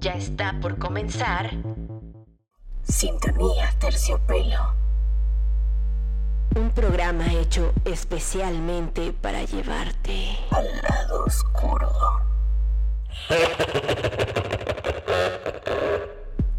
Ya 0.00 0.14
está 0.14 0.58
por 0.62 0.78
comenzar. 0.78 1.50
Sintonía 2.82 3.70
Terciopelo. 3.78 4.74
Un 6.54 6.70
programa 6.70 7.30
hecho 7.34 7.74
especialmente 7.84 9.12
para 9.12 9.44
llevarte 9.44 10.38
al 10.50 10.66
lado 10.82 11.24
oscuro. 11.24 11.92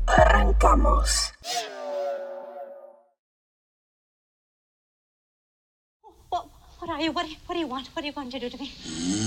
Arrancamos. 0.05 1.33
What, 6.29 6.45
what 6.79 6.89
are 6.91 7.03
you? 7.03 7.11
What, 7.11 7.25
do 7.25 7.31
you? 7.31 7.37
what 7.47 7.55
do 7.55 7.59
you 7.59 7.67
want? 7.67 7.87
What 7.95 8.03
are 8.03 8.07
you 8.07 8.13
going 8.13 8.29
to 8.29 8.39
do 8.39 8.49
to 8.51 8.57
me? 8.59 9.26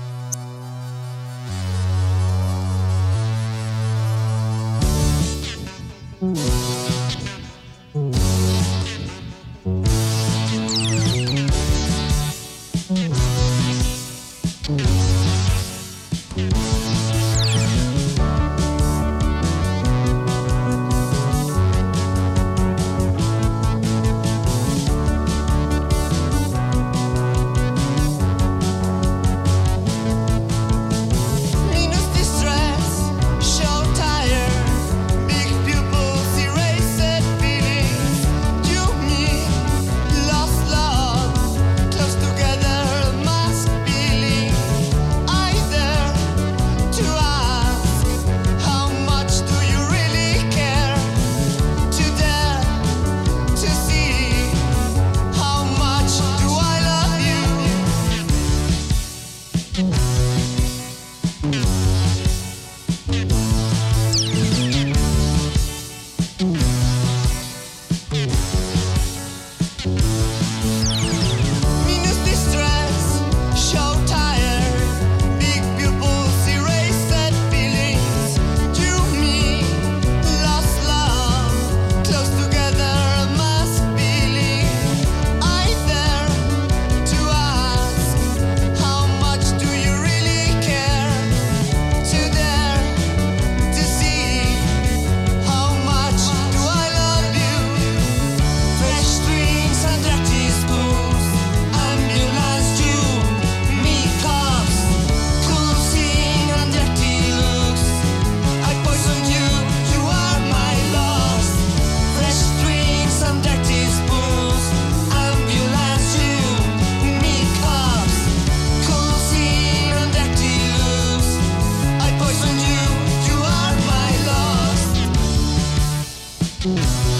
Mm. 126.63 127.10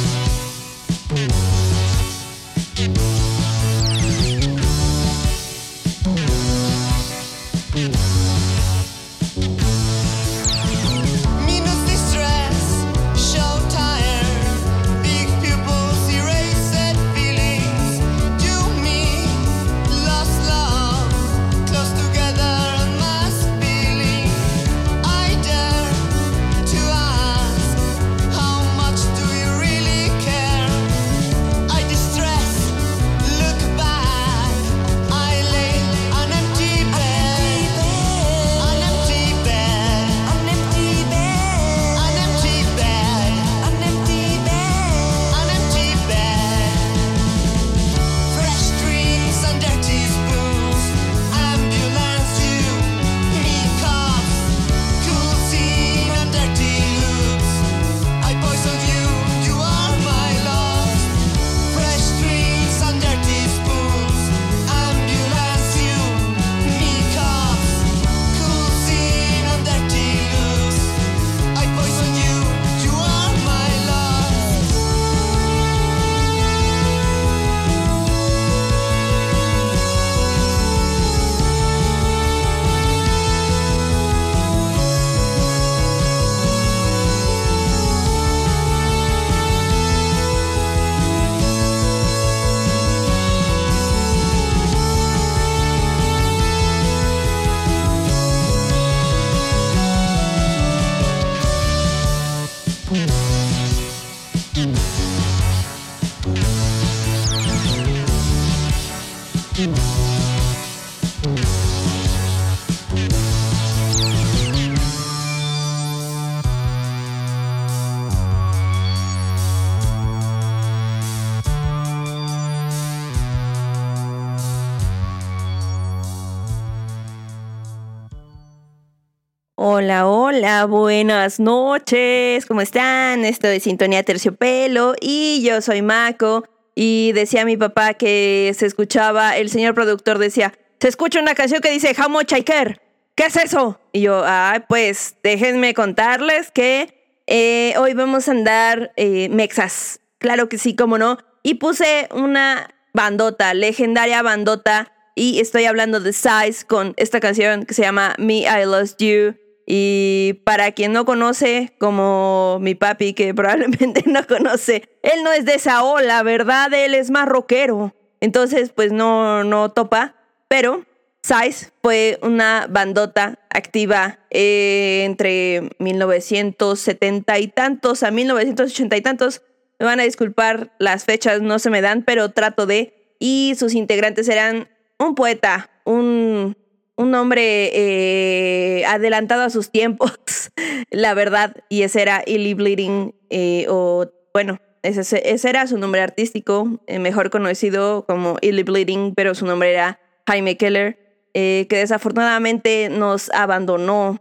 Hola, 130.33 130.63
buenas 130.63 131.41
noches, 131.41 132.45
¿cómo 132.45 132.61
están? 132.61 133.25
Esto 133.25 133.49
es 133.49 133.63
Sintonía 133.63 134.01
Terciopelo 134.03 134.95
y 135.01 135.43
yo 135.43 135.59
soy 135.59 135.81
Mako 135.81 136.45
y 136.73 137.11
decía 137.11 137.43
mi 137.43 137.57
papá 137.57 137.95
que 137.95 138.55
se 138.57 138.65
escuchaba, 138.65 139.35
el 139.35 139.49
señor 139.49 139.75
productor 139.75 140.19
decía, 140.19 140.53
se 140.79 140.87
escucha 140.87 141.19
una 141.19 141.35
canción 141.35 141.59
que 141.59 141.69
dice 141.69 141.93
How 142.01 142.09
much 142.09 142.31
I 142.31 142.43
care. 142.43 142.79
¿Qué 143.15 143.25
es 143.25 143.35
eso? 143.35 143.81
Y 143.91 144.03
yo, 144.03 144.23
ah, 144.25 144.63
pues 144.69 145.17
déjenme 145.21 145.73
contarles 145.73 146.49
que 146.49 146.93
eh, 147.27 147.73
hoy 147.77 147.93
vamos 147.93 148.29
a 148.29 148.31
andar 148.31 148.93
eh, 148.95 149.27
mexas. 149.27 149.99
Claro 150.17 150.47
que 150.47 150.57
sí, 150.57 150.77
cómo 150.77 150.97
no. 150.97 151.17
Y 151.43 151.55
puse 151.55 152.07
una 152.13 152.73
bandota, 152.93 153.53
legendaria 153.53 154.21
bandota 154.21 154.93
y 155.13 155.41
estoy 155.41 155.65
hablando 155.65 155.99
de 155.99 156.13
Size 156.13 156.65
con 156.65 156.93
esta 156.95 157.19
canción 157.19 157.65
que 157.65 157.73
se 157.73 157.81
llama 157.81 158.15
Me 158.17 158.43
I 158.43 158.63
Lost 158.63 159.01
You. 159.01 159.35
Y 159.73 160.41
para 160.43 160.73
quien 160.73 160.91
no 160.91 161.05
conoce, 161.05 161.71
como 161.79 162.57
mi 162.59 162.75
papi 162.75 163.13
que 163.13 163.33
probablemente 163.33 164.03
no 164.05 164.27
conoce, 164.27 164.89
él 165.01 165.23
no 165.23 165.31
es 165.31 165.45
de 165.45 165.53
esa 165.53 165.85
ola, 165.85 166.23
¿verdad? 166.23 166.73
Él 166.73 166.93
es 166.93 167.09
más 167.09 167.25
rockero. 167.25 167.95
Entonces, 168.19 168.73
pues 168.75 168.91
no, 168.91 169.45
no 169.45 169.71
topa. 169.71 170.15
Pero 170.49 170.83
Size 171.23 171.71
fue 171.81 172.19
una 172.21 172.67
bandota 172.69 173.39
activa 173.49 174.19
eh, 174.29 175.03
entre 175.05 175.69
1970 175.79 177.39
y 177.39 177.47
tantos 177.47 178.03
a 178.03 178.11
1980 178.11 178.97
y 178.97 179.01
tantos. 179.01 179.41
Me 179.79 179.85
van 179.85 180.01
a 180.01 180.03
disculpar, 180.03 180.73
las 180.79 181.05
fechas 181.05 181.41
no 181.41 181.59
se 181.59 181.69
me 181.69 181.79
dan, 181.79 182.03
pero 182.03 182.31
trato 182.31 182.65
de. 182.65 183.15
Y 183.19 183.53
sus 183.57 183.73
integrantes 183.73 184.27
eran 184.27 184.67
un 184.99 185.15
poeta, 185.15 185.69
un, 185.85 186.57
un 186.95 187.15
hombre 187.15 187.71
eh, 187.73 188.85
adelantado 188.85 189.43
a 189.43 189.49
sus 189.49 189.71
tiempos, 189.71 190.11
la 190.91 191.13
verdad, 191.13 191.55
y 191.69 191.83
ese 191.83 192.01
era 192.01 192.23
Illy 192.25 192.53
Bleeding, 192.53 193.13
eh, 193.29 193.65
o 193.69 194.11
bueno, 194.33 194.59
ese, 194.83 195.21
era 195.47 195.67
su 195.67 195.77
nombre 195.77 196.01
artístico, 196.01 196.81
eh, 196.87 196.99
mejor 196.99 197.29
conocido 197.29 198.05
como 198.05 198.37
Illy 198.41 198.63
Bleeding, 198.63 199.13
pero 199.15 199.35
su 199.35 199.45
nombre 199.45 199.71
era 199.71 199.99
Jaime 200.27 200.57
Keller, 200.57 200.97
que 201.33 201.67
desafortunadamente 201.69 202.89
nos 202.89 203.29
abandonó 203.31 204.19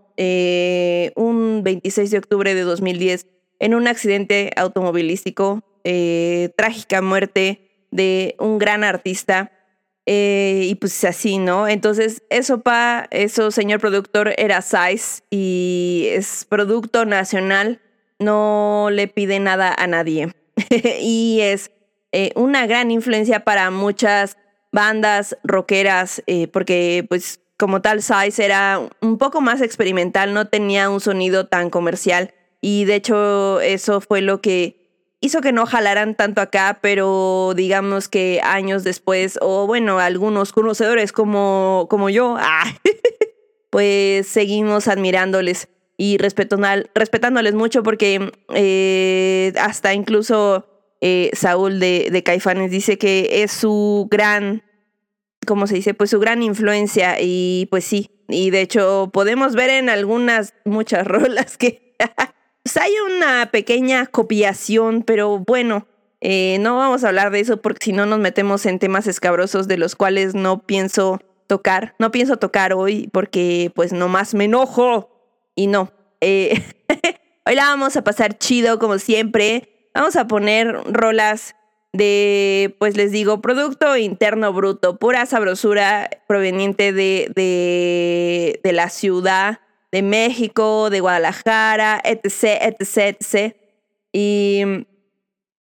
un 1.17 1.61
26 1.65 2.11
de 2.13 2.19
octubre 2.19 2.55
de 2.55 2.61
2010 2.63 3.27
en 3.59 3.75
un 3.75 3.89
accidente 3.89 4.53
automovilístico, 4.55 5.65
trágica 6.57 7.03
muerte 7.03 7.87
de 7.91 8.37
un 8.39 8.59
gran 8.59 8.85
artista. 8.85 9.51
Eh, 10.07 10.67
y 10.69 10.75
pues 10.77 11.05
así, 11.05 11.39
¿no? 11.39 11.69
Entonces, 11.69 12.23
eso, 12.31 12.63
pa, 12.63 13.07
eso, 13.11 13.51
señor 13.51 13.81
productor, 13.81 14.35
era 14.39 14.63
Size 14.63 15.23
y 15.31 16.07
es 16.11 16.47
producto 16.49 17.05
nacional, 17.05 17.81
no 18.19 18.89
le 18.91 19.09
pide 19.09 19.39
nada 19.41 19.75
a 19.77 19.87
nadie. 19.87 20.33
y 21.01 21.41
es 21.43 21.71
eh, 22.13 22.33
una 22.35 22.67
gran 22.67 22.91
influencia 22.91 23.45
para 23.45 23.71
muchas 23.71 24.37
bandas 24.73 25.37
rockeras, 25.45 26.23
eh, 26.27 26.49
porque 26.49 27.05
pues 27.09 27.41
como 27.57 27.83
tal 27.83 28.03
Size 28.03 28.45
era 28.45 28.81
un 29.01 29.19
poco 29.19 29.41
más 29.41 29.61
experimental, 29.61 30.33
no 30.33 30.49
tenía 30.49 30.89
un 30.89 31.01
sonido 31.01 31.47
tan 31.47 31.71
comercial 31.71 32.33
y 32.61 32.85
de 32.85 32.95
hecho 32.97 33.61
eso 33.61 34.01
fue 34.01 34.23
lo 34.23 34.41
que 34.41 34.80
hizo 35.21 35.41
que 35.41 35.53
no 35.53 35.67
jalaran 35.67 36.15
tanto 36.15 36.41
acá, 36.41 36.79
pero 36.81 37.53
digamos 37.55 38.09
que 38.09 38.41
años 38.43 38.85
después, 38.85 39.39
o 39.43 39.67
bueno, 39.67 39.99
algunos 39.99 40.53
conocedores 40.53 41.13
como, 41.13 41.87
como 41.91 42.11
yo, 42.11 42.37
ah, 42.41 42.65
pues 43.71 44.27
seguimos 44.27 44.89
admirándoles 44.89 45.69
y 45.97 46.17
respetándoles 46.17 47.55
mucho 47.55 47.83
porque 47.83 48.33
eh, 48.55 49.53
hasta 49.61 49.93
incluso 49.93 50.67
eh, 51.03 51.31
Saúl 51.35 51.79
de, 51.79 52.09
de 52.11 52.23
Caifanes 52.23 52.71
dice 52.71 52.97
que 52.97 53.43
es 53.43 53.53
su 53.53 54.09
gran, 54.11 54.63
¿cómo 55.47 55.67
se 55.67 55.75
dice? 55.75 55.93
Pues 55.93 56.09
su 56.09 56.19
gran 56.19 56.43
influencia 56.43 57.21
y 57.21 57.69
pues 57.71 57.85
sí, 57.85 58.11
y 58.29 58.49
de 58.49 58.63
hecho 58.63 59.11
podemos 59.13 59.55
ver 59.55 59.69
en 59.69 59.91
algunas, 59.91 60.55
muchas 60.65 61.07
rolas 61.07 61.59
que 61.59 61.95
pues 62.63 62.77
hay 62.77 62.93
una 63.07 63.51
pequeña 63.51 64.07
copiación, 64.07 65.03
pero 65.03 65.39
bueno, 65.39 65.87
eh, 66.21 66.59
no 66.61 66.77
vamos 66.77 67.03
a 67.03 67.09
hablar 67.09 67.31
de 67.31 67.41
eso 67.41 67.63
porque 67.63 67.87
si 67.87 67.93
no 67.93 68.05
nos 68.07 68.19
metemos 68.19 68.67
en 68.67 68.79
temas 68.79 69.07
escabrosos 69.07 69.69
de 69.69 69.79
los 69.79 69.97
cuales 69.97 70.35
no 70.35 70.67
pienso 70.67 71.21
tocar, 71.47 71.95
no 71.99 72.11
pienso 72.11 72.37
tocar 72.37 72.75
hoy 72.75 73.09
porque 73.13 73.73
pues 73.75 73.93
nomás 73.93 74.35
me 74.35 74.45
enojo 74.45 75.11
y 75.55 75.67
no. 75.67 75.93
Eh, 76.21 76.63
hoy 77.47 77.55
la 77.55 77.65
vamos 77.65 77.97
a 77.97 78.05
pasar 78.05 78.37
chido 78.37 78.79
como 78.79 78.99
siempre. 78.99 79.91
Vamos 79.95 80.17
a 80.17 80.27
poner 80.27 80.73
rolas 80.93 81.57
de, 81.93 82.77
pues 82.79 82.97
les 82.97 83.11
digo, 83.11 83.41
producto 83.41 83.97
interno 83.97 84.53
bruto, 84.53 84.99
pura 84.99 85.27
sabrosura 85.27 86.09
proveniente 86.29 86.93
de, 86.93 87.33
de, 87.35 88.61
de 88.63 88.73
la 88.73 88.91
ciudad 88.91 89.61
de 89.93 90.03
México, 90.03 90.91
de 90.91 91.01
Guadalajara, 91.01 92.01
etc., 92.05 92.61
etc., 92.63 93.17
etc. 93.19 93.57
Y 94.13 94.87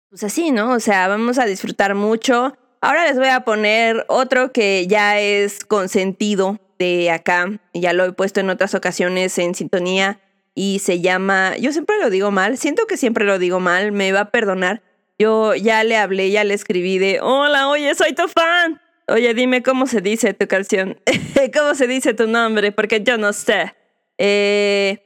pues 0.08 0.24
así, 0.24 0.50
¿no? 0.50 0.72
O 0.72 0.80
sea, 0.80 1.08
vamos 1.08 1.38
a 1.38 1.46
disfrutar 1.46 1.94
mucho. 1.94 2.56
Ahora 2.80 3.06
les 3.06 3.16
voy 3.16 3.28
a 3.28 3.40
poner 3.40 4.04
otro 4.08 4.52
que 4.52 4.86
ya 4.86 5.18
es 5.18 5.64
consentido 5.64 6.58
de 6.78 7.10
acá. 7.10 7.60
Ya 7.74 7.92
lo 7.92 8.04
he 8.04 8.12
puesto 8.12 8.40
en 8.40 8.50
otras 8.50 8.74
ocasiones 8.74 9.38
en 9.38 9.54
sintonía 9.54 10.20
y 10.54 10.78
se 10.78 11.00
llama, 11.00 11.56
yo 11.58 11.70
siempre 11.72 11.98
lo 12.00 12.08
digo 12.08 12.30
mal, 12.30 12.56
siento 12.56 12.86
que 12.86 12.96
siempre 12.96 13.26
lo 13.26 13.38
digo 13.38 13.60
mal, 13.60 13.92
me 13.92 14.12
va 14.12 14.20
a 14.20 14.30
perdonar. 14.30 14.82
Yo 15.18 15.54
ya 15.54 15.84
le 15.84 15.96
hablé, 15.96 16.30
ya 16.30 16.44
le 16.44 16.54
escribí 16.54 16.98
de, 16.98 17.20
hola, 17.20 17.68
oye, 17.68 17.94
soy 17.94 18.14
tu 18.14 18.26
fan. 18.28 18.80
Oye, 19.08 19.34
dime 19.34 19.62
cómo 19.62 19.86
se 19.86 20.00
dice 20.00 20.34
tu 20.34 20.48
canción, 20.48 20.98
cómo 21.54 21.74
se 21.74 21.86
dice 21.86 22.12
tu 22.14 22.26
nombre, 22.26 22.72
porque 22.72 23.02
yo 23.02 23.18
no 23.18 23.32
sé. 23.32 23.74
Eh, 24.18 25.02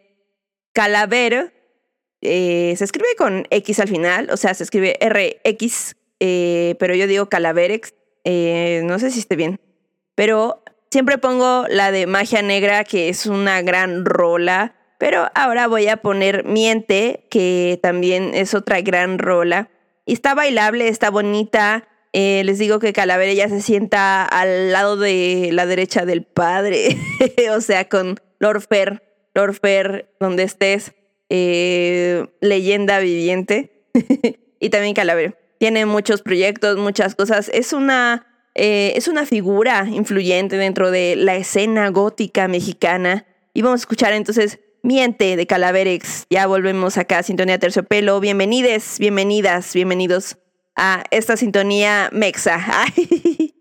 Calavera 0.72 1.52
eh, 2.22 2.74
se 2.76 2.84
escribe 2.84 3.08
con 3.16 3.46
X 3.50 3.80
al 3.80 3.88
final, 3.88 4.28
o 4.30 4.36
sea, 4.36 4.52
se 4.54 4.64
escribe 4.64 4.98
RX, 5.00 5.96
eh, 6.20 6.76
pero 6.78 6.94
yo 6.94 7.06
digo 7.06 7.28
Calaverex. 7.28 7.94
Eh, 8.24 8.82
no 8.84 8.98
sé 8.98 9.10
si 9.10 9.20
esté 9.20 9.36
bien, 9.36 9.60
pero 10.14 10.62
siempre 10.90 11.16
pongo 11.16 11.64
la 11.68 11.90
de 11.90 12.06
Magia 12.06 12.42
Negra, 12.42 12.84
que 12.84 13.08
es 13.08 13.26
una 13.26 13.62
gran 13.62 14.04
rola. 14.04 14.76
Pero 14.98 15.28
ahora 15.34 15.66
voy 15.66 15.88
a 15.88 15.96
poner 15.96 16.44
Miente, 16.44 17.26
que 17.30 17.80
también 17.82 18.32
es 18.34 18.52
otra 18.52 18.82
gran 18.82 19.18
rola. 19.18 19.70
Y 20.04 20.12
está 20.12 20.34
bailable, 20.34 20.88
está 20.88 21.08
bonita. 21.08 21.88
les 22.12 22.58
digo 22.58 22.80
que 22.80 22.92
Calavera 22.92 23.32
ya 23.32 23.48
se 23.48 23.62
sienta 23.62 24.26
al 24.26 24.72
lado 24.72 24.98
de 24.98 25.48
la 25.52 25.64
derecha 25.64 26.04
del 26.04 26.24
padre, 26.24 26.98
o 27.56 27.62
sea, 27.62 27.88
con 27.88 28.20
Lord 28.38 28.60
Fer, 28.68 29.09
Lord 29.34 29.54
Fer, 29.60 30.14
donde 30.20 30.42
estés, 30.42 30.92
eh, 31.28 32.26
leyenda 32.40 32.98
viviente. 32.98 33.86
y 34.60 34.70
también 34.70 34.94
Calavera. 34.94 35.34
Tiene 35.58 35.86
muchos 35.86 36.22
proyectos, 36.22 36.78
muchas 36.78 37.14
cosas. 37.14 37.50
Es 37.52 37.72
una, 37.72 38.26
eh, 38.54 38.92
es 38.96 39.08
una 39.08 39.26
figura 39.26 39.86
influyente 39.90 40.56
dentro 40.56 40.90
de 40.90 41.16
la 41.16 41.36
escena 41.36 41.88
gótica 41.90 42.48
mexicana. 42.48 43.26
Y 43.52 43.62
vamos 43.62 43.80
a 43.80 43.82
escuchar 43.82 44.12
entonces 44.12 44.58
Miente 44.82 45.36
de 45.36 45.46
Calaverex. 45.46 46.24
Ya 46.30 46.46
volvemos 46.46 46.96
acá 46.96 47.18
a 47.18 47.22
Sintonía 47.22 47.58
Terciopelo. 47.58 48.18
Bienvenides, 48.20 48.98
bienvenidas, 48.98 49.74
bienvenidos 49.74 50.38
a 50.74 51.04
esta 51.10 51.36
sintonía 51.36 52.08
mexa. 52.12 52.58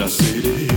the 0.00 0.08
city. 0.08 0.69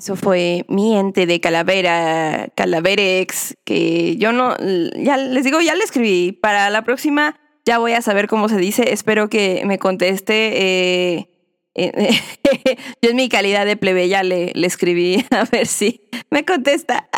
Eso 0.00 0.16
fue 0.16 0.64
mi 0.66 0.96
ente 0.96 1.26
de 1.26 1.40
calavera, 1.42 2.48
calaverex, 2.54 3.58
que 3.66 4.16
yo 4.16 4.32
no, 4.32 4.56
ya 4.96 5.18
les 5.18 5.44
digo, 5.44 5.60
ya 5.60 5.74
le 5.74 5.84
escribí. 5.84 6.32
Para 6.32 6.70
la 6.70 6.84
próxima 6.84 7.38
ya 7.66 7.76
voy 7.76 7.92
a 7.92 8.00
saber 8.00 8.26
cómo 8.26 8.48
se 8.48 8.56
dice. 8.56 8.94
Espero 8.94 9.28
que 9.28 9.62
me 9.66 9.78
conteste. 9.78 11.16
Eh, 11.16 11.28
eh 11.74 12.18
yo 13.02 13.10
en 13.10 13.16
mi 13.16 13.28
calidad 13.28 13.66
de 13.66 13.76
plebeya 13.76 14.22
le, 14.22 14.52
le 14.54 14.66
escribí 14.66 15.22
a 15.32 15.44
ver 15.44 15.66
si 15.66 16.08
me 16.30 16.46
contesta. 16.46 17.10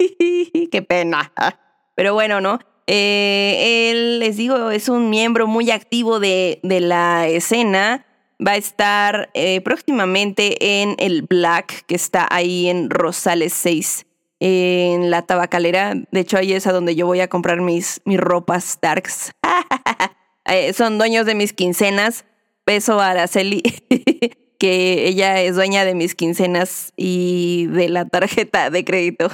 Qué 0.72 0.82
pena. 0.82 1.32
Pero 1.94 2.14
bueno, 2.14 2.40
¿no? 2.40 2.58
Eh, 2.88 3.90
él, 3.92 4.18
les 4.18 4.36
digo, 4.36 4.72
es 4.72 4.88
un 4.88 5.10
miembro 5.10 5.46
muy 5.46 5.70
activo 5.70 6.18
de, 6.18 6.58
de 6.64 6.80
la 6.80 7.28
escena 7.28 8.05
va 8.44 8.52
a 8.52 8.56
estar 8.56 9.30
eh, 9.34 9.60
próximamente 9.60 10.82
en 10.82 10.96
el 10.98 11.22
Black, 11.22 11.84
que 11.86 11.94
está 11.94 12.26
ahí 12.30 12.68
en 12.68 12.90
Rosales 12.90 13.52
6, 13.54 14.06
en 14.40 15.10
la 15.10 15.22
tabacalera. 15.22 15.94
De 16.10 16.20
hecho, 16.20 16.36
ahí 16.36 16.52
es 16.52 16.66
a 16.66 16.72
donde 16.72 16.94
yo 16.94 17.06
voy 17.06 17.20
a 17.20 17.28
comprar 17.28 17.60
mis, 17.60 18.00
mis 18.04 18.18
ropas 18.18 18.78
darks. 18.80 19.32
Eh, 20.48 20.72
son 20.74 20.96
dueños 20.96 21.26
de 21.26 21.34
mis 21.34 21.52
quincenas. 21.52 22.24
Beso 22.64 23.00
a 23.00 23.10
Araceli, 23.10 23.62
que 24.60 25.08
ella 25.08 25.42
es 25.42 25.56
dueña 25.56 25.84
de 25.84 25.96
mis 25.96 26.14
quincenas 26.14 26.92
y 26.96 27.66
de 27.66 27.88
la 27.88 28.04
tarjeta 28.04 28.70
de 28.70 28.84
crédito. 28.84 29.28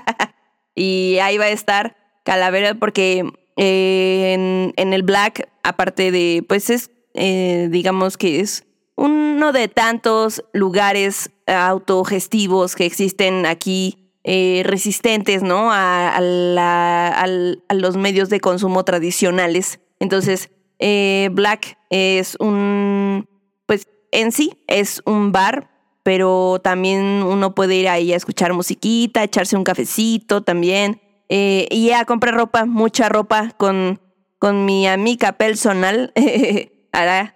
y 0.76 1.18
ahí 1.20 1.38
va 1.38 1.46
a 1.46 1.50
estar 1.50 1.96
Calavera 2.24 2.74
porque 2.74 3.24
eh, 3.56 4.72
en, 4.76 4.92
el 4.92 5.02
Black, 5.02 5.48
aparte 5.62 6.10
de, 6.10 6.44
pues 6.48 6.70
es, 6.70 6.90
eh, 7.14 7.68
digamos 7.70 8.16
que 8.16 8.40
es 8.40 8.66
uno 8.96 9.52
de 9.52 9.68
tantos 9.68 10.44
lugares 10.52 11.30
autogestivos 11.46 12.76
que 12.76 12.86
existen 12.86 13.46
aquí, 13.46 14.12
eh, 14.22 14.62
resistentes, 14.64 15.42
¿no? 15.42 15.70
A, 15.72 16.20
los 17.74 17.96
medios 17.96 18.28
de 18.28 18.40
consumo 18.40 18.84
tradicionales. 18.84 19.80
Entonces, 19.98 20.50
Black 20.78 21.78
es 21.90 22.36
un, 22.38 23.28
pues 23.66 23.88
en 24.12 24.32
sí, 24.32 24.62
es 24.66 25.02
un 25.06 25.32
bar, 25.32 25.70
pero 26.04 26.60
también 26.62 27.24
uno 27.24 27.54
puede 27.54 27.76
ir 27.76 27.88
ahí 27.88 28.12
a 28.12 28.16
escuchar 28.16 28.52
musiquita, 28.52 29.24
echarse 29.24 29.56
un 29.56 29.64
cafecito 29.64 30.42
también. 30.42 31.00
Eh, 31.30 31.66
y 31.70 31.90
a 31.90 32.04
comprar 32.04 32.34
ropa, 32.34 32.66
mucha 32.66 33.08
ropa 33.08 33.50
con, 33.56 34.00
con 34.38 34.66
mi 34.66 34.86
amiga 34.86 35.32
personal 35.32 36.12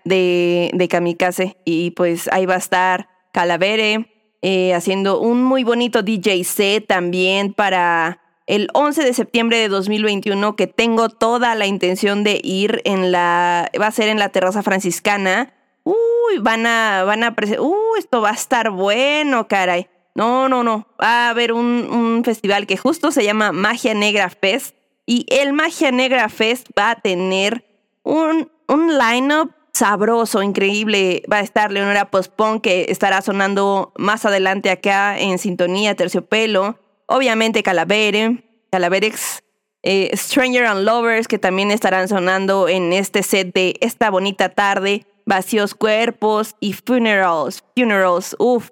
de, 0.05 0.71
de 0.73 0.89
Kamikaze. 0.89 1.57
Y 1.65 1.91
pues 1.93 2.29
ahí 2.33 2.47
va 2.47 2.55
a 2.55 2.59
estar 2.59 3.09
Calavere 3.33 4.07
eh, 4.41 4.73
haciendo 4.73 5.21
un 5.21 5.43
muy 5.43 5.65
bonito 5.65 6.03
DJ 6.03 6.45
set 6.45 6.87
también 6.87 7.53
para 7.53 8.21
el 8.47 8.69
11 8.73 9.05
de 9.05 9.13
septiembre 9.13 9.59
de 9.59 9.69
2021 9.69 10.55
que 10.55 10.69
tengo 10.69 11.09
toda 11.09 11.55
la 11.57 11.67
intención 11.67 12.23
de 12.23 12.41
ir 12.43 12.81
en 12.85 13.11
la 13.11 13.69
va 13.79 13.89
a 13.89 13.93
ser 13.93 14.09
en 14.09 14.19
la 14.19 14.29
terraza 14.29 14.63
franciscana. 14.63 15.53
Uy, 15.83 16.39
van 16.41 16.67
a 16.67 17.03
van 17.05 17.25
a 17.25 17.35
uy, 17.61 17.99
esto 17.99 18.21
va 18.21 18.31
a 18.31 18.35
estar 18.35 18.71
bueno, 18.71 19.49
caray. 19.49 19.89
No, 20.15 20.49
no, 20.49 20.65
no. 20.65 20.89
Va 21.01 21.27
a 21.27 21.31
haber 21.31 21.53
un, 21.53 22.23
festival 22.25 22.67
que 22.67 22.77
justo 22.77 23.13
se 23.13 23.25
llama 23.25 23.53
Magia 23.53 23.95
Negra 23.95 24.31
Fest. 24.31 24.75
Y 25.07 25.27
el 25.29 25.53
Magia 25.53 25.93
Negra 25.93 26.29
Fest 26.29 26.69
va 26.77 26.91
a 26.91 27.01
tener 27.01 27.65
un, 28.03 28.51
un 28.69 28.99
line-up 28.99 29.53
sabroso, 29.73 30.43
increíble. 30.43 31.23
Va 31.31 31.39
a 31.39 31.43
estar 31.43 31.73
Leonora 31.73 32.11
Pospon, 32.11 32.61
que 32.61 32.87
estará 32.89 33.23
sonando 33.23 33.93
más 33.97 34.25
adelante 34.25 34.71
acá 34.71 35.19
en 35.19 35.39
sintonía, 35.39 35.95
terciopelo. 35.95 36.79
Obviamente 37.07 37.63
Calavere, 37.63 38.45
Calaverex, 38.71 39.43
eh, 39.83 40.11
Stranger 40.15 40.67
and 40.67 40.85
Lovers, 40.85 41.29
que 41.29 41.39
también 41.39 41.71
estarán 41.71 42.09
sonando 42.09 42.69
en 42.69 42.93
este 42.93 43.23
set 43.23 43.55
de 43.55 43.77
esta 43.81 44.11
bonita 44.11 44.51
tarde. 44.51 45.07
Vacíos 45.25 45.75
Cuerpos 45.75 46.57
y 46.59 46.73
Funerals. 46.73 47.63
Funerals, 47.77 48.35
uff, 48.39 48.71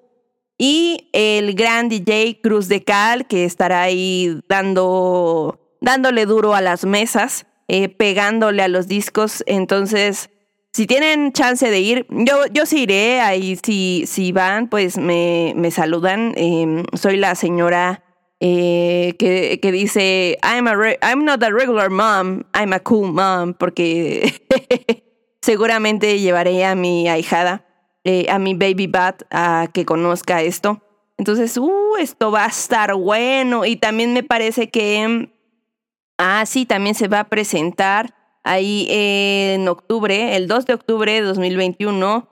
y 0.58 1.10
el 1.12 1.54
gran 1.54 1.88
DJ 1.88 2.40
Cruz 2.42 2.68
de 2.68 2.82
Cal, 2.82 3.26
que 3.26 3.44
estará 3.44 3.82
ahí 3.82 4.40
dando, 4.48 5.76
dándole 5.80 6.24
duro 6.24 6.54
a 6.54 6.62
las 6.62 6.84
mesas, 6.84 7.46
eh, 7.68 7.88
pegándole 7.88 8.62
a 8.62 8.68
los 8.68 8.88
discos. 8.88 9.42
Entonces, 9.46 10.30
si 10.72 10.86
tienen 10.86 11.32
chance 11.32 11.68
de 11.70 11.80
ir, 11.80 12.06
yo, 12.10 12.46
yo 12.52 12.66
sí 12.66 12.82
iré, 12.82 13.20
ahí 13.20 13.58
si, 13.64 14.04
si 14.06 14.32
van, 14.32 14.68
pues 14.68 14.98
me, 14.98 15.52
me 15.56 15.70
saludan. 15.70 16.34
Em, 16.36 16.84
soy 16.94 17.16
la 17.16 17.34
señora 17.34 18.04
eh, 18.40 19.14
que, 19.18 19.58
que, 19.60 19.72
dice, 19.72 20.38
I'm, 20.42 20.66
a 20.68 20.74
I'm 21.02 21.24
not 21.24 21.42
a 21.42 21.50
regular 21.50 21.90
mom, 21.90 22.42
I'm 22.54 22.72
a 22.72 22.80
cool 22.80 23.12
mom, 23.12 23.54
porque 23.54 24.34
seguramente 25.42 26.20
llevaré 26.20 26.64
a 26.64 26.74
mi 26.74 27.08
ahijada 27.08 27.66
eh, 28.08 28.26
a 28.30 28.38
mi 28.38 28.54
baby 28.54 28.86
bat 28.86 29.24
a 29.32 29.66
que 29.74 29.84
conozca 29.84 30.40
esto. 30.40 30.80
Entonces, 31.18 31.56
uh, 31.56 31.96
esto 31.98 32.30
va 32.30 32.44
a 32.44 32.48
estar 32.48 32.94
bueno. 32.94 33.64
Y 33.64 33.74
también 33.74 34.12
me 34.12 34.22
parece 34.22 34.70
que, 34.70 35.28
ah, 36.18 36.44
sí, 36.46 36.66
también 36.66 36.94
se 36.94 37.08
va 37.08 37.20
a 37.20 37.28
presentar 37.28 38.14
ahí 38.44 38.86
en 38.90 39.66
octubre, 39.68 40.36
el 40.36 40.46
2 40.46 40.66
de 40.66 40.74
octubre 40.74 41.12
de 41.12 41.22
2021, 41.22 42.28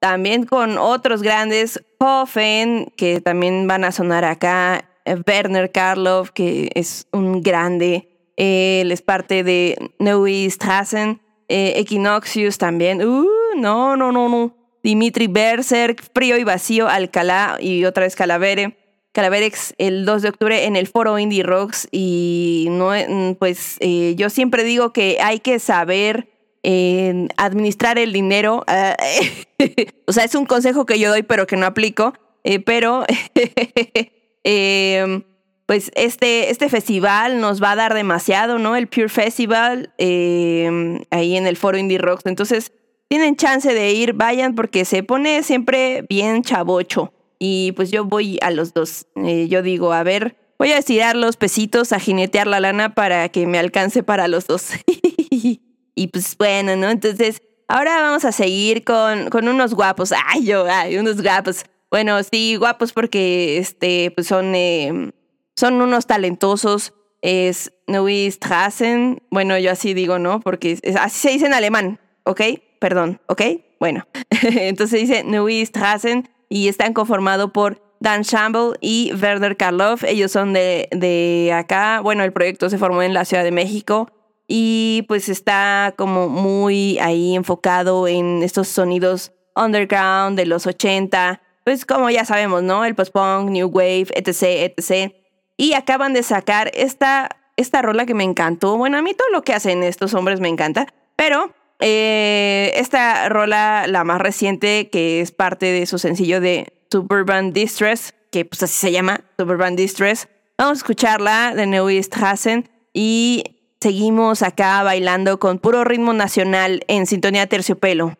también 0.00 0.46
con 0.46 0.78
otros 0.78 1.22
grandes, 1.22 1.84
Hoffen, 1.98 2.92
que 2.96 3.20
también 3.20 3.66
van 3.66 3.84
a 3.84 3.92
sonar 3.92 4.24
acá, 4.24 4.84
Werner 5.26 5.72
Karloff, 5.72 6.30
que 6.30 6.70
es 6.74 7.06
un 7.12 7.42
grande, 7.42 8.08
él 8.36 8.92
es 8.92 9.02
parte 9.02 9.42
de 9.42 9.76
Neue 9.98 10.48
Strassen, 10.48 11.20
eh, 11.48 11.74
Equinoxius 11.76 12.58
también, 12.58 13.02
uh, 13.06 13.26
no, 13.56 13.96
no, 13.96 14.12
no, 14.12 14.28
no. 14.28 14.54
Dimitri 14.82 15.26
Berserk, 15.26 16.02
Frío 16.14 16.38
y 16.38 16.44
Vacío, 16.44 16.88
Alcalá 16.88 17.58
y 17.60 17.84
otra 17.84 18.04
vez 18.04 18.14
Calavere. 18.14 18.76
Calaverex 19.18 19.74
el 19.78 20.04
2 20.04 20.22
de 20.22 20.28
octubre 20.28 20.64
en 20.66 20.76
el 20.76 20.86
foro 20.86 21.18
Indie 21.18 21.42
Rocks 21.42 21.88
y 21.90 22.68
no, 22.70 22.92
mm, 22.92 23.34
pues 23.34 23.76
eh, 23.80 24.14
yo 24.16 24.30
siempre 24.30 24.62
digo 24.62 24.92
que 24.92 25.18
hay 25.20 25.40
que 25.40 25.58
saber 25.58 26.28
eh, 26.62 27.26
administrar 27.36 27.98
el 27.98 28.12
dinero. 28.12 28.64
O 30.06 30.12
sea, 30.12 30.22
es 30.22 30.36
un 30.36 30.46
consejo 30.46 30.86
que 30.86 31.00
yo 31.00 31.10
doy 31.10 31.24
pero 31.24 31.48
que 31.48 31.56
no 31.56 31.66
aplico. 31.66 32.14
Eh, 32.44 32.60
pero 32.60 33.04
pues 35.66 35.90
este, 35.96 36.50
este 36.50 36.68
festival 36.68 37.40
nos 37.40 37.60
va 37.60 37.72
a 37.72 37.76
dar 37.76 37.94
demasiado, 37.94 38.60
¿no? 38.60 38.76
El 38.76 38.86
Pure 38.86 39.08
Festival 39.08 39.92
ahí 39.98 41.36
en 41.36 41.46
el 41.48 41.56
foro 41.56 41.76
Indie 41.76 41.98
Rocks. 41.98 42.24
Entonces 42.24 42.70
tienen 43.08 43.34
chance 43.34 43.74
de 43.74 43.90
ir, 43.90 44.12
vayan 44.12 44.54
porque 44.54 44.84
se 44.84 45.02
pone 45.02 45.42
siempre 45.42 46.04
bien 46.08 46.44
chavocho. 46.44 47.12
Y 47.38 47.72
pues 47.72 47.90
yo 47.90 48.04
voy 48.04 48.38
a 48.42 48.50
los 48.50 48.74
dos. 48.74 49.06
Eh, 49.16 49.48
yo 49.48 49.62
digo, 49.62 49.92
a 49.92 50.02
ver, 50.02 50.36
voy 50.58 50.72
a 50.72 50.78
estirar 50.78 51.16
los 51.16 51.36
pesitos, 51.36 51.92
a 51.92 52.00
jinetear 52.00 52.46
la 52.46 52.60
lana 52.60 52.94
para 52.94 53.28
que 53.28 53.46
me 53.46 53.58
alcance 53.58 54.02
para 54.02 54.28
los 54.28 54.46
dos. 54.46 54.70
y 55.30 56.06
pues 56.08 56.36
bueno, 56.36 56.76
¿no? 56.76 56.90
Entonces, 56.90 57.42
ahora 57.68 58.00
vamos 58.00 58.24
a 58.24 58.32
seguir 58.32 58.84
con, 58.84 59.30
con 59.30 59.48
unos 59.48 59.74
guapos. 59.74 60.12
Ay, 60.26 60.44
yo, 60.44 60.66
ay, 60.68 60.96
unos 60.96 61.22
guapos. 61.22 61.64
Bueno, 61.90 62.20
sí, 62.22 62.56
guapos 62.56 62.92
porque 62.92 63.58
este, 63.58 64.10
pues 64.10 64.26
son, 64.26 64.54
eh, 64.54 65.12
son 65.56 65.80
unos 65.80 66.06
talentosos. 66.06 66.92
Es 67.22 67.72
Neue 67.86 68.30
Strassen. 68.30 69.22
Bueno, 69.30 69.58
yo 69.58 69.72
así 69.72 69.94
digo, 69.94 70.18
¿no? 70.18 70.40
Porque 70.40 70.78
así 71.00 71.18
se 71.18 71.30
dice 71.30 71.46
en 71.46 71.54
alemán, 71.54 72.00
¿ok? 72.24 72.42
perdón, 72.78 73.20
¿ok? 73.26 73.42
Bueno, 73.80 74.06
entonces 74.42 75.00
dice 75.00 75.24
Neue 75.24 75.64
Strassen 75.64 76.28
y 76.48 76.68
están 76.68 76.92
conformados 76.92 77.50
por 77.50 77.82
Dan 78.00 78.22
Shamble 78.22 78.72
y 78.80 79.12
Werner 79.20 79.56
Karloff. 79.56 80.04
Ellos 80.04 80.32
son 80.32 80.52
de, 80.52 80.88
de 80.92 81.52
acá. 81.52 82.00
Bueno, 82.00 82.24
el 82.24 82.32
proyecto 82.32 82.70
se 82.70 82.78
formó 82.78 83.02
en 83.02 83.14
la 83.14 83.24
Ciudad 83.24 83.44
de 83.44 83.50
México 83.50 84.10
y 84.46 85.04
pues 85.08 85.28
está 85.28 85.94
como 85.96 86.28
muy 86.28 86.98
ahí 87.00 87.34
enfocado 87.34 88.08
en 88.08 88.42
estos 88.42 88.68
sonidos 88.68 89.32
underground 89.54 90.38
de 90.38 90.46
los 90.46 90.66
80. 90.66 91.42
Pues 91.64 91.84
como 91.84 92.08
ya 92.08 92.24
sabemos, 92.24 92.62
¿no? 92.62 92.84
El 92.84 92.94
post-punk, 92.94 93.50
New 93.50 93.68
Wave, 93.68 94.06
etc., 94.14 94.72
etc. 94.76 95.12
Y 95.58 95.74
acaban 95.74 96.14
de 96.14 96.22
sacar 96.22 96.70
esta, 96.72 97.28
esta 97.56 97.82
rola 97.82 98.06
que 98.06 98.14
me 98.14 98.24
encantó. 98.24 98.78
Bueno, 98.78 98.96
a 98.96 99.02
mí 99.02 99.12
todo 99.12 99.28
lo 99.30 99.42
que 99.42 99.52
hacen 99.52 99.82
estos 99.82 100.14
hombres 100.14 100.40
me 100.40 100.48
encanta, 100.48 100.86
pero 101.14 101.52
eh, 101.80 102.72
esta 102.76 103.28
rola, 103.28 103.86
la 103.86 104.04
más 104.04 104.20
reciente, 104.20 104.88
que 104.90 105.20
es 105.20 105.32
parte 105.32 105.66
de 105.66 105.86
su 105.86 105.98
sencillo 105.98 106.40
de 106.40 106.72
Suburban 106.90 107.52
Distress, 107.52 108.14
que 108.30 108.44
pues 108.44 108.62
así 108.62 108.74
se 108.74 108.92
llama, 108.92 109.20
Suburban 109.38 109.76
Distress. 109.76 110.28
Vamos 110.56 110.78
a 110.78 110.80
escucharla 110.80 111.54
de 111.54 111.66
Neue 111.66 112.02
Strassen 112.02 112.68
y 112.92 113.44
seguimos 113.80 114.42
acá 114.42 114.82
bailando 114.82 115.38
con 115.38 115.58
puro 115.58 115.84
ritmo 115.84 116.12
nacional 116.12 116.84
en 116.88 117.06
sintonía 117.06 117.46
terciopelo. 117.46 118.16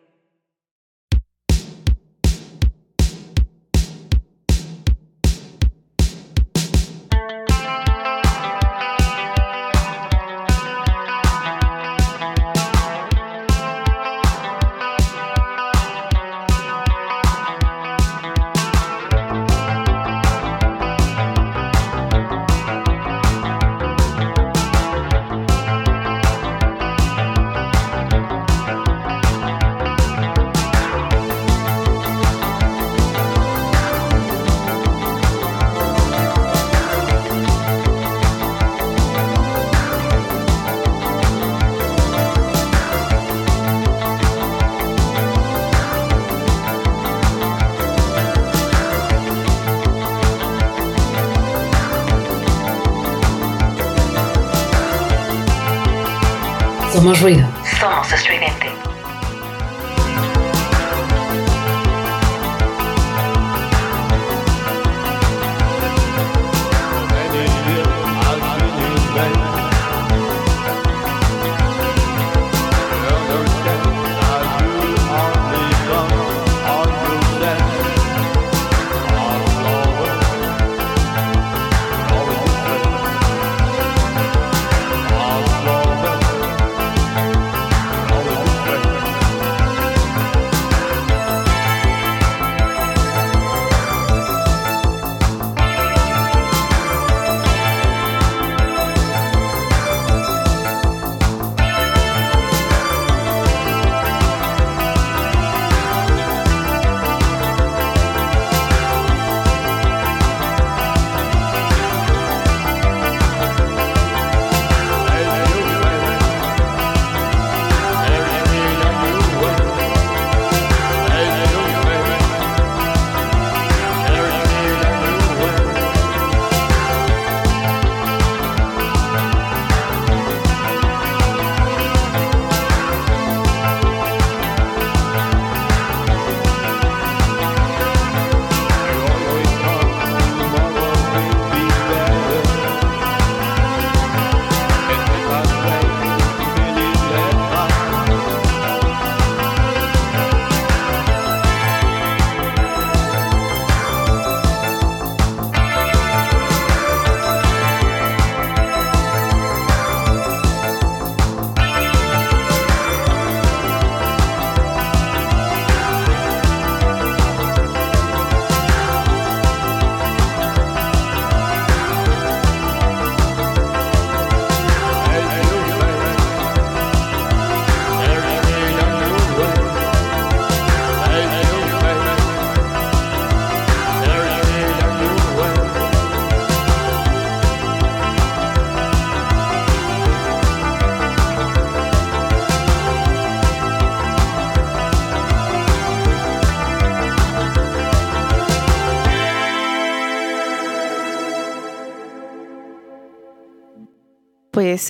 Somos 57.09 57.21
ruido. 57.21 57.47
Somos 57.79 58.11
estridente. 58.13 58.38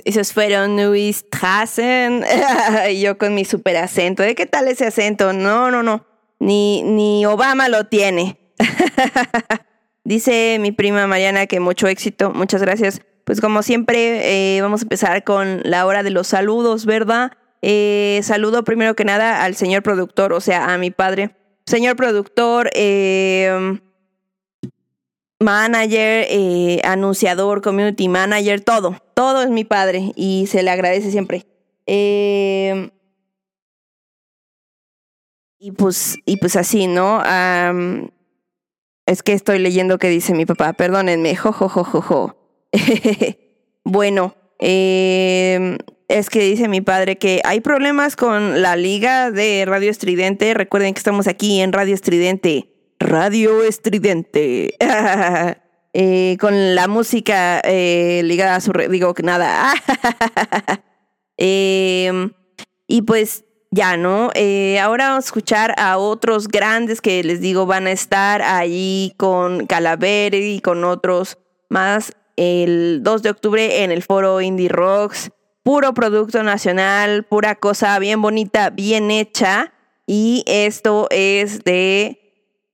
Esos 0.05 0.33
fueron 0.33 0.83
Luis 0.83 1.25
Trassen. 1.29 2.23
yo 3.01 3.17
con 3.17 3.35
mi 3.35 3.45
super 3.45 3.77
acento. 3.77 4.23
¿De 4.23 4.35
qué 4.35 4.45
tal 4.45 4.67
ese 4.67 4.88
acento? 4.88 5.33
No, 5.33 5.71
no, 5.71 5.83
no. 5.83 6.05
Ni, 6.39 6.83
ni 6.83 7.25
Obama 7.25 7.69
lo 7.69 7.85
tiene. 7.85 8.39
Dice 10.03 10.57
mi 10.59 10.71
prima 10.71 11.07
Mariana 11.07 11.47
que 11.47 11.59
mucho 11.59 11.88
éxito. 11.88 12.31
Muchas 12.31 12.62
gracias. 12.62 13.01
Pues 13.25 13.41
como 13.41 13.62
siempre, 13.62 14.55
eh, 14.55 14.62
vamos 14.62 14.81
a 14.81 14.85
empezar 14.85 15.23
con 15.23 15.62
la 15.63 15.85
hora 15.85 16.01
de 16.01 16.09
los 16.09 16.27
saludos, 16.27 16.85
¿verdad? 16.85 17.33
Eh, 17.62 18.21
saludo 18.23 18.63
primero 18.63 18.95
que 18.95 19.05
nada 19.05 19.43
al 19.43 19.55
señor 19.55 19.83
productor, 19.83 20.33
o 20.33 20.41
sea, 20.41 20.73
a 20.73 20.77
mi 20.77 20.91
padre. 20.91 21.35
Señor 21.65 21.95
productor, 21.95 22.71
eh, 22.73 23.79
manager, 25.39 26.25
eh, 26.30 26.82
anunciador, 26.84 27.62
community 27.62 28.08
manager, 28.08 28.62
todo. 28.62 28.95
Todo 29.13 29.41
es 29.41 29.49
mi 29.49 29.63
padre 29.63 30.12
y 30.15 30.47
se 30.47 30.63
le 30.63 30.71
agradece 30.71 31.12
siempre. 31.12 31.45
Eh, 31.86 32.91
y 35.60 35.71
pues, 35.71 36.17
y 36.25 36.38
pues 36.38 36.56
así, 36.56 36.88
¿no? 36.88 37.21
Es 39.06 39.23
que 39.23 39.34
estoy 39.34 39.60
leyendo 39.60 39.97
que 39.97 40.08
dice 40.10 40.34
mi 40.34 40.45
papá, 40.45 40.73
perdónenme, 40.73 41.36
jo, 41.36 41.52
jo, 41.52 41.67
jo, 41.67 41.84
jo, 41.84 42.36
bueno, 43.84 44.36
eh, 44.60 45.78
es 46.08 46.30
que 46.30 46.41
dice 46.41 46.67
mi 46.67 46.82
padre 46.82 47.17
que 47.17 47.41
hay 47.43 47.62
problemas 47.62 48.15
con 48.15 48.62
la 48.62 48.75
liga 48.75 49.32
de 49.32 49.63
Radio 49.65 49.89
Estridente. 49.89 50.54
Recuerden 50.54 50.93
que 50.93 50.99
estamos 50.99 51.28
aquí 51.28 51.62
en 51.62 51.73
Radio 51.73 51.93
Estridente. 51.93 52.69
Radio 52.99 53.63
Estridente. 53.63 54.75
Eh, 55.91 56.38
con 56.39 56.75
la 56.75 56.88
música 56.88 57.62
eh, 57.63 58.21
ligada 58.23 58.57
a 58.57 58.62
su... 58.62 58.71
Digo 58.71 59.15
que 59.15 59.23
nada. 59.23 59.73
Em, 61.35 62.31
y 62.88 63.01
pues 63.01 63.43
ya, 63.71 63.97
¿no? 63.97 64.29
Eh, 64.35 64.79
ahora 64.79 65.09
vamos 65.09 65.25
a 65.25 65.27
escuchar 65.29 65.73
a 65.79 65.97
otros 65.97 66.47
grandes 66.47 67.01
que 67.01 67.23
les 67.23 67.41
digo 67.41 67.65
van 67.65 67.88
a 67.88 67.91
estar 67.91 68.43
ahí 68.43 69.13
con 69.17 69.65
Calaveri 69.65 70.55
y 70.55 70.62
con 70.62 70.83
otros 70.83 71.39
más 71.69 72.13
el 72.35 72.99
2 73.01 73.23
de 73.23 73.29
octubre 73.31 73.83
en 73.83 73.91
el 73.91 74.03
foro 74.03 74.41
Indie 74.41 74.69
Rocks. 74.69 75.31
Puro 75.63 75.93
producto 75.93 76.43
nacional, 76.43 77.23
pura 77.23 77.55
cosa 77.55 77.97
bien 77.99 78.21
bonita, 78.21 78.69
bien 78.69 79.12
hecha. 79.12 79.73
Y 80.05 80.43
esto 80.47 81.07
es 81.12 81.63
de, 81.63 82.18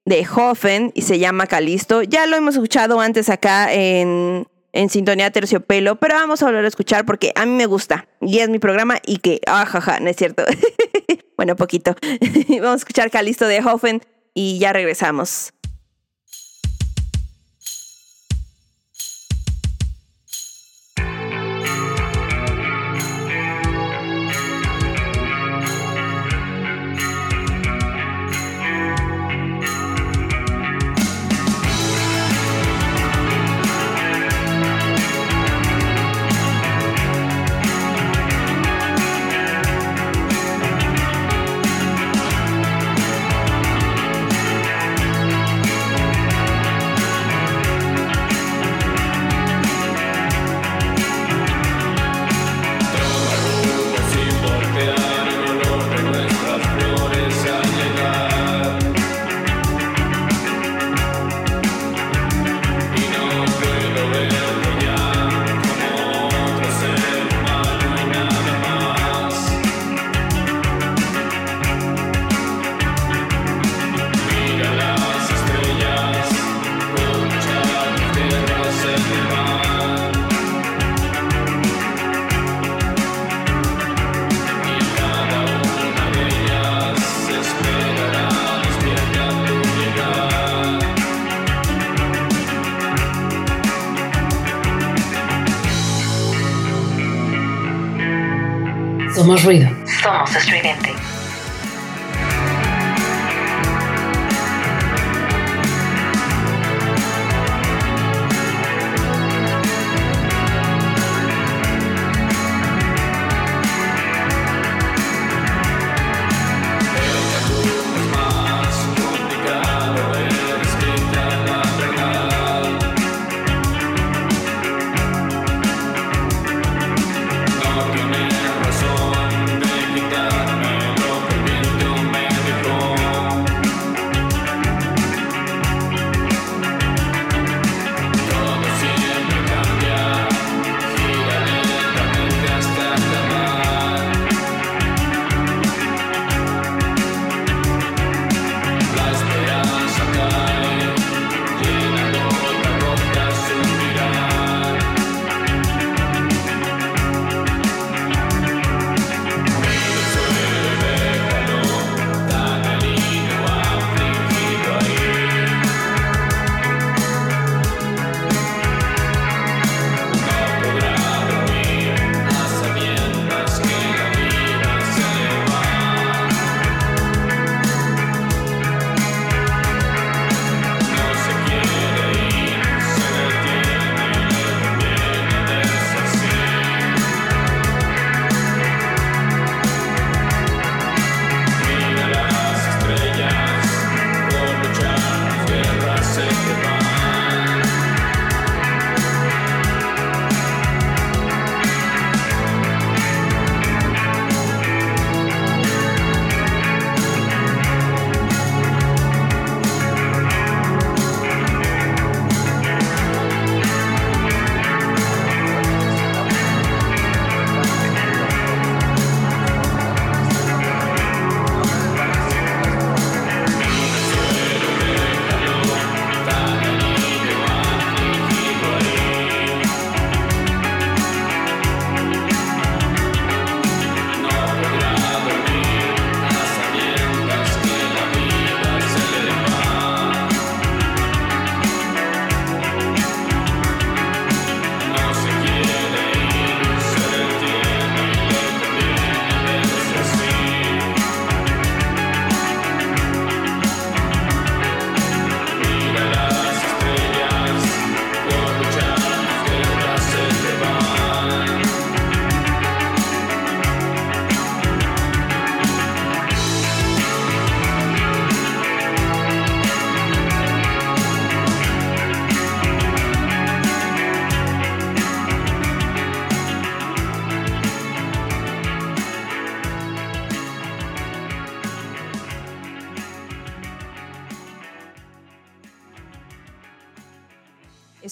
de 0.06 0.26
Hoffen 0.26 0.91
y 0.94 1.02
se 1.02 1.20
llama 1.20 1.48
Calisto. 1.48 2.04
Ya 2.04 2.28
lo 2.28 2.38
hemos 2.38 2.56
escuchado 2.56 3.00
antes 3.00 3.30
acá 3.30 3.74
en, 3.74 4.48
en 4.72 4.89
Sintonía 4.89 5.32
Terciopelo, 5.32 5.96
pero 5.96 6.15
vamos 6.15 6.41
a 6.41 6.46
volver 6.46 6.63
a 6.65 6.68
escuchar 6.68 7.06
porque 7.06 7.32
a 7.36 7.46
mí 7.46 7.54
me 7.54 7.65
gusta 7.65 8.08
y 8.22 8.39
es 8.39 8.50
mi 8.50 8.60
programa 8.60 9.00
y 9.06 9.18
que, 9.18 9.41
ajaja, 9.48 10.00
no 10.00 10.10
es 10.10 10.15
cierto. 10.15 10.44
bueno, 11.38 11.56
poquito. 11.56 11.96
vamos 12.50 12.74
a 12.74 12.76
escuchar 12.76 13.10
Calisto 13.10 13.48
de 13.48 13.60
Hoffen 13.60 14.02
y 14.34 14.60
ya 14.60 14.74
regresamos. 14.74 15.54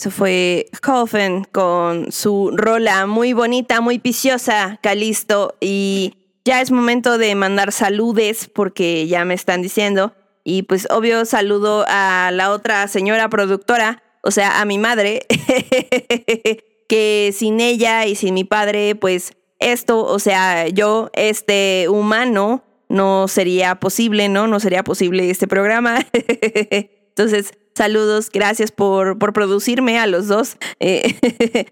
Eso 0.04 0.12
fue 0.12 0.70
Hoffen 0.86 1.46
con 1.50 2.12
su 2.12 2.52
rola 2.54 3.06
muy 3.06 3.32
bonita, 3.32 3.80
muy 3.80 4.00
viciosa, 4.00 4.78
Calisto. 4.84 5.56
Y 5.62 6.16
ya 6.44 6.60
es 6.60 6.72
momento 6.72 7.18
de 7.18 7.34
mandar 7.36 7.72
saludes 7.72 8.50
porque 8.54 9.08
ya 9.08 9.24
me 9.24 9.34
están 9.34 9.62
diciendo. 9.62 10.14
Y 10.44 10.64
pues 10.64 10.90
obvio 10.90 11.24
saludo 11.24 11.86
a 11.88 12.32
la 12.34 12.52
otra 12.52 12.90
señora 12.90 13.30
productora, 13.30 14.04
o 14.24 14.32
sea, 14.32 14.60
a 14.60 14.66
mi 14.66 14.78
madre, 14.78 15.26
que 16.90 17.34
sin 17.34 17.62
ella 17.62 18.06
y 18.06 18.16
sin 18.16 18.34
mi 18.34 18.44
padre, 18.44 18.96
pues 18.96 19.32
esto, 19.60 20.04
o 20.04 20.20
sea, 20.20 20.68
yo, 20.68 21.12
este 21.14 21.88
humano, 21.88 22.66
no 22.90 23.30
sería 23.30 23.76
posible, 23.76 24.28
¿no? 24.28 24.48
No 24.48 24.60
sería 24.60 24.84
posible 24.84 25.30
este 25.30 25.48
programa. 25.48 26.06
Entonces, 26.12 27.54
saludos, 27.76 28.30
gracias 28.32 28.72
por, 28.72 29.18
por 29.20 29.34
producirme 29.34 30.00
a 30.00 30.08
los 30.08 30.28
dos. 30.28 30.58
Eh, 30.80 31.16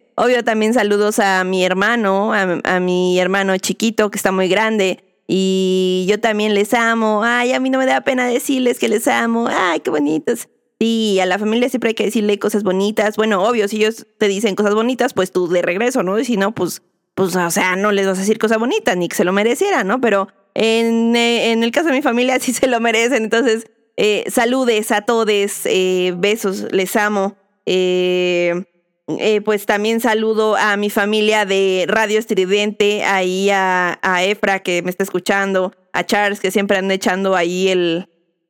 obvio, 0.15 0.43
también 0.43 0.73
saludos 0.73 1.19
a 1.19 1.43
mi 1.43 1.63
hermano, 1.63 2.33
a, 2.33 2.59
a 2.63 2.79
mi 2.79 3.19
hermano 3.19 3.57
chiquito 3.57 4.11
que 4.11 4.17
está 4.17 4.31
muy 4.31 4.47
grande. 4.47 5.03
Y 5.27 6.05
yo 6.09 6.19
también 6.19 6.53
les 6.53 6.73
amo. 6.73 7.23
Ay, 7.23 7.53
a 7.53 7.59
mí 7.59 7.69
no 7.69 7.77
me 7.77 7.85
da 7.85 8.01
pena 8.01 8.27
decirles 8.27 8.79
que 8.79 8.89
les 8.89 9.07
amo. 9.07 9.47
Ay, 9.49 9.79
qué 9.79 9.89
bonitos. 9.89 10.49
Sí, 10.81 11.19
a 11.19 11.25
la 11.25 11.37
familia 11.37 11.69
siempre 11.69 11.89
hay 11.89 11.93
que 11.93 12.05
decirle 12.05 12.39
cosas 12.39 12.63
bonitas. 12.63 13.15
Bueno, 13.15 13.43
obvio, 13.43 13.67
si 13.67 13.77
ellos 13.77 14.07
te 14.17 14.27
dicen 14.27 14.55
cosas 14.55 14.73
bonitas, 14.73 15.13
pues 15.13 15.31
tú 15.31 15.47
de 15.47 15.61
regreso, 15.61 16.03
¿no? 16.03 16.19
Y 16.19 16.25
si 16.25 16.37
no, 16.37 16.53
pues, 16.55 16.81
pues, 17.13 17.35
o 17.35 17.51
sea, 17.51 17.75
no 17.75 17.91
les 17.91 18.07
vas 18.07 18.17
a 18.17 18.21
decir 18.21 18.39
cosas 18.39 18.57
bonitas, 18.57 18.97
ni 18.97 19.07
que 19.07 19.15
se 19.15 19.23
lo 19.23 19.31
merecieran, 19.31 19.87
¿no? 19.87 20.01
Pero 20.01 20.27
en, 20.55 21.15
eh, 21.15 21.51
en 21.51 21.63
el 21.63 21.71
caso 21.71 21.87
de 21.87 21.93
mi 21.93 22.01
familia 22.01 22.39
sí 22.41 22.51
se 22.51 22.67
lo 22.67 22.79
merecen. 22.79 23.23
Entonces, 23.23 23.67
eh, 24.03 24.23
saludes 24.31 24.91
a 24.91 25.01
todos, 25.01 25.29
eh, 25.65 26.15
besos, 26.17 26.65
les 26.71 26.95
amo. 26.95 27.37
Eh, 27.67 28.63
eh, 29.07 29.41
pues 29.41 29.67
también 29.67 29.99
saludo 29.99 30.55
a 30.55 30.75
mi 30.75 30.89
familia 30.89 31.45
de 31.45 31.85
Radio 31.87 32.17
Estridente, 32.17 33.03
ahí 33.03 33.51
a, 33.51 33.99
Efra 34.23 34.57
que 34.57 34.81
me 34.81 34.89
está 34.89 35.03
escuchando, 35.03 35.71
a 35.93 36.03
Charles 36.03 36.39
que 36.39 36.49
siempre 36.49 36.79
anda 36.79 36.95
echando 36.95 37.35
ahí 37.35 37.67
el, 37.67 38.07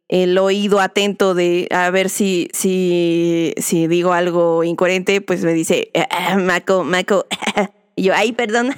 el 0.07 0.37
oído 0.37 0.79
atento 0.79 1.33
de 1.33 1.67
a 1.71 1.89
ver 1.89 2.09
si, 2.09 2.47
si, 2.53 3.53
si 3.57 3.87
digo 3.87 4.13
algo 4.13 4.63
incoherente, 4.63 5.19
pues 5.19 5.43
me 5.43 5.51
dice, 5.51 5.91
"Ah, 5.93 6.07
ah, 6.11 6.37
Maco, 6.37 6.85
Maco, 6.85 7.25
y 7.97 8.03
yo, 8.03 8.13
ay, 8.15 8.31
perdón. 8.31 8.73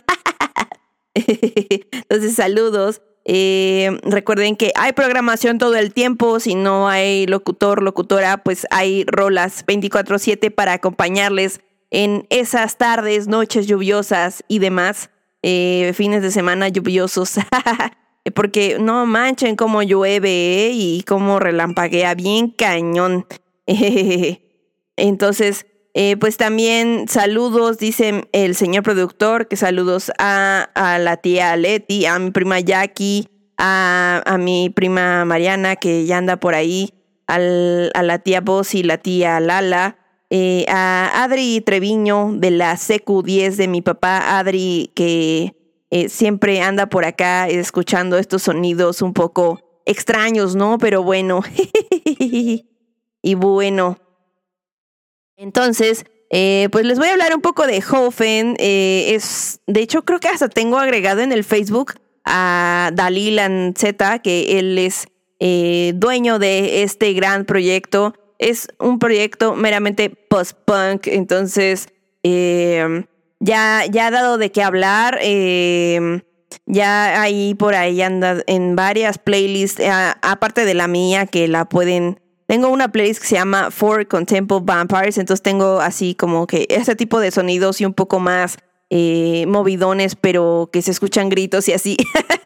Entonces, 1.14 2.34
saludos. 2.34 3.04
Eh, 3.26 4.00
recuerden 4.04 4.56
que 4.56 4.72
hay 4.76 4.94
programación 4.94 5.58
todo 5.58 5.76
el 5.76 5.94
tiempo. 5.94 6.40
Si 6.40 6.56
no 6.56 6.90
hay 6.90 7.26
locutor, 7.28 7.82
locutora, 7.82 8.38
pues 8.38 8.68
hay 8.70 9.06
rolas 9.06 9.66
24-7 9.66 10.54
para 10.54 10.74
acompañarles 10.74 11.62
en 11.92 12.26
esas 12.30 12.78
tardes, 12.78 13.28
noches 13.28 13.68
lluviosas 13.68 14.44
y 14.48 14.60
demás. 14.60 15.10
eh, 15.46 15.92
fines 15.94 16.22
de 16.22 16.32
semana 16.32 16.70
lluviosos. 16.70 17.36
Porque 18.34 18.78
no 18.80 19.06
manchen 19.06 19.58
cómo 19.58 19.84
llueve 19.84 20.68
¿eh? 20.68 20.72
y 20.74 21.04
cómo 21.04 21.40
relampaguea 21.40 22.16
bien 22.16 22.50
cañón. 22.50 23.28
Entonces, 24.96 25.66
eh, 25.96 26.18
pues 26.18 26.38
también 26.38 27.06
saludos, 27.08 27.78
dice 27.78 28.28
el 28.32 28.56
señor 28.56 28.84
productor, 28.84 29.48
que 29.48 29.56
saludos 29.56 30.12
a, 30.18 30.70
la 31.00 31.18
tía 31.18 31.56
Leti, 31.56 32.06
a 32.06 32.18
mi 32.18 32.32
prima 32.32 32.60
Jackie, 32.60 33.28
a, 33.58 34.38
mi 34.40 34.72
prima 34.72 35.24
Mariana, 35.26 35.76
que 35.76 36.06
ya 36.06 36.18
anda 36.18 36.38
por 36.38 36.56
ahí, 36.56 36.94
al, 37.28 37.92
a 37.94 38.02
la 38.02 38.20
tía 38.20 38.42
Boss 38.42 38.74
y 38.74 38.82
la 38.82 38.98
tía 38.98 39.40
Lala, 39.40 39.98
eh, 40.32 40.66
a 40.68 41.24
Adri 41.24 41.62
Treviño 41.62 42.32
de 42.34 42.50
la 42.50 42.74
CQ10 42.74 43.56
de 43.56 43.68
mi 43.68 43.84
papá, 43.84 44.40
Adri, 44.40 44.92
que 44.96 45.56
eh, 45.92 46.10
siempre 46.10 46.60
anda 46.60 46.88
por 46.88 47.06
acá 47.06 47.48
escuchando 47.48 48.18
estos 48.18 48.42
sonidos 48.42 49.04
un 49.04 49.14
poco 49.14 49.60
extraños, 49.86 50.56
¿no? 50.56 50.80
Pero 50.80 51.04
bueno. 51.04 51.42
y 53.22 53.36
bueno. 53.36 54.00
Entonces, 55.38 56.06
eh, 56.36 56.68
pues 56.72 56.84
les 56.84 56.98
voy 56.98 57.10
a 57.10 57.12
hablar 57.12 57.36
un 57.36 57.42
poco 57.42 57.68
de 57.68 57.84
Hofen. 57.88 58.56
Eh, 58.58 59.14
es, 59.14 59.60
de 59.68 59.82
hecho, 59.82 60.04
creo 60.04 60.20
que 60.20 60.28
hasta 60.28 60.50
tengo 60.50 60.80
agregado 60.80 61.22
en 61.22 61.32
el 61.32 61.44
Facebook 61.44 61.94
a 62.26 62.90
Dalil 62.94 63.40
Z, 63.76 64.20
que 64.20 64.58
él 64.58 64.80
es 64.80 65.06
eh, 65.40 65.94
dueño 65.96 66.40
de 66.40 66.82
este 66.82 67.14
gran 67.14 67.46
proyecto. 67.46 68.16
Es 68.40 68.68
un 68.80 68.98
proyecto 68.98 69.56
meramente 69.56 70.10
post-punk, 70.10 71.06
entonces 71.06 71.88
eh, 72.24 73.06
ya, 73.40 73.86
ya 73.90 74.08
ha 74.08 74.12
dado 74.12 74.40
de 74.40 74.52
qué 74.52 74.64
hablar. 74.64 75.20
Ya 76.66 77.22
ahí 77.22 77.54
por 77.56 77.76
ahí 77.76 78.02
anda 78.02 78.42
en 78.48 78.76
varias 78.76 79.20
playlists, 79.20 79.82
aparte 80.22 80.66
de 80.66 80.74
la 80.74 80.88
mía, 80.88 81.28
que 81.28 81.48
la 81.48 81.66
pueden. 81.66 82.23
Tengo 82.54 82.70
una 82.70 82.92
playlist 82.92 83.20
que 83.20 83.28
se 83.30 83.34
llama 83.34 83.72
For 83.72 84.08
Contemporary 84.08 84.64
Vampires, 84.64 85.18
entonces 85.18 85.42
tengo 85.42 85.82
así 85.82 86.14
como 86.14 86.46
que 86.46 86.68
ese 86.70 86.96
tipo 86.96 87.20
de 87.20 87.32
sonidos 87.32 87.82
y 87.82 87.86
un 87.86 87.96
poco 87.96 88.20
más 88.20 88.60
eh, 88.92 89.46
movidones, 89.48 90.16
pero 90.16 90.70
que 90.72 90.84
se 90.84 90.92
escuchan 90.92 91.30
gritos 91.30 91.68
y 91.68 91.74
así. 91.74 91.98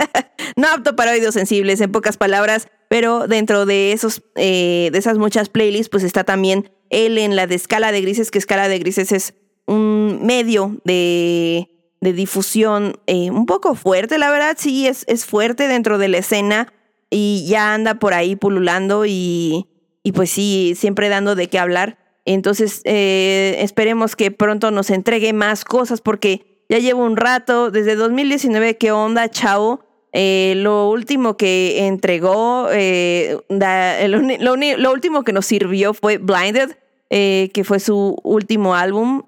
no 0.56 0.70
apto 0.70 0.96
para 0.96 1.12
oídos 1.12 1.34
sensibles, 1.34 1.82
en 1.82 1.92
pocas 1.92 2.16
palabras, 2.16 2.70
pero 2.88 3.28
dentro 3.28 3.66
de 3.66 3.92
esos, 3.92 4.24
eh, 4.36 4.88
de 4.94 4.98
esas 4.98 5.18
muchas 5.18 5.50
playlists, 5.50 5.90
pues 5.90 6.06
está 6.06 6.24
también 6.24 6.72
él 6.90 7.18
en 7.18 7.36
la 7.36 7.46
de 7.46 7.56
escala 7.56 7.92
de 7.92 8.00
grises, 8.00 8.32
que 8.32 8.38
escala 8.38 8.70
de 8.70 8.80
grises 8.80 9.12
es 9.12 9.34
un 9.66 10.26
medio 10.26 10.78
de, 10.86 11.70
de 12.00 12.14
difusión 12.14 12.98
eh, 13.08 13.30
un 13.30 13.46
poco 13.46 13.76
fuerte, 13.76 14.18
la 14.18 14.32
verdad, 14.32 14.56
sí, 14.58 14.88
es, 14.88 15.04
es 15.10 15.26
fuerte 15.26 15.68
dentro 15.68 15.98
de 15.98 16.08
la 16.08 16.20
escena 16.20 16.72
y 17.10 17.46
ya 17.50 17.74
anda 17.74 17.96
por 17.96 18.14
ahí 18.14 18.38
pululando 18.38 19.06
y, 19.06 19.68
y 20.08 20.14
pues 20.14 20.30
sí, 20.30 20.72
siempre 20.78 21.10
dando 21.10 21.36
de 21.36 21.50
qué 21.50 21.60
hablar. 21.60 21.98
Entonces, 22.24 22.80
eh, 22.86 23.58
esperemos 23.60 24.16
que 24.16 24.32
pronto 24.32 24.72
nos 24.72 24.90
entregue 24.90 25.34
más 25.34 25.66
cosas 25.66 26.00
porque 26.00 26.64
ya 26.70 26.80
llevo 26.80 27.04
un 27.04 27.18
rato, 27.18 27.72
desde 27.72 27.96
2019, 27.96 28.78
¿qué 28.78 28.94
onda, 28.94 29.30
chao? 29.30 29.84
Eh, 30.14 30.54
lo 30.56 30.90
último 30.90 31.36
que 31.36 31.88
entregó, 31.88 32.70
eh, 32.72 33.38
da, 33.50 34.08
lo, 34.08 34.22
lo, 34.22 34.94
último 34.94 35.26
que 35.26 35.34
nos 35.34 35.46
sirvió 35.46 35.94
fue 35.94 36.20
Blinded, 36.20 36.78
eh, 37.10 37.52
que 37.54 37.66
fue 37.66 37.82
su 37.82 38.16
último 38.24 38.76
álbum. 38.76 39.24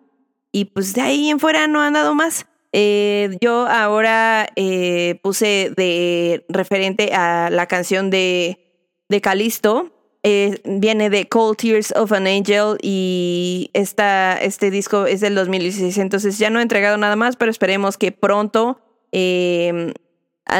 Y 0.53 0.63
pues 0.63 0.93
de 0.93 1.01
ahí 1.01 1.29
en 1.29 1.41
fuera 1.41 1.67
no 1.67 1.81
han 1.81 1.91
dado 1.91 2.15
más. 2.15 2.45
Eh, 2.71 3.37
yo 3.41 3.67
ahora 3.67 4.47
puse 5.21 5.73
de 5.75 6.45
referente 6.47 7.11
a 7.13 7.49
la 7.49 7.65
canción 7.65 8.09
de, 8.09 8.59
de 9.09 9.19
Calisto. 9.19 9.91
Eh, 10.23 10.59
viene 10.65 11.09
de 11.09 11.29
Cold 11.29 11.57
Tears 11.57 11.93
of 11.95 12.11
an 12.11 12.27
Angel 12.27 12.77
y 12.81 13.69
esta, 13.73 14.37
este 14.37 14.69
disco 14.69 15.05
es 15.05 15.21
del 15.21 15.33
2016, 15.33 15.97
entonces 15.97 16.37
ya 16.37 16.49
no 16.49 16.59
he 16.59 16.61
entregado 16.61 16.97
nada 16.97 17.15
más, 17.15 17.37
pero 17.37 17.49
esperemos 17.49 17.97
que 17.97 18.11
pronto 18.11 18.81
eh, 19.13 19.93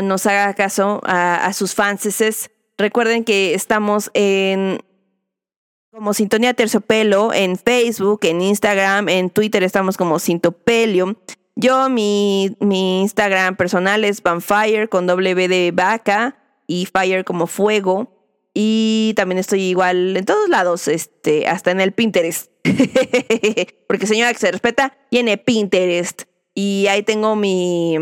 nos 0.03 0.25
haga 0.25 0.53
caso 0.53 1.01
a, 1.03 1.51
sus 1.51 1.75
fanses. 1.75 2.51
Recuerden 2.77 3.25
que 3.25 3.53
estamos 3.53 4.11
en 4.13 4.81
como 5.91 6.13
Sintonía 6.13 6.53
Terciopelo 6.53 7.33
en 7.33 7.57
Facebook, 7.57 8.19
en 8.23 8.41
Instagram, 8.41 9.09
en 9.09 9.29
Twitter 9.29 9.63
estamos 9.63 9.97
como 9.97 10.19
Sintopelio. 10.19 11.17
Yo, 11.55 11.89
mi, 11.89 12.55
mi 12.61 13.01
Instagram 13.01 13.57
personal 13.57 14.05
es 14.05 14.23
Vanfire 14.23 14.87
con 14.87 15.07
W 15.07 15.47
de 15.49 15.71
vaca 15.73 16.37
y 16.67 16.85
Fire 16.85 17.25
como 17.25 17.47
fuego. 17.47 18.18
Y 18.53 19.13
también 19.15 19.39
estoy 19.39 19.61
igual 19.61 20.17
en 20.17 20.25
todos 20.25 20.49
lados, 20.49 20.87
este, 20.87 21.47
hasta 21.47 21.71
en 21.71 21.81
el 21.81 21.93
Pinterest. 21.93 22.51
Porque 23.87 24.07
señora 24.07 24.33
que 24.33 24.39
se 24.39 24.51
respeta, 24.51 24.97
tiene 25.09 25.37
Pinterest. 25.37 26.23
Y 26.55 26.87
ahí 26.87 27.03
tengo 27.03 27.35
mi, 27.35 27.95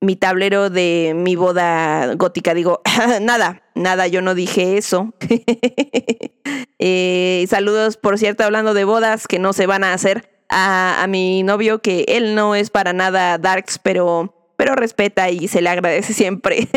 mi 0.00 0.16
tablero 0.16 0.70
de 0.70 1.12
mi 1.14 1.36
boda 1.36 2.14
gótica. 2.14 2.54
Digo, 2.54 2.80
nada, 3.20 3.62
nada, 3.74 4.06
yo 4.06 4.22
no 4.22 4.34
dije 4.34 4.78
eso. 4.78 5.14
eh, 6.78 7.46
saludos, 7.48 7.96
por 7.96 8.18
cierto, 8.18 8.44
hablando 8.44 8.74
de 8.74 8.84
bodas 8.84 9.26
que 9.26 9.38
no 9.38 9.52
se 9.52 9.66
van 9.66 9.84
a 9.84 9.92
hacer. 9.92 10.32
A, 10.48 11.02
a, 11.02 11.06
mi 11.08 11.42
novio, 11.42 11.82
que 11.82 12.04
él 12.06 12.36
no 12.36 12.54
es 12.54 12.70
para 12.70 12.92
nada 12.92 13.36
darks, 13.36 13.80
pero, 13.80 14.52
pero 14.56 14.76
respeta 14.76 15.28
y 15.28 15.48
se 15.48 15.60
le 15.60 15.68
agradece 15.68 16.12
siempre. 16.12 16.68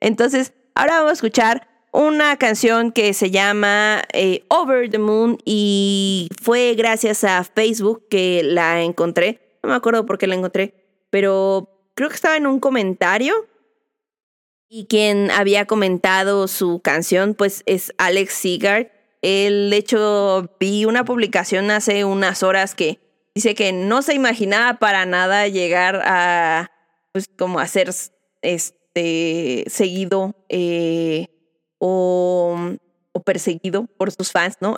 Entonces, 0.00 0.52
ahora 0.74 0.96
vamos 0.96 1.10
a 1.10 1.14
escuchar 1.14 1.66
una 1.98 2.36
canción 2.36 2.92
que 2.92 3.12
se 3.12 3.32
llama 3.32 4.04
eh, 4.12 4.44
Over 4.50 4.88
the 4.88 5.00
Moon 5.00 5.36
y 5.44 6.28
fue 6.40 6.74
gracias 6.76 7.24
a 7.24 7.42
Facebook 7.42 8.06
que 8.08 8.42
la 8.44 8.82
encontré. 8.82 9.58
No 9.64 9.70
me 9.70 9.74
acuerdo 9.74 10.06
por 10.06 10.16
qué 10.16 10.28
la 10.28 10.36
encontré, 10.36 10.74
pero 11.10 11.90
creo 11.96 12.08
que 12.08 12.14
estaba 12.14 12.36
en 12.36 12.46
un 12.46 12.60
comentario 12.60 13.34
y 14.68 14.86
quien 14.86 15.32
había 15.32 15.66
comentado 15.66 16.46
su 16.46 16.78
canción 16.78 17.34
pues 17.34 17.64
es 17.66 17.92
Alex 17.98 18.32
Seagard. 18.32 18.86
Él, 19.20 19.70
de 19.70 19.78
hecho, 19.78 20.54
vi 20.60 20.84
una 20.84 21.04
publicación 21.04 21.72
hace 21.72 22.04
unas 22.04 22.44
horas 22.44 22.76
que 22.76 23.00
dice 23.34 23.56
que 23.56 23.72
no 23.72 24.02
se 24.02 24.14
imaginaba 24.14 24.78
para 24.78 25.04
nada 25.04 25.48
llegar 25.48 26.00
a, 26.04 26.70
pues, 27.10 27.26
como 27.36 27.58
a 27.58 27.66
ser 27.66 27.90
este, 28.42 29.64
seguido 29.66 30.36
eh, 30.48 31.26
o, 31.78 32.56
o, 33.12 33.22
perseguido 33.22 33.86
por 33.96 34.10
sus 34.10 34.32
fans, 34.32 34.56
¿no? 34.60 34.76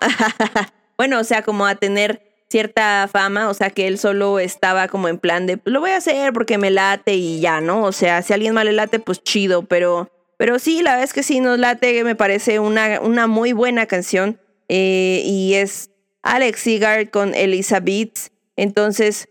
bueno, 0.96 1.20
o 1.20 1.24
sea, 1.24 1.42
como 1.42 1.66
a 1.66 1.74
tener 1.74 2.30
cierta 2.48 3.08
fama, 3.10 3.48
o 3.48 3.54
sea, 3.54 3.70
que 3.70 3.86
él 3.86 3.96
solo 3.96 4.38
estaba 4.38 4.88
como 4.88 5.08
en 5.08 5.18
plan 5.18 5.46
de, 5.46 5.60
lo 5.64 5.80
voy 5.80 5.90
a 5.90 5.96
hacer 5.98 6.32
porque 6.32 6.58
me 6.58 6.70
late 6.70 7.14
y 7.14 7.40
ya, 7.40 7.60
¿no? 7.60 7.84
O 7.84 7.92
sea, 7.92 8.22
si 8.22 8.32
a 8.32 8.34
alguien 8.34 8.54
más 8.54 8.64
le 8.64 8.72
late, 8.72 8.98
pues 8.98 9.22
chido, 9.22 9.62
pero, 9.62 10.10
pero 10.36 10.58
sí, 10.58 10.82
la 10.82 10.92
verdad 10.92 11.04
es 11.04 11.12
que 11.12 11.22
sí 11.22 11.40
nos 11.40 11.58
late, 11.58 12.02
me 12.02 12.16
parece 12.16 12.58
una, 12.58 13.00
una 13.00 13.26
muy 13.26 13.52
buena 13.52 13.86
canción 13.86 14.40
eh, 14.68 15.22
y 15.24 15.54
es 15.54 15.90
Alex 16.22 16.60
Seagard 16.60 17.10
con 17.10 17.34
Elisa 17.34 17.80
Beats, 17.80 18.32
entonces, 18.56 19.28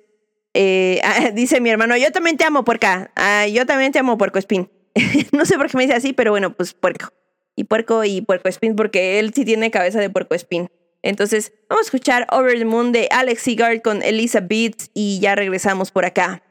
eh, 0.53 1.01
dice 1.33 1.61
mi 1.61 1.69
hermano, 1.69 1.95
yo 1.97 2.11
también 2.11 2.37
te 2.37 2.45
amo, 2.45 2.63
puerca, 2.63 3.11
ah, 3.15 3.45
yo 3.47 3.65
también 3.65 3.91
te 3.91 3.99
amo, 3.99 4.17
puerco 4.17 4.39
spin. 4.39 4.69
no 5.31 5.45
sé 5.45 5.57
por 5.57 5.69
qué 5.69 5.77
me 5.77 5.83
dice 5.83 5.95
así, 5.95 6.13
pero 6.13 6.31
bueno, 6.31 6.53
pues 6.53 6.73
puerco. 6.73 7.13
Y 7.59 7.65
puerco 7.65 8.05
y 8.05 8.21
puerco 8.21 8.47
spin, 8.47 8.77
porque 8.77 9.19
él 9.19 9.33
sí 9.33 9.43
tiene 9.43 9.69
cabeza 9.69 9.99
de 9.99 10.09
puerco 10.09 10.33
spin. 10.33 10.69
Entonces, 11.03 11.51
vamos 11.67 11.81
a 11.81 11.87
escuchar 11.87 12.25
Over 12.31 12.57
the 12.57 12.63
Moon 12.63 12.93
de 12.93 13.09
Alex 13.11 13.41
Seagard 13.41 13.81
con 13.81 14.01
Elisa 14.01 14.39
Beats 14.39 14.91
y 14.93 15.19
ya 15.19 15.35
regresamos 15.35 15.91
por 15.91 16.05
acá. 16.05 16.41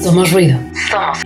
Somos 0.00 0.32
ruido. 0.32 0.58
Somos. 0.90 1.18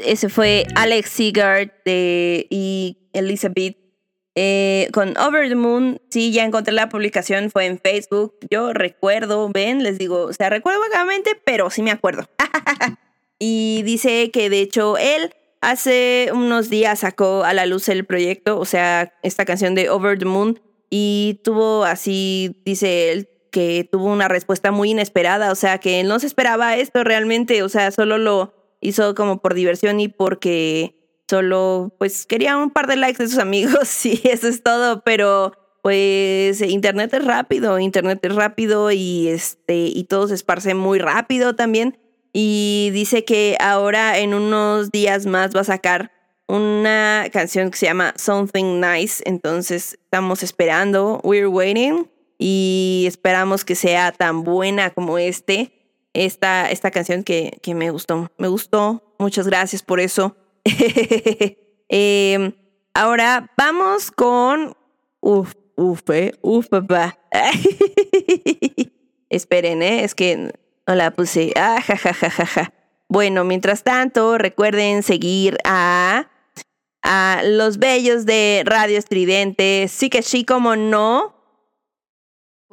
Ese 0.00 0.28
fue 0.28 0.66
Alex 0.74 1.10
Seagard 1.10 1.70
de, 1.84 2.46
y 2.50 3.08
Elizabeth 3.12 3.76
eh, 4.34 4.88
con 4.92 5.16
Over 5.18 5.48
the 5.48 5.54
Moon. 5.54 6.00
Sí, 6.10 6.32
ya 6.32 6.44
encontré 6.44 6.74
la 6.74 6.88
publicación, 6.88 7.50
fue 7.50 7.66
en 7.66 7.78
Facebook. 7.78 8.34
Yo 8.50 8.72
recuerdo, 8.72 9.48
ven, 9.48 9.82
les 9.82 9.98
digo, 9.98 10.24
o 10.24 10.32
sea, 10.32 10.50
recuerdo 10.50 10.80
vagamente, 10.80 11.40
pero 11.44 11.70
sí 11.70 11.82
me 11.82 11.90
acuerdo. 11.90 12.28
y 13.38 13.82
dice 13.84 14.30
que 14.30 14.50
de 14.50 14.60
hecho 14.60 14.98
él 14.98 15.32
hace 15.60 16.30
unos 16.32 16.68
días 16.68 17.00
sacó 17.00 17.44
a 17.44 17.54
la 17.54 17.66
luz 17.66 17.88
el 17.88 18.04
proyecto, 18.04 18.58
o 18.58 18.64
sea, 18.64 19.14
esta 19.22 19.44
canción 19.44 19.74
de 19.74 19.88
Over 19.88 20.18
the 20.18 20.26
Moon, 20.26 20.60
y 20.90 21.40
tuvo 21.42 21.84
así, 21.84 22.60
dice 22.64 23.12
él, 23.12 23.28
que 23.50 23.88
tuvo 23.90 24.06
una 24.06 24.28
respuesta 24.28 24.72
muy 24.72 24.90
inesperada, 24.90 25.52
o 25.52 25.54
sea, 25.54 25.78
que 25.78 26.02
no 26.02 26.18
se 26.18 26.26
esperaba 26.26 26.76
esto 26.76 27.04
realmente, 27.04 27.62
o 27.62 27.68
sea, 27.68 27.92
solo 27.92 28.18
lo 28.18 28.53
hizo 28.84 29.14
como 29.14 29.40
por 29.40 29.54
diversión 29.54 29.98
y 30.00 30.08
porque 30.08 30.94
solo, 31.28 31.94
pues, 31.98 32.26
quería 32.26 32.56
un 32.56 32.70
par 32.70 32.86
de 32.86 32.96
likes 32.96 33.22
de 33.22 33.28
sus 33.28 33.38
amigos 33.38 34.04
y 34.06 34.20
eso 34.24 34.48
es 34.48 34.62
todo, 34.62 35.02
pero 35.04 35.52
pues 35.82 36.62
internet 36.62 37.12
es 37.12 37.22
rápido, 37.22 37.78
internet 37.78 38.18
es 38.22 38.34
rápido 38.34 38.90
y 38.90 39.28
este 39.28 39.76
y 39.76 40.04
todo 40.04 40.28
se 40.28 40.34
esparce 40.34 40.74
muy 40.74 40.98
rápido 40.98 41.56
también. 41.56 41.98
Y 42.32 42.88
dice 42.94 43.26
que 43.26 43.58
ahora 43.60 44.18
en 44.18 44.32
unos 44.32 44.90
días 44.90 45.26
más 45.26 45.54
va 45.54 45.60
a 45.60 45.64
sacar 45.64 46.10
una 46.48 47.26
canción 47.30 47.70
que 47.70 47.76
se 47.76 47.86
llama 47.86 48.14
Something 48.16 48.80
Nice, 48.80 49.22
entonces 49.26 49.98
estamos 50.02 50.42
esperando, 50.42 51.20
we're 51.22 51.48
waiting 51.48 52.10
y 52.38 53.04
esperamos 53.06 53.64
que 53.66 53.74
sea 53.74 54.10
tan 54.10 54.42
buena 54.42 54.88
como 54.88 55.18
este, 55.18 55.73
esta, 56.14 56.70
esta 56.70 56.90
canción 56.90 57.24
que, 57.24 57.58
que 57.62 57.74
me 57.74 57.90
gustó. 57.90 58.30
Me 58.38 58.48
gustó, 58.48 59.14
muchas 59.18 59.46
gracias 59.46 59.82
por 59.82 60.00
eso. 60.00 60.36
Em, 61.86 62.52
ahora 62.94 63.52
vamos 63.58 64.10
con... 64.10 64.74
Uf, 65.20 65.52
uf, 65.76 66.00
eh, 66.10 66.32
uf, 66.40 66.68
papá. 66.68 67.18
Esperen, 69.28 69.82
¿eh? 69.82 70.02
es 70.02 70.14
que 70.14 70.50
no 70.86 70.94
la 70.94 71.10
puse. 71.10 71.52
Ah, 71.56 71.80
ja, 71.82 71.96
ja, 71.96 72.14
ja, 72.14 72.30
ja, 72.30 72.46
ja. 72.46 72.72
Bueno, 73.08 73.44
mientras 73.44 73.84
tanto, 73.84 74.38
recuerden 74.38 75.02
seguir 75.02 75.58
a, 75.64 76.30
a 77.02 77.42
los 77.44 77.78
bellos 77.78 78.24
de 78.24 78.62
Radio 78.64 78.98
Estridente. 78.98 79.86
Sí 79.88 80.08
que 80.08 80.22
sí, 80.22 80.44
como 80.44 80.74
no 80.74 81.34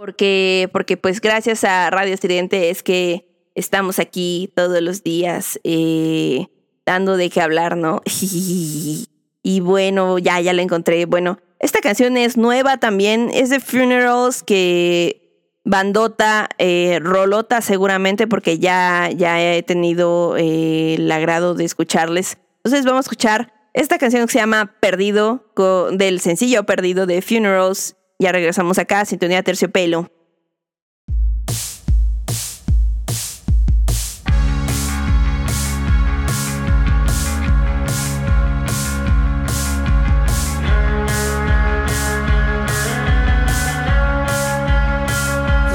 porque, 0.01 0.67
porque 0.73 0.97
pues 0.97 1.21
gracias 1.21 1.63
a 1.63 1.91
Radio 1.91 2.15
Estridente 2.15 2.71
es 2.71 2.81
que 2.81 3.30
estamos 3.55 3.99
aquí 3.99 4.51
todos 4.55 4.81
los 4.81 5.03
días 5.03 5.59
eh, 5.63 6.47
dando 6.85 7.17
de 7.17 7.29
qué 7.29 7.41
hablar, 7.41 7.77
¿no? 7.77 8.01
y 9.43 9.59
bueno, 9.61 10.19
ya, 10.19 10.39
ya 10.41 10.53
la 10.53 10.61
encontré. 10.61 11.05
Bueno, 11.05 11.39
esta 11.59 11.79
canción 11.81 12.17
es 12.17 12.37
nueva 12.37 12.77
también, 12.77 13.29
es 13.33 13.49
de 13.49 13.59
Funerals 13.59 14.43
que 14.43 15.17
bandota, 15.63 16.49
eh, 16.57 16.99
rolota 17.01 17.61
seguramente 17.61 18.27
porque 18.27 18.57
ya, 18.57 19.09
ya 19.15 19.41
he 19.41 19.61
tenido 19.63 20.35
eh, 20.37 20.95
el 20.95 21.11
agrado 21.11 21.53
de 21.53 21.65
escucharles. 21.65 22.37
Entonces 22.57 22.85
vamos 22.85 23.05
a 23.05 23.07
escuchar 23.07 23.53
esta 23.73 23.97
canción 23.97 24.25
que 24.25 24.33
se 24.33 24.39
llama 24.39 24.75
Perdido, 24.79 25.45
del 25.91 26.19
sencillo 26.19 26.65
Perdido 26.65 27.05
de 27.05 27.21
Funerals 27.21 27.95
ya 28.21 28.31
regresamos 28.31 28.77
acá, 28.77 29.03
Sintonía 29.03 29.41
Terciopelo. 29.41 30.11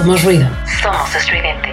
Somos 0.07 0.23
ruido. 0.23 0.49
Somos 0.81 1.13
estridente. 1.17 1.73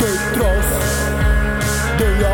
Detrás 0.00 0.66
de 1.96 2.20
la 2.20 2.33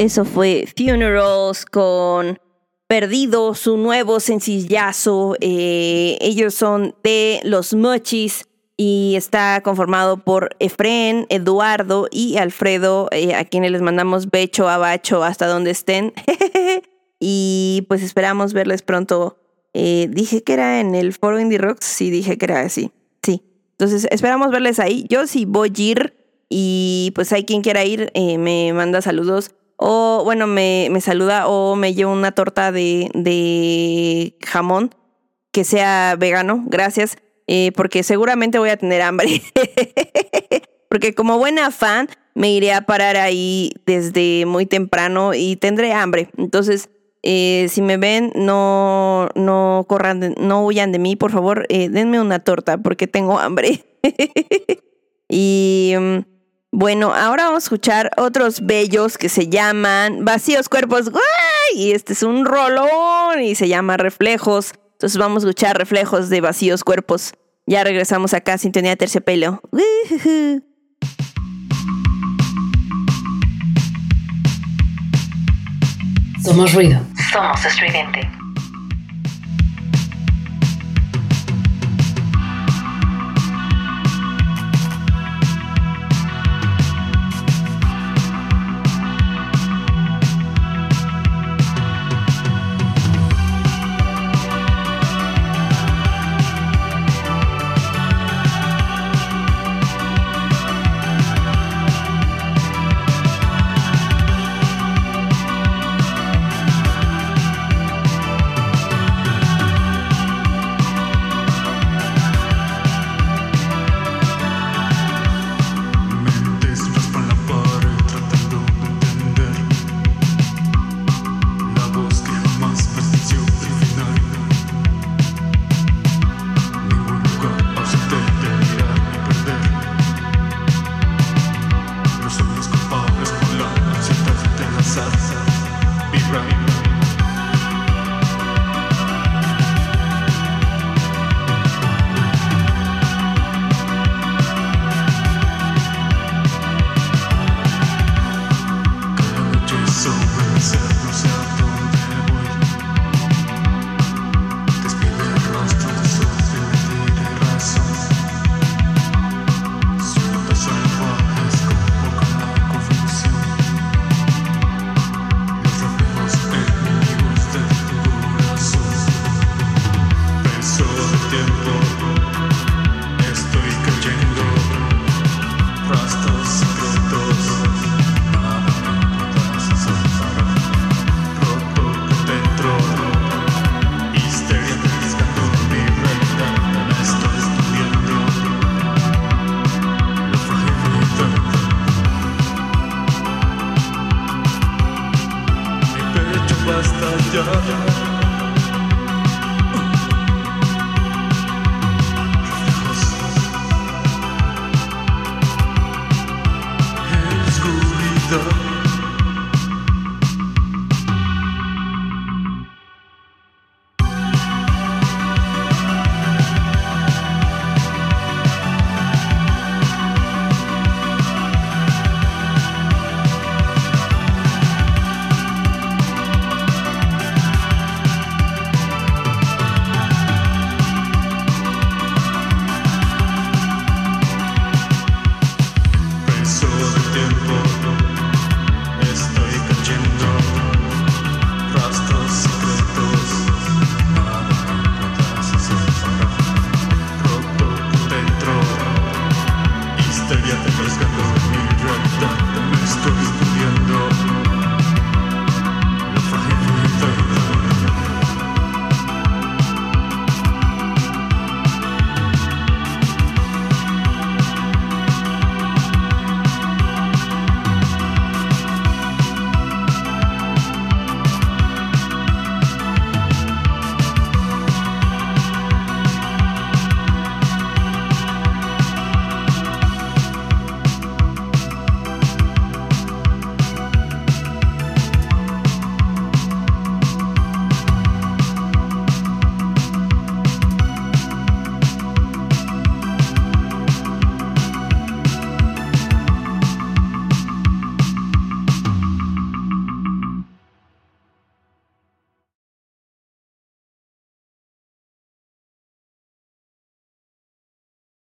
Eso 0.00 0.24
fue 0.24 0.66
Funerals 0.74 1.66
con 1.66 2.38
Perdido, 2.86 3.54
su 3.54 3.76
nuevo 3.76 4.18
sencillazo. 4.18 5.36
Eh, 5.42 6.16
ellos 6.22 6.54
son 6.54 6.94
de 7.04 7.40
los 7.44 7.74
Mochis 7.74 8.46
y 8.78 9.12
está 9.16 9.60
conformado 9.62 10.24
por 10.24 10.56
Efren, 10.58 11.26
Eduardo 11.28 12.08
y 12.10 12.38
Alfredo, 12.38 13.08
eh, 13.10 13.34
a 13.34 13.44
quienes 13.44 13.72
les 13.72 13.82
mandamos 13.82 14.30
becho 14.30 14.70
abacho 14.70 15.22
hasta 15.22 15.46
donde 15.46 15.70
estén. 15.70 16.14
y 17.20 17.84
pues 17.86 18.02
esperamos 18.02 18.54
verles 18.54 18.80
pronto. 18.80 19.36
Eh, 19.74 20.08
dije 20.10 20.42
que 20.42 20.54
era 20.54 20.80
en 20.80 20.94
el 20.94 21.12
foro 21.12 21.38
Indie 21.38 21.58
Rocks, 21.58 21.84
sí 21.84 22.08
dije 22.08 22.38
que 22.38 22.46
era 22.46 22.62
así, 22.62 22.90
sí. 23.22 23.42
Entonces 23.72 24.08
esperamos 24.10 24.50
verles 24.50 24.78
ahí. 24.78 25.04
Yo 25.10 25.26
sí 25.26 25.44
voy 25.44 25.70
a 25.76 25.82
ir 25.82 26.14
y 26.48 27.12
pues 27.14 27.34
hay 27.34 27.44
quien 27.44 27.60
quiera 27.60 27.84
ir, 27.84 28.10
me 28.14 28.72
manda 28.72 29.02
saludos 29.02 29.50
o 29.82 30.20
bueno, 30.24 30.46
me, 30.46 30.88
me 30.90 31.00
saluda 31.00 31.48
o 31.48 31.74
me 31.74 31.94
lleva 31.94 32.12
una 32.12 32.32
torta 32.32 32.70
de, 32.70 33.10
de 33.14 34.36
jamón 34.46 34.94
que 35.52 35.64
sea 35.64 36.16
vegano, 36.18 36.62
gracias, 36.66 37.16
eh, 37.46 37.72
porque 37.74 38.02
seguramente 38.02 38.58
voy 38.58 38.68
a 38.68 38.76
tener 38.76 39.00
hambre. 39.00 39.42
porque 40.90 41.14
como 41.14 41.38
buena 41.38 41.70
fan, 41.70 42.08
me 42.34 42.52
iré 42.52 42.74
a 42.74 42.82
parar 42.82 43.16
ahí 43.16 43.72
desde 43.86 44.44
muy 44.44 44.66
temprano 44.66 45.32
y 45.32 45.56
tendré 45.56 45.94
hambre. 45.94 46.28
Entonces, 46.36 46.90
eh, 47.22 47.66
si 47.70 47.80
me 47.80 47.96
ven, 47.96 48.32
no, 48.34 49.30
no 49.34 49.86
corran, 49.88 50.34
no 50.38 50.64
huyan 50.64 50.92
de 50.92 50.98
mí, 50.98 51.16
por 51.16 51.32
favor, 51.32 51.64
eh, 51.70 51.88
denme 51.88 52.20
una 52.20 52.38
torta 52.38 52.76
porque 52.76 53.06
tengo 53.06 53.38
hambre. 53.38 53.84
y 55.28 55.94
mm, 55.98 56.18
bueno, 56.72 57.12
ahora 57.14 57.44
vamos 57.46 57.64
a 57.64 57.66
escuchar 57.66 58.10
otros 58.16 58.64
bellos 58.64 59.18
que 59.18 59.28
se 59.28 59.48
llaman 59.48 60.24
Vacíos 60.24 60.68
Cuerpos. 60.68 61.10
¡Guay! 61.10 61.22
Y 61.74 61.92
este 61.92 62.12
es 62.12 62.22
un 62.22 62.44
rolón 62.44 63.42
y 63.42 63.56
se 63.56 63.68
llama 63.68 63.96
Reflejos. 63.96 64.74
Entonces 64.92 65.18
vamos 65.18 65.42
a 65.44 65.48
escuchar 65.48 65.76
Reflejos 65.76 66.28
de 66.28 66.40
Vacíos 66.40 66.84
Cuerpos. 66.84 67.32
Ya 67.66 67.82
regresamos 67.84 68.34
acá 68.34 68.54
a 68.54 68.58
Sintonía 68.58 68.96
Terciopelo. 68.96 69.60
Somos 76.44 76.72
ruido. 76.72 77.00
Somos 77.32 77.64
estridente. 77.64 78.39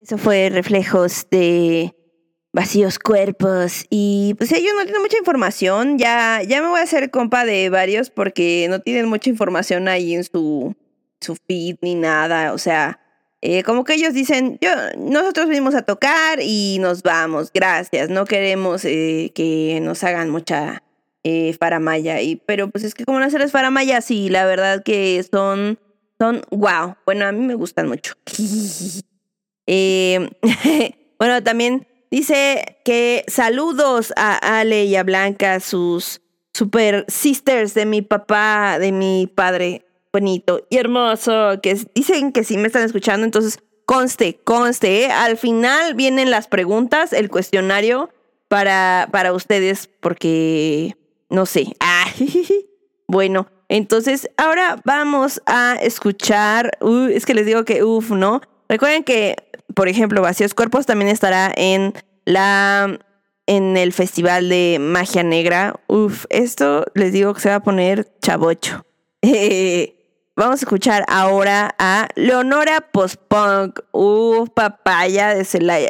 Eso 0.09 0.17
fue 0.17 0.49
reflejos 0.49 1.27
de 1.29 1.93
vacíos 2.51 2.97
cuerpos 2.97 3.85
y 3.91 4.33
pues 4.39 4.51
ellos 4.51 4.71
no 4.75 4.81
tienen 4.81 5.03
mucha 5.03 5.19
información. 5.19 5.99
Ya, 5.99 6.41
ya 6.41 6.63
me 6.63 6.67
voy 6.67 6.79
a 6.79 6.83
hacer 6.83 7.11
compa 7.11 7.45
de 7.45 7.69
varios 7.69 8.09
porque 8.09 8.65
no 8.71 8.79
tienen 8.79 9.07
mucha 9.07 9.29
información 9.29 9.87
ahí 9.87 10.15
en 10.15 10.23
su, 10.23 10.75
su 11.21 11.35
feed 11.35 11.75
ni 11.83 11.93
nada. 11.93 12.53
O 12.53 12.57
sea, 12.57 12.99
eh, 13.41 13.61
como 13.61 13.83
que 13.83 13.93
ellos 13.93 14.15
dicen, 14.15 14.57
yo, 14.61 14.71
nosotros 14.97 15.47
venimos 15.47 15.75
a 15.75 15.83
tocar 15.83 16.39
y 16.41 16.79
nos 16.79 17.03
vamos, 17.03 17.51
gracias. 17.53 18.09
No 18.09 18.25
queremos 18.25 18.85
eh, 18.85 19.31
que 19.35 19.77
nos 19.83 20.03
hagan 20.03 20.31
mucha 20.31 20.81
eh, 21.23 21.55
faramaya. 21.59 22.19
Y, 22.19 22.37
pero 22.37 22.67
pues 22.71 22.83
es 22.83 22.95
que 22.95 23.05
como 23.05 23.19
no 23.19 23.25
hacerles 23.25 23.51
faramaya, 23.51 24.01
sí, 24.01 24.29
la 24.29 24.47
verdad 24.47 24.81
que 24.81 25.23
son, 25.31 25.77
son 26.19 26.41
wow. 26.49 26.95
Bueno, 27.05 27.27
a 27.27 27.31
mí 27.31 27.45
me 27.45 27.53
gustan 27.53 27.87
mucho. 27.87 28.15
Eh, 29.71 30.31
bueno, 31.19 31.43
también 31.43 31.87
dice 32.09 32.79
que 32.83 33.23
saludos 33.27 34.11
a 34.15 34.59
Ale 34.59 34.85
y 34.85 34.95
a 34.95 35.03
Blanca, 35.03 35.59
sus 35.59 36.21
super 36.55 37.05
sisters 37.07 37.75
de 37.75 37.85
mi 37.85 38.01
papá, 38.01 38.79
de 38.79 38.91
mi 38.91 39.27
padre, 39.27 39.85
bonito 40.11 40.65
y 40.71 40.77
hermoso, 40.77 41.61
que 41.61 41.77
dicen 41.93 42.31
que 42.31 42.43
sí 42.43 42.57
me 42.57 42.65
están 42.65 42.81
escuchando, 42.81 43.25
entonces 43.25 43.59
conste, 43.85 44.39
conste, 44.43 45.05
¿eh? 45.05 45.11
al 45.11 45.37
final 45.37 45.93
vienen 45.93 46.31
las 46.31 46.47
preguntas, 46.47 47.13
el 47.13 47.29
cuestionario 47.29 48.09
para, 48.47 49.07
para 49.11 49.33
ustedes, 49.33 49.87
porque 49.99 50.95
no 51.29 51.45
sé. 51.45 51.75
Ah, 51.79 52.07
bueno, 53.07 53.47
entonces 53.67 54.29
ahora 54.35 54.81
vamos 54.83 55.43
a 55.45 55.77
escuchar, 55.79 56.77
uh, 56.81 57.05
es 57.05 57.27
que 57.27 57.35
les 57.35 57.45
digo 57.45 57.65
que 57.65 57.83
uff, 57.83 58.09
¿no? 58.11 58.41
Recuerden 58.69 59.03
que 59.03 59.35
por 59.73 59.87
ejemplo, 59.87 60.21
Vacíos 60.21 60.53
Cuerpos 60.53 60.85
también 60.85 61.09
estará 61.09 61.51
en 61.55 61.93
la 62.25 62.99
en 63.45 63.77
el 63.77 63.93
Festival 63.93 64.49
de 64.49 64.77
Magia 64.79 65.23
Negra. 65.23 65.79
Uf, 65.87 66.25
esto 66.29 66.85
les 66.93 67.13
digo 67.13 67.33
que 67.33 67.41
se 67.41 67.49
va 67.49 67.55
a 67.55 67.63
poner 67.63 68.07
chavocho. 68.21 68.85
vamos 70.35 70.59
a 70.61 70.65
escuchar 70.65 71.03
ahora 71.07 71.75
a 71.79 72.09
Leonora 72.15 72.81
Postpunk. 72.91 73.79
Uf, 73.91 74.49
papaya 74.49 75.33
de 75.33 75.45
Celaya. 75.45 75.89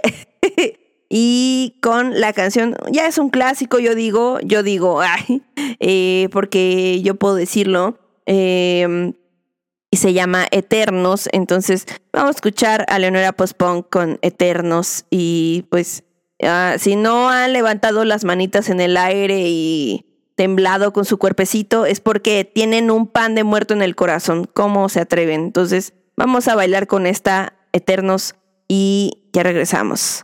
y 1.10 1.78
con 1.82 2.20
la 2.20 2.32
canción, 2.34 2.76
ya 2.92 3.08
es 3.08 3.18
un 3.18 3.30
clásico, 3.30 3.80
yo 3.80 3.96
digo, 3.96 4.40
yo 4.44 4.64
digo, 4.64 5.02
ay, 5.02 5.42
eh, 5.80 6.30
porque 6.32 7.02
yo 7.02 7.16
puedo 7.16 7.36
decirlo. 7.36 7.98
Eh, 8.26 9.14
y 9.92 9.98
se 9.98 10.14
llama 10.14 10.48
Eternos. 10.52 11.30
Entonces 11.32 11.86
vamos 12.14 12.30
a 12.30 12.38
escuchar 12.38 12.86
a 12.90 13.00
Leonora 13.00 13.32
Pospon 13.32 13.84
con 13.84 14.20
Eternos 14.22 15.06
y 15.10 15.66
pues 15.70 16.04
uh, 16.42 16.78
si 16.78 16.96
no 16.96 17.30
han 17.30 17.54
levantado 17.54 18.06
las 18.06 18.24
manitas 18.24 18.70
en 18.70 18.82
el 18.82 18.98
aire 18.98 19.44
y 19.48 20.06
temblado 20.36 20.94
con 20.94 21.04
su 21.04 21.18
cuerpecito 21.18 21.86
es 21.86 22.00
porque 22.00 22.46
tienen 22.46 22.92
un 22.92 23.08
pan 23.08 23.36
de 23.36 23.44
muerto 23.44 23.74
en 23.74 23.82
el 23.82 23.96
corazón. 23.96 24.50
¿Cómo 24.54 24.88
se 24.88 25.02
atreven? 25.02 25.42
Entonces 25.42 25.94
vamos 26.16 26.48
a 26.48 26.56
bailar 26.56 26.88
con 26.88 27.06
esta 27.08 27.54
Eternos 27.74 28.36
y 28.68 29.30
ya 29.34 29.44
regresamos. 29.44 30.24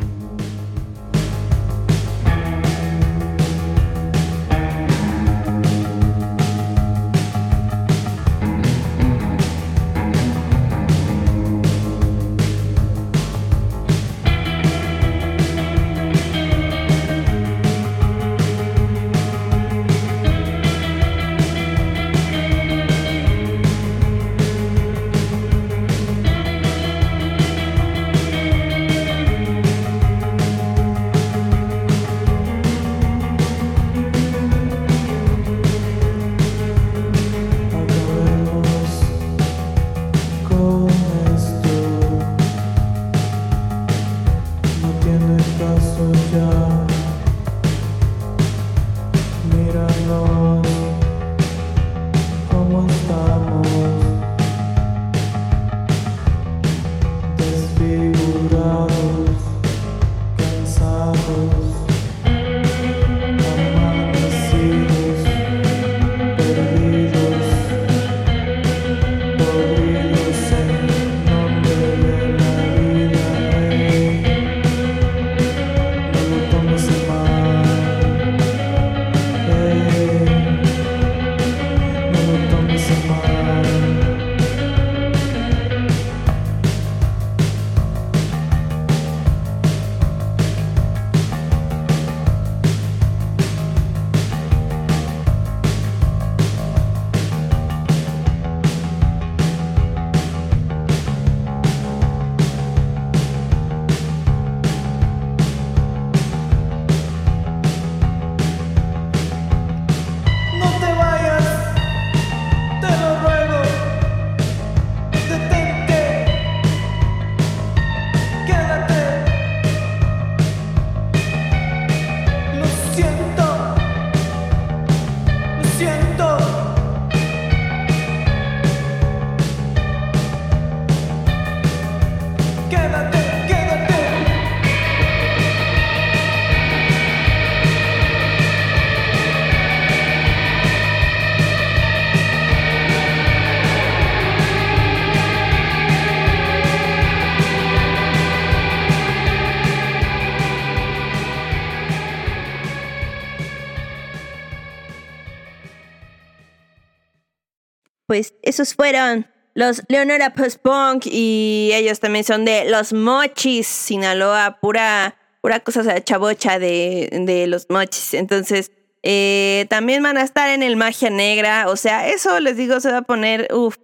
Esos 158.51 158.75
fueron 158.75 159.25
los 159.53 159.81
Leonora 159.87 160.33
Post-Punk 160.33 161.05
y 161.07 161.71
ellos 161.73 161.99
también 161.99 162.23
son 162.23 162.45
de 162.45 162.69
Los 162.69 162.93
Mochis, 162.93 163.65
Sinaloa, 163.65 164.59
pura, 164.61 165.15
pura 165.41 165.59
cosa 165.61 166.01
chabocha 166.03 166.59
de, 166.59 167.09
de 167.25 167.47
Los 167.47 167.67
Mochis. 167.69 168.13
Entonces, 168.13 168.71
eh, 169.03 169.65
también 169.69 170.03
van 170.03 170.17
a 170.17 170.23
estar 170.23 170.49
en 170.49 170.63
el 170.63 170.75
Magia 170.75 171.09
Negra, 171.09 171.69
o 171.69 171.75
sea, 171.75 172.07
eso 172.09 172.39
les 172.39 172.55
digo, 172.55 172.79
se 172.79 172.91
va 172.91 172.99
a 172.99 173.01
poner, 173.01 173.47
uff, 173.53 173.77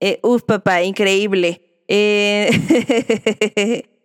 eh, 0.00 0.20
uff, 0.22 0.42
papá, 0.42 0.82
increíble. 0.82 1.84
Eh, 1.88 2.50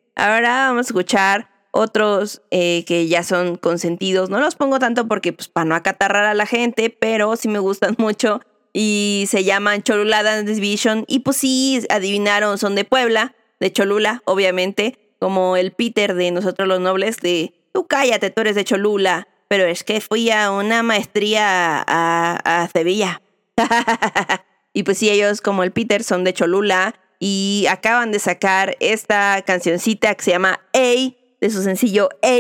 ahora 0.16 0.68
vamos 0.68 0.88
a 0.88 0.90
escuchar 0.90 1.50
otros 1.72 2.42
que 2.50 3.08
ya 3.10 3.22
son 3.24 3.58
consentidos. 3.58 4.30
No 4.30 4.40
los 4.40 4.56
pongo 4.56 4.80
tanto 4.80 5.10
porque, 5.10 5.34
pues, 5.34 5.50
para 5.50 5.66
no 5.66 5.76
acatarrar 5.76 6.24
a 6.24 6.34
la 6.34 6.46
gente, 6.46 6.90
pero 6.90 7.36
sí 7.36 7.50
me 7.50 7.60
gustan 7.60 7.96
mucho 7.98 8.40
y 8.78 9.24
se 9.30 9.46
llaman 9.46 9.84
Cholula 9.84 10.22
Dance 10.22 10.54
Division. 10.54 11.06
Y 11.08 11.20
pues 11.20 11.38
sí, 11.38 11.82
adivinaron, 11.90 12.58
son 12.58 12.76
de 12.76 12.84
Puebla, 12.84 13.34
de 13.62 13.72
Cholula, 13.72 14.22
obviamente, 14.26 15.16
como 15.18 15.56
el 15.56 15.72
Peter 15.72 16.14
de 16.14 16.30
Nosotros 16.32 16.68
los 16.68 16.82
Nobles, 16.82 17.22
de 17.22 17.54
tú 17.74 17.88
cállate, 17.88 18.32
tú 18.32 18.42
eres 18.42 18.56
de 18.56 18.66
Cholula, 18.66 19.30
pero 19.48 19.64
es 19.64 19.86
que 19.86 20.02
fui 20.02 20.30
a 20.30 20.52
una 20.52 20.84
maestría 20.84 21.86
a, 21.88 22.64
a 22.64 22.68
Sevilla. 22.68 23.22
y 24.74 24.84
pues 24.84 24.98
sí, 24.98 25.10
ellos 25.10 25.40
como 25.40 25.64
el 25.64 25.72
Peter 25.72 26.04
son 26.04 26.26
de 26.26 26.34
Cholula 26.34 26.96
y 27.18 27.68
acaban 27.70 28.12
de 28.12 28.20
sacar 28.20 28.76
esta 28.82 29.42
cancioncita 29.44 30.14
que 30.16 30.24
se 30.26 30.32
llama 30.32 30.60
A 30.74 31.14
de 31.40 31.50
su 31.50 31.64
sencillo 31.64 32.10
A 32.22 32.40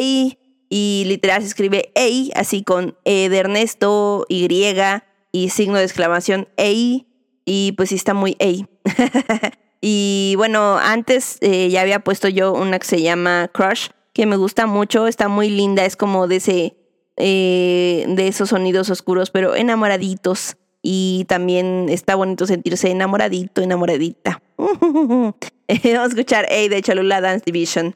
y 0.70 1.04
literal 1.06 1.44
se 1.44 1.48
escribe 1.48 1.94
A 1.96 2.38
así 2.38 2.62
con 2.62 2.98
E 3.06 3.30
de 3.30 3.38
Ernesto, 3.38 4.26
Y 4.28 4.50
y 5.36 5.50
signo 5.50 5.78
de 5.78 5.84
exclamación 5.84 6.48
A 6.58 6.72
y 7.46 7.74
pues 7.74 7.90
sí 7.90 7.96
está 7.96 8.14
muy 8.14 8.38
A. 8.40 8.66
y 9.82 10.36
bueno, 10.38 10.78
antes 10.78 11.40
eh, 11.42 11.70
ya 11.70 11.82
había 11.82 12.00
puesto 12.00 12.30
yo 12.30 12.54
una 12.54 12.80
que 12.80 12.88
se 12.88 13.02
llama 13.02 13.50
Crush, 13.54 13.90
que 14.14 14.26
me 14.26 14.38
gusta 14.38 14.66
mucho, 14.66 15.08
está 15.08 15.28
muy 15.28 15.50
linda, 15.50 15.84
es 15.84 15.98
como 15.98 16.30
de 16.30 16.38
ese 16.38 16.78
eh, 17.18 18.06
de 18.08 18.28
esos 18.30 18.50
sonidos 18.50 18.90
oscuros, 18.90 19.30
pero 19.30 19.56
enamoraditos. 19.56 20.56
Y 20.82 21.26
también 21.28 21.88
está 21.90 22.16
bonito 22.16 22.46
sentirse 22.46 22.90
enamoradito, 22.92 23.62
enamoradita. 23.62 24.42
Vamos 24.58 25.36
a 25.68 26.06
escuchar 26.06 26.46
A 26.46 26.70
de 26.70 26.82
Cholula 26.82 27.20
Dance 27.20 27.44
Division. 27.46 27.96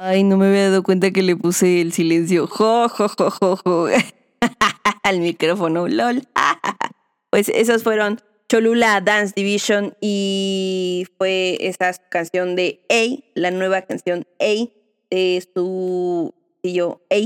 Ay, 0.00 0.22
no 0.22 0.36
me 0.36 0.46
había 0.46 0.70
dado 0.70 0.84
cuenta 0.84 1.10
que 1.10 1.22
le 1.22 1.34
puse 1.34 1.80
el 1.80 1.92
silencio. 1.92 2.46
Jo, 2.46 2.88
jo, 2.88 3.08
jo, 3.08 3.30
jo, 3.30 3.56
jo. 3.56 3.88
Al 5.02 5.18
micrófono, 5.18 5.88
lol. 5.88 6.22
pues 7.30 7.48
esas 7.48 7.82
fueron 7.82 8.20
Cholula 8.48 9.00
Dance 9.00 9.32
Division 9.34 9.96
y 10.00 11.04
fue 11.18 11.58
esa 11.58 11.92
canción 11.94 12.54
de 12.54 12.86
A, 12.88 13.18
la 13.34 13.50
nueva 13.50 13.82
canción 13.82 14.24
A 14.38 14.70
de 15.10 15.48
su 15.52 16.32
yo 16.62 17.00
A. 17.10 17.16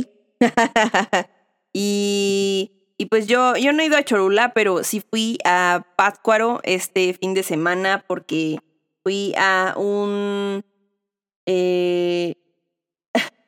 y, 1.75 2.73
y 2.97 3.05
pues 3.05 3.27
yo, 3.27 3.55
yo 3.57 3.75
no 3.75 3.83
he 3.83 3.87
ido 3.87 3.99
a 3.99 4.03
Cholula, 4.03 4.55
pero 4.55 4.83
sí 4.83 5.03
fui 5.11 5.37
a 5.45 5.87
Pátzcuaro 5.97 6.61
este 6.63 7.13
fin 7.13 7.35
de 7.35 7.43
semana 7.43 8.03
porque 8.09 8.61
fui 9.03 9.35
a 9.37 9.75
un 9.77 10.65
eh, 11.45 12.42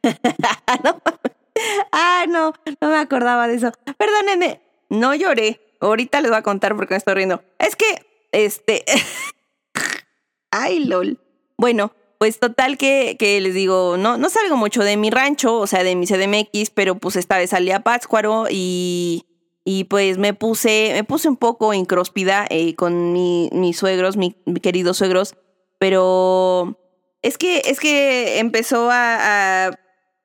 ah, 1.93 2.25
no, 2.29 2.53
no 2.81 2.89
me 2.89 2.97
acordaba 2.97 3.49
de 3.49 3.55
eso. 3.55 3.73
Perdónenme, 3.97 4.61
no 4.91 5.15
lloré. 5.15 5.61
Ahorita 5.81 6.21
les 6.21 6.31
voy 6.31 6.39
a 6.39 6.43
contar 6.43 6.77
porque 6.77 6.95
me 6.95 6.99
estoy 6.99 7.15
riendo. 7.15 7.43
Es 7.59 7.77
que, 7.77 7.85
este. 8.33 8.85
Ay, 10.51 10.85
lol. 10.85 11.19
Bueno, 11.57 11.93
pues 12.19 12.39
total 12.39 12.79
que, 12.79 13.17
que, 13.19 13.41
les 13.41 13.55
digo, 13.55 13.97
no, 13.97 14.17
no 14.19 14.31
salgo 14.31 14.57
mucho 14.57 14.83
de 14.83 14.97
mi 14.97 15.11
rancho, 15.11 15.59
o 15.59 15.67
sea, 15.67 15.83
de 15.85 15.97
mi 15.97 16.07
CDMX, 16.07 16.71
pero 16.71 16.95
pues 16.97 17.17
esta 17.17 17.37
vez 17.39 17.51
salí 17.51 17.71
a 17.71 17.81
Pátzcuaro 17.81 18.47
y, 18.51 19.27
y 19.65 19.85
pues 19.85 20.19
me 20.19 20.33
puse, 20.33 20.91
me 20.95 21.05
puse 21.05 21.29
un 21.29 21.37
poco 21.37 21.75
incróspida 21.75 22.47
eh, 22.51 22.75
con 22.77 23.13
mi, 23.13 23.51
mis 23.53 23.77
suegros, 23.77 24.17
mi, 24.17 24.37
mi 24.47 24.61
queridos 24.61 24.97
suegros, 24.97 25.35
pero 25.79 26.79
es 27.23 27.37
que, 27.37 27.63
es 27.67 27.81
que 27.81 28.39
empezó 28.39 28.89
a- 28.91 29.71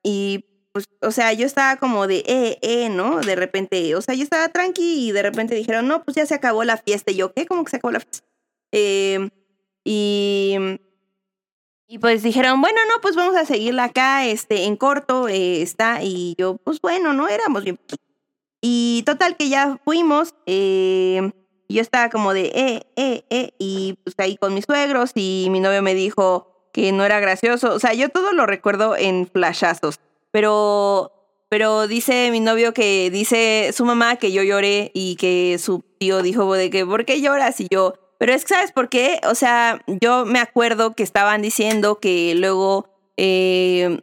y 0.02 0.44
pues, 0.72 0.86
o 1.02 1.10
sea, 1.10 1.32
yo 1.32 1.46
estaba 1.46 1.76
como 1.76 2.06
de, 2.06 2.22
eh, 2.26 2.58
eh, 2.62 2.88
¿no? 2.88 3.20
De 3.20 3.34
repente, 3.34 3.94
o 3.96 4.02
sea, 4.02 4.14
yo 4.14 4.22
estaba 4.22 4.48
tranqui 4.48 5.08
y 5.08 5.12
de 5.12 5.22
repente 5.22 5.54
dijeron, 5.54 5.88
no, 5.88 6.04
pues 6.04 6.16
ya 6.16 6.26
se 6.26 6.34
acabó 6.34 6.64
la 6.64 6.76
fiesta. 6.76 7.10
Y 7.10 7.16
yo, 7.16 7.32
¿qué? 7.32 7.46
¿Cómo 7.46 7.64
que 7.64 7.70
se 7.70 7.76
acabó 7.76 7.92
la 7.92 8.00
fiesta? 8.00 8.26
Eh, 8.72 9.30
y, 9.84 10.56
y 11.88 11.98
pues 11.98 12.22
dijeron, 12.22 12.60
bueno, 12.60 12.78
no, 12.88 13.00
pues 13.00 13.16
vamos 13.16 13.36
a 13.36 13.44
seguirla 13.46 13.84
acá, 13.84 14.26
este, 14.26 14.64
en 14.64 14.76
corto, 14.76 15.28
eh, 15.28 15.62
está. 15.62 16.02
Y 16.02 16.34
yo, 16.38 16.56
pues 16.58 16.80
bueno, 16.80 17.12
no 17.14 17.28
éramos 17.28 17.64
bien. 17.64 17.80
Y 18.60 19.02
total 19.06 19.36
que 19.36 19.48
ya 19.48 19.80
fuimos, 19.84 20.34
eh, 20.46 21.32
yo 21.70 21.80
estaba 21.80 22.10
como 22.10 22.34
de, 22.34 22.46
eh, 22.54 22.82
eh, 22.96 23.24
eh, 23.30 23.54
y 23.58 23.94
pues 24.04 24.14
ahí 24.18 24.36
con 24.36 24.54
mis 24.54 24.64
suegros 24.64 25.12
y 25.14 25.48
mi 25.50 25.60
novio 25.60 25.82
me 25.82 25.94
dijo 25.94 26.49
que 26.72 26.92
no 26.92 27.04
era 27.04 27.20
gracioso. 27.20 27.74
O 27.74 27.78
sea, 27.78 27.94
yo 27.94 28.08
todo 28.08 28.32
lo 28.32 28.46
recuerdo 28.46 28.96
en 28.96 29.26
flashazos, 29.26 30.00
pero, 30.30 31.12
pero 31.48 31.86
dice 31.86 32.30
mi 32.30 32.40
novio 32.40 32.72
que 32.74 33.10
dice 33.10 33.70
su 33.74 33.84
mamá 33.84 34.16
que 34.16 34.32
yo 34.32 34.42
lloré 34.42 34.90
y 34.94 35.16
que 35.16 35.58
su 35.58 35.84
tío 35.98 36.22
dijo 36.22 36.52
de 36.54 36.70
que, 36.70 36.86
¿por 36.86 37.04
qué 37.04 37.20
lloras? 37.20 37.60
Y 37.60 37.68
yo, 37.70 37.94
pero 38.18 38.32
es 38.32 38.44
que, 38.44 38.54
¿sabes 38.54 38.72
por 38.72 38.88
qué? 38.88 39.20
O 39.28 39.34
sea, 39.34 39.82
yo 39.86 40.24
me 40.26 40.38
acuerdo 40.38 40.94
que 40.94 41.02
estaban 41.02 41.42
diciendo 41.42 41.98
que 42.00 42.34
luego... 42.36 42.88
eh, 43.16 44.00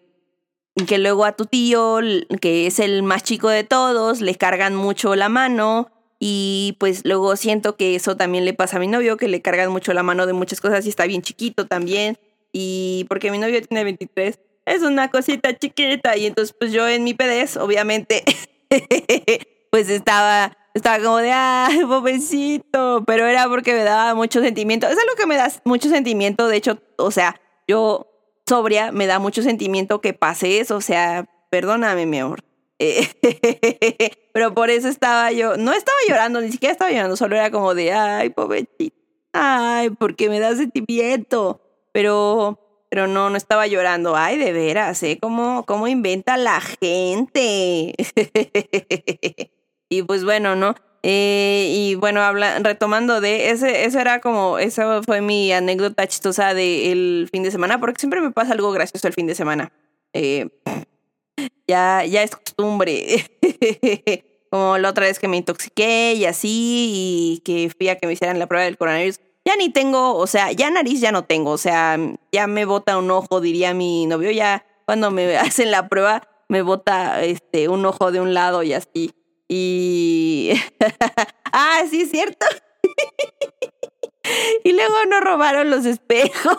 que 0.85 0.99
luego 0.99 1.25
a 1.25 1.31
tu 1.31 1.45
tío, 1.45 1.99
que 2.39 2.67
es 2.67 2.79
el 2.79 3.01
más 3.01 3.23
chico 3.23 3.49
de 3.49 3.63
todos, 3.63 4.21
le 4.21 4.35
cargan 4.35 4.75
mucho 4.75 5.15
la 5.15 5.27
mano 5.27 5.89
y 6.19 6.75
pues 6.79 7.01
luego 7.03 7.35
siento 7.35 7.77
que 7.77 7.95
eso 7.95 8.15
también 8.15 8.45
le 8.45 8.53
pasa 8.53 8.77
a 8.77 8.79
mi 8.79 8.87
novio, 8.87 9.17
que 9.17 9.27
le 9.27 9.41
cargan 9.41 9.71
mucho 9.71 9.93
la 9.93 10.03
mano 10.03 10.27
de 10.27 10.33
muchas 10.33 10.61
cosas 10.61 10.85
y 10.85 10.89
está 10.89 11.05
bien 11.05 11.21
chiquito 11.23 11.65
también 11.65 12.19
y 12.59 13.05
porque 13.07 13.29
mi 13.29 13.37
novio 13.37 13.61
tiene 13.61 13.83
23, 13.83 14.39
es 14.65 14.81
una 14.81 15.11
cosita 15.11 15.55
chiquita 15.55 16.17
y 16.17 16.25
entonces 16.25 16.55
pues 16.57 16.71
yo 16.71 16.87
en 16.87 17.03
mi 17.03 17.13
pedez, 17.13 17.55
obviamente, 17.55 18.23
pues 19.71 19.89
estaba... 19.89 20.57
Estaba 20.73 21.03
como 21.03 21.17
de, 21.17 21.31
ay, 21.31 21.85
pobrecito, 21.85 23.03
pero 23.07 23.25
era 23.25 23.49
porque 23.49 23.73
me 23.73 23.83
daba 23.83 24.13
mucho 24.13 24.41
sentimiento. 24.41 24.85
Es 24.85 24.95
algo 24.99 25.15
que 25.17 25.25
me 25.25 25.35
da 25.35 25.51
mucho 25.65 25.89
sentimiento, 25.89 26.47
de 26.47 26.57
hecho, 26.57 26.77
o 26.97 27.09
sea, 27.09 27.41
yo 27.67 28.05
sobria, 28.45 28.91
me 28.91 29.07
da 29.07 29.17
mucho 29.17 29.41
sentimiento 29.41 30.01
que 30.01 30.13
pase 30.13 30.59
eso, 30.59 30.75
o 30.75 30.81
sea, 30.81 31.25
perdóname, 31.49 32.05
mi 32.05 32.19
amor. 32.19 32.43
Pero 34.33 34.53
por 34.53 34.69
eso 34.69 34.87
estaba 34.87 35.31
yo, 35.31 35.57
no 35.57 35.73
estaba 35.73 35.97
llorando, 36.07 36.41
ni 36.41 36.51
siquiera 36.51 36.73
estaba 36.73 36.91
llorando, 36.91 37.15
solo 37.15 37.35
era 37.35 37.49
como 37.49 37.73
de, 37.73 37.93
ay, 37.93 38.29
pobrecito, 38.29 38.95
ay, 39.33 39.89
porque 39.89 40.29
me 40.29 40.39
da 40.39 40.55
sentimiento. 40.55 41.66
Pero, 41.97 42.59
pero 42.91 43.07
no, 43.07 43.31
no 43.31 43.37
estaba 43.37 43.65
llorando, 43.65 44.15
ay, 44.15 44.37
de 44.37 44.53
veras, 44.53 45.01
¿eh? 45.01 45.17
¿Cómo, 45.19 45.63
cómo 45.65 45.87
inventa 45.87 46.37
la 46.37 46.61
gente? 46.61 47.95
y 49.89 50.03
pues 50.03 50.23
bueno, 50.23 50.55
¿no? 50.55 50.75
Eh, 51.01 51.73
y 51.75 51.95
bueno, 51.95 52.21
habla, 52.21 52.59
retomando 52.59 53.19
de 53.19 53.49
ese, 53.49 53.85
eso 53.85 53.99
era 53.99 54.21
como, 54.21 54.59
esa 54.59 55.01
fue 55.01 55.21
mi 55.21 55.51
anécdota 55.51 56.05
chistosa 56.05 56.53
del 56.53 57.27
fin 57.31 57.41
de 57.41 57.49
semana, 57.49 57.79
porque 57.79 57.99
siempre 57.99 58.21
me 58.21 58.29
pasa 58.29 58.53
algo 58.53 58.71
gracioso 58.71 59.07
el 59.07 59.15
fin 59.15 59.25
de 59.25 59.33
semana. 59.33 59.71
Eh, 60.13 60.47
ya, 61.67 62.05
ya 62.05 62.21
es 62.21 62.35
costumbre. 62.35 63.25
como 64.51 64.77
la 64.77 64.89
otra 64.89 65.07
vez 65.07 65.17
que 65.17 65.27
me 65.27 65.37
intoxiqué 65.37 66.13
y 66.13 66.25
así, 66.25 66.91
y 67.33 67.41
que 67.43 67.71
fui 67.75 67.89
a 67.89 67.95
que 67.95 68.05
me 68.05 68.13
hicieran 68.13 68.37
la 68.37 68.45
prueba 68.45 68.65
del 68.65 68.77
coronavirus. 68.77 69.19
Ya 69.47 69.55
ni 69.55 69.69
tengo, 69.69 70.13
o 70.15 70.27
sea, 70.27 70.51
ya 70.51 70.69
nariz 70.69 70.99
ya 70.99 71.13
no 71.13 71.23
tengo, 71.23 71.51
o 71.51 71.57
sea, 71.57 71.97
ya 72.33 72.47
me 72.47 72.65
bota 72.65 72.97
un 72.97 73.09
ojo, 73.09 73.39
diría 73.39 73.73
mi 73.73 74.05
novio, 74.05 74.29
ya 74.31 74.65
cuando 74.83 75.09
me 75.09 75.37
hacen 75.37 75.71
la 75.71 75.87
prueba 75.87 76.27
me 76.49 76.61
bota 76.61 77.23
este 77.23 77.69
un 77.69 77.85
ojo 77.85 78.11
de 78.11 78.19
un 78.19 78.33
lado 78.33 78.61
y 78.61 78.73
así. 78.73 79.13
Y 79.47 80.51
ah, 81.53 81.81
sí 81.89 82.01
es 82.01 82.11
cierto. 82.11 82.45
y 84.65 84.73
luego 84.73 85.05
nos 85.09 85.21
robaron 85.21 85.69
los 85.69 85.85
espejos. 85.85 86.57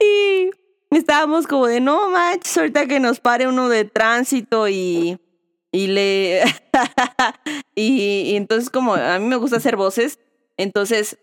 y 0.00 0.48
estábamos 0.96 1.46
como 1.46 1.66
de 1.66 1.80
no 1.82 2.08
manches, 2.08 2.56
ahorita 2.56 2.86
que 2.86 3.00
nos 3.00 3.20
pare 3.20 3.48
uno 3.48 3.68
de 3.68 3.84
tránsito 3.84 4.66
y 4.66 5.20
y 5.72 5.88
le 5.88 6.42
y, 7.74 8.30
y 8.30 8.36
entonces 8.36 8.70
como 8.70 8.94
a 8.94 9.18
mí 9.18 9.26
me 9.26 9.36
gusta 9.36 9.58
hacer 9.58 9.76
voces, 9.76 10.20
entonces 10.56 11.18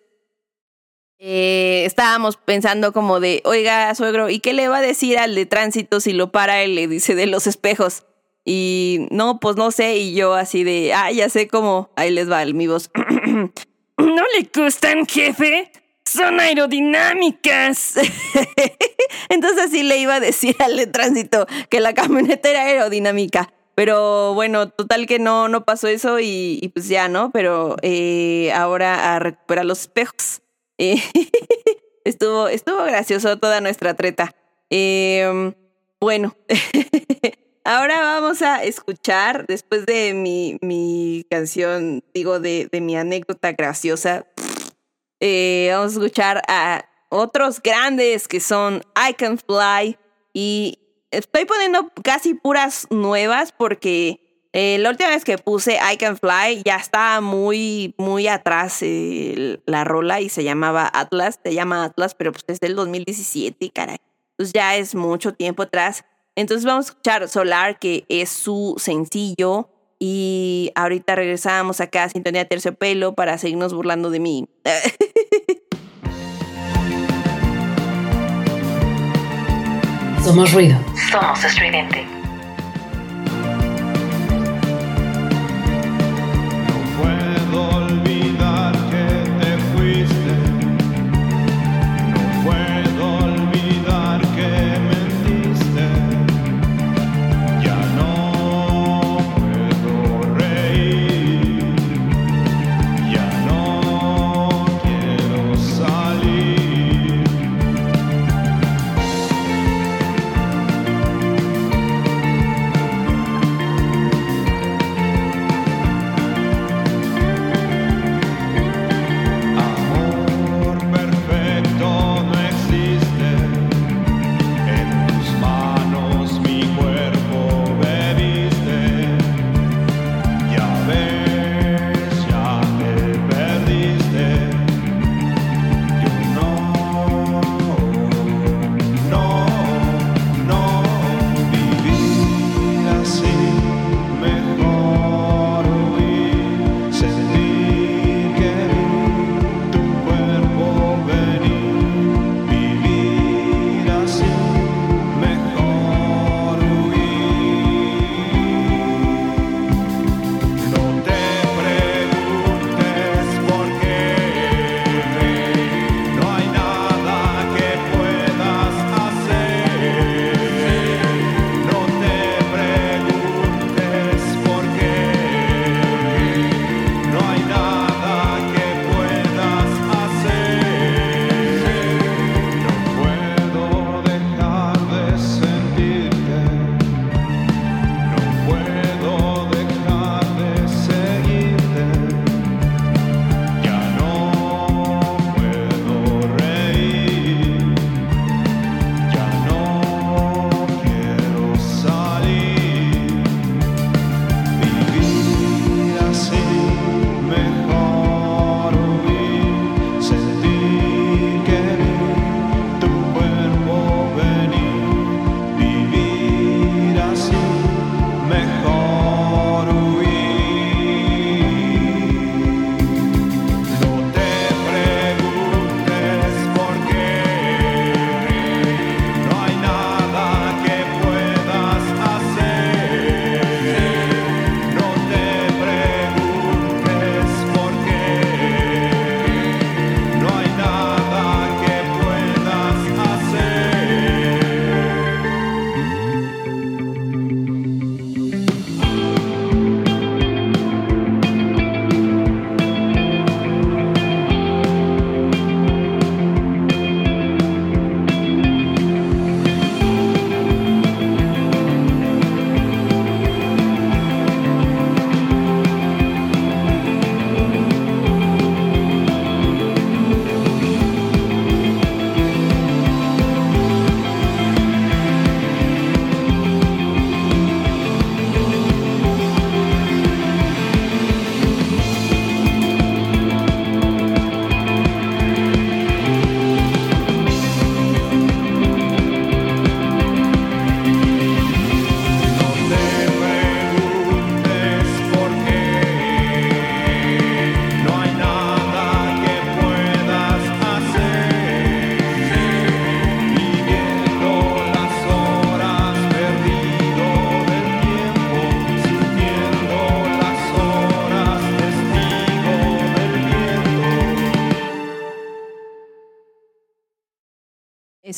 eh, 1.23 1.83
estábamos 1.85 2.35
pensando 2.37 2.93
como 2.93 3.19
de, 3.19 3.43
oiga, 3.45 3.93
suegro, 3.93 4.31
¿y 4.31 4.39
qué 4.39 4.53
le 4.53 4.67
va 4.67 4.79
a 4.79 4.81
decir 4.81 5.19
al 5.19 5.35
de 5.35 5.45
tránsito 5.45 5.99
si 5.99 6.13
lo 6.13 6.31
para 6.31 6.63
él? 6.63 6.73
Le 6.73 6.87
dice 6.87 7.13
de 7.13 7.27
los 7.27 7.45
espejos. 7.45 8.05
Y 8.43 9.05
no, 9.11 9.39
pues 9.39 9.55
no 9.55 9.69
sé, 9.69 9.97
y 9.97 10.15
yo 10.15 10.33
así 10.33 10.63
de, 10.63 10.93
ah, 10.95 11.11
ya 11.11 11.29
sé 11.29 11.47
cómo, 11.47 11.91
ahí 11.95 12.09
les 12.09 12.29
va 12.29 12.41
el, 12.41 12.55
mi 12.55 12.65
voz. 12.65 12.89
¿No 13.97 14.23
le 14.35 14.49
gustan, 14.51 15.05
jefe? 15.05 15.71
Son 16.05 16.39
aerodinámicas. 16.39 17.99
Entonces 19.29 19.65
así 19.65 19.83
le 19.83 19.99
iba 19.99 20.15
a 20.15 20.19
decir 20.19 20.55
al 20.57 20.75
de 20.75 20.87
tránsito 20.87 21.45
que 21.69 21.81
la 21.81 21.93
camioneta 21.93 22.49
era 22.49 22.63
aerodinámica. 22.63 23.53
Pero 23.75 24.33
bueno, 24.33 24.69
total 24.69 25.05
que 25.05 25.19
no, 25.19 25.49
no 25.49 25.65
pasó 25.65 25.87
eso 25.87 26.19
y, 26.19 26.57
y 26.63 26.69
pues 26.69 26.87
ya, 26.87 27.09
¿no? 27.09 27.29
Pero 27.31 27.77
eh, 27.83 28.51
ahora 28.55 29.15
a 29.15 29.19
recuperar 29.19 29.65
los 29.65 29.81
espejos. 29.81 30.41
Eh, 30.83 30.95
estuvo, 32.05 32.47
estuvo 32.47 32.83
gracioso 32.83 33.37
toda 33.37 33.61
nuestra 33.61 33.93
treta. 33.93 34.33
Eh, 34.71 35.53
bueno, 35.99 36.35
ahora 37.63 38.01
vamos 38.01 38.41
a 38.41 38.63
escuchar, 38.63 39.45
después 39.45 39.85
de 39.85 40.15
mi, 40.15 40.57
mi 40.61 41.23
canción, 41.29 42.03
digo, 42.15 42.39
de, 42.39 42.67
de 42.71 42.81
mi 42.81 42.97
anécdota 42.97 43.51
graciosa, 43.51 44.25
eh, 45.19 45.69
vamos 45.71 45.91
a 45.91 45.99
escuchar 45.99 46.41
a 46.47 46.83
otros 47.09 47.61
grandes 47.61 48.27
que 48.27 48.39
son 48.39 48.81
I 48.95 49.13
Can 49.13 49.37
Fly 49.37 49.99
y 50.33 50.79
estoy 51.11 51.45
poniendo 51.45 51.91
casi 52.03 52.33
puras 52.33 52.87
nuevas 52.89 53.51
porque 53.51 54.20
eh, 54.53 54.77
la 54.79 54.89
última 54.89 55.09
vez 55.09 55.23
que 55.23 55.37
puse 55.37 55.75
I 55.75 55.95
Can 55.97 56.17
Fly 56.17 56.63
ya 56.65 56.75
estaba 56.75 57.21
muy, 57.21 57.95
muy 57.97 58.27
atrás 58.27 58.79
eh, 58.81 59.61
la 59.65 59.85
rola 59.85 60.19
y 60.19 60.27
se 60.29 60.43
llamaba 60.43 60.91
Atlas, 60.93 61.39
se 61.41 61.53
llama 61.53 61.85
Atlas, 61.85 62.15
pero 62.15 62.33
pues 62.33 62.43
es 62.47 62.59
del 62.59 62.75
2017, 62.75 63.71
caray. 63.71 63.99
Entonces 64.31 64.51
ya 64.53 64.75
es 64.75 64.93
mucho 64.95 65.33
tiempo 65.33 65.63
atrás. 65.63 66.03
Entonces 66.35 66.65
vamos 66.65 66.87
a 66.87 66.89
escuchar 66.89 67.29
Solar, 67.29 67.79
que 67.79 68.03
es 68.09 68.29
su 68.29 68.75
sencillo. 68.77 69.69
Y 69.99 70.71
ahorita 70.75 71.15
regresamos 71.15 71.79
acá 71.79 72.03
a 72.05 72.09
Sintonía 72.09 72.45
Terciopelo 72.45 73.13
para 73.13 73.37
seguirnos 73.37 73.73
burlando 73.73 74.09
de 74.09 74.19
mí. 74.19 74.49
Somos 80.23 80.51
ruido. 80.53 80.77
Somos 81.11 81.43
estridente. 81.43 82.20
Puedo 87.51 88.00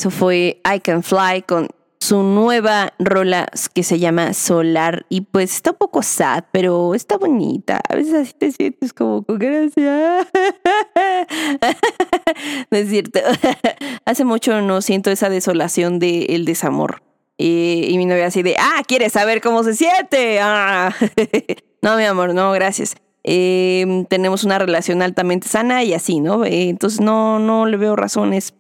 Eso 0.04 0.12
fue 0.12 0.62
I 0.70 0.82
Can 0.82 1.02
Fly 1.02 1.44
con 1.44 1.70
su 2.02 2.24
nueva 2.24 2.92
rola 3.00 3.48
que 3.74 3.84
se 3.84 4.00
llama 4.00 4.34
Solar 4.34 5.06
y 5.08 5.22
pues 5.22 5.56
está 5.56 5.72
un 5.72 5.78
poco 5.78 6.04
sad, 6.04 6.44
pero 6.52 6.94
está 6.94 7.16
bonita. 7.18 7.80
A 7.88 7.96
veces 7.96 8.14
así 8.16 8.34
te 8.38 8.52
sientes 8.52 8.92
como 8.92 9.24
con 9.24 9.40
gracia. 9.40 10.28
no 12.70 12.78
es 12.78 12.90
cierto. 12.90 13.22
Hace 14.06 14.26
mucho 14.26 14.62
no 14.62 14.82
siento 14.82 15.10
esa 15.10 15.30
desolación 15.30 16.00
del 16.00 16.30
el 16.30 16.44
desamor. 16.44 17.02
Y, 17.38 17.86
y, 17.88 17.98
mi 17.98 18.06
novia 18.06 18.26
así 18.26 18.44
de, 18.44 18.58
ah, 18.60 18.82
¿quieres 18.86 19.14
saber 19.14 19.40
cómo 19.40 19.64
se 19.64 19.74
siente? 19.74 20.42
Ah. 20.42 20.94
no, 21.82 21.96
mi 21.96 22.04
amor, 22.04 22.34
no, 22.34 22.52
gracias. 22.52 22.98
Eh, 23.24 24.06
tenemos 24.10 24.44
una 24.44 24.60
relación 24.60 25.02
altamente 25.02 25.48
sana 25.48 25.82
y 25.86 25.94
así, 25.94 26.20
¿no? 26.20 26.44
Eh, 26.44 26.68
entonces 26.68 27.00
no, 27.00 27.40
no 27.40 27.68
le 27.68 27.78
veo 27.78 27.96
razones 27.96 28.54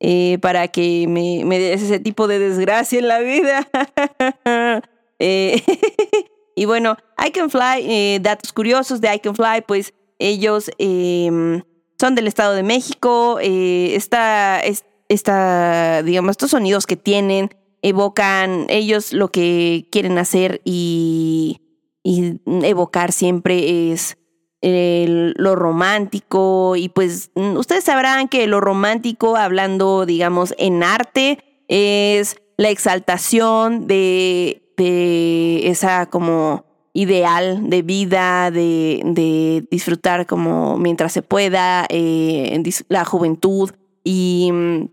eh, 0.00 0.38
para 0.40 0.68
que 0.68 1.06
me, 1.08 1.44
me 1.44 1.58
des 1.58 1.82
ese 1.82 1.98
tipo 1.98 2.28
de 2.28 2.38
desgracia 2.38 2.98
en 2.98 3.08
la 3.08 3.20
vida. 3.20 3.68
eh, 5.18 5.62
y 6.56 6.64
bueno, 6.64 6.96
I 7.24 7.30
Can 7.30 7.50
Fly, 7.50 7.84
eh, 7.84 8.18
datos 8.20 8.52
curiosos 8.52 9.00
de 9.00 9.14
I 9.14 9.18
Can 9.20 9.34
Fly, 9.34 9.62
pues 9.66 9.94
ellos 10.18 10.70
em, 10.78 11.62
son 12.00 12.14
del 12.14 12.26
Estado 12.26 12.54
de 12.54 12.62
México. 12.62 13.38
Eh, 13.40 13.94
esta, 13.94 14.60
esta, 15.08 16.02
digamos, 16.02 16.32
estos 16.32 16.50
sonidos 16.50 16.86
que 16.86 16.96
tienen 16.96 17.50
evocan 17.82 18.66
ellos 18.68 19.12
lo 19.12 19.28
que 19.28 19.86
quieren 19.90 20.18
hacer 20.18 20.60
y, 20.64 21.60
y 22.02 22.40
evocar 22.64 23.12
siempre 23.12 23.92
es 23.92 24.16
lo 24.60 25.54
romántico 25.54 26.74
y 26.76 26.88
pues 26.88 27.30
mm, 27.34 27.56
ustedes 27.56 27.84
sabrán 27.84 28.28
que 28.28 28.46
lo 28.46 28.60
romántico, 28.60 29.36
hablando 29.36 30.06
digamos 30.06 30.54
en 30.58 30.82
arte, 30.82 31.38
es 31.68 32.36
la 32.56 32.70
exaltación 32.70 33.86
de, 33.86 34.72
de 34.76 35.68
esa 35.68 36.06
como 36.06 36.64
ideal 36.92 37.70
de 37.70 37.82
vida, 37.82 38.50
de, 38.50 39.02
de 39.04 39.64
disfrutar 39.70 40.26
como 40.26 40.76
mientras 40.78 41.12
se 41.12 41.22
pueda, 41.22 41.86
eh, 41.88 42.60
la 42.88 43.04
juventud 43.04 43.70
y 44.02 44.50
mm, 44.52 44.88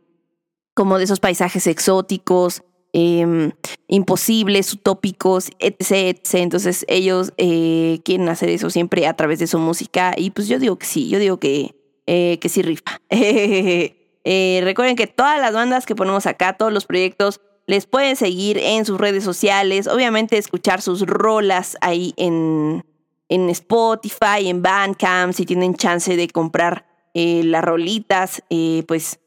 como 0.75 0.99
de 0.99 1.05
esos 1.05 1.19
paisajes 1.19 1.65
exóticos 1.65 2.63
eh, 2.97 3.51
imposibles, 3.89 4.71
utópicos, 4.71 5.49
etc. 5.59 6.17
Entonces 6.33 6.85
ellos 6.87 7.33
eh, 7.35 7.99
quieren 8.05 8.29
hacer 8.29 8.47
eso 8.47 8.69
siempre 8.69 9.05
a 9.05 9.13
través 9.15 9.39
de 9.39 9.47
su 9.47 9.59
música 9.59 10.13
y 10.15 10.31
pues 10.31 10.47
yo 10.47 10.59
digo 10.59 10.77
que 10.77 10.85
sí, 10.85 11.09
yo 11.09 11.19
digo 11.19 11.37
que, 11.37 11.75
eh, 12.07 12.39
que 12.39 12.47
sí 12.47 12.61
rifa. 12.61 13.01
eh, 13.09 14.61
recuerden 14.63 14.95
que 14.95 15.07
todas 15.07 15.41
las 15.41 15.53
bandas 15.53 15.85
que 15.85 15.93
ponemos 15.93 16.25
acá, 16.25 16.53
todos 16.53 16.71
los 16.71 16.85
proyectos, 16.85 17.41
les 17.67 17.85
pueden 17.85 18.15
seguir 18.15 18.57
en 18.59 18.85
sus 18.85 18.97
redes 18.97 19.25
sociales, 19.25 19.87
obviamente 19.87 20.37
escuchar 20.37 20.81
sus 20.81 21.01
rolas 21.01 21.75
ahí 21.81 22.13
en, 22.15 22.85
en 23.27 23.49
Spotify, 23.49 24.47
en 24.47 24.61
Bandcamp, 24.61 25.33
si 25.33 25.45
tienen 25.45 25.75
chance 25.75 26.15
de 26.15 26.29
comprar 26.29 26.85
las 27.13 27.63
rolitas, 27.63 28.43
pues 28.87 29.19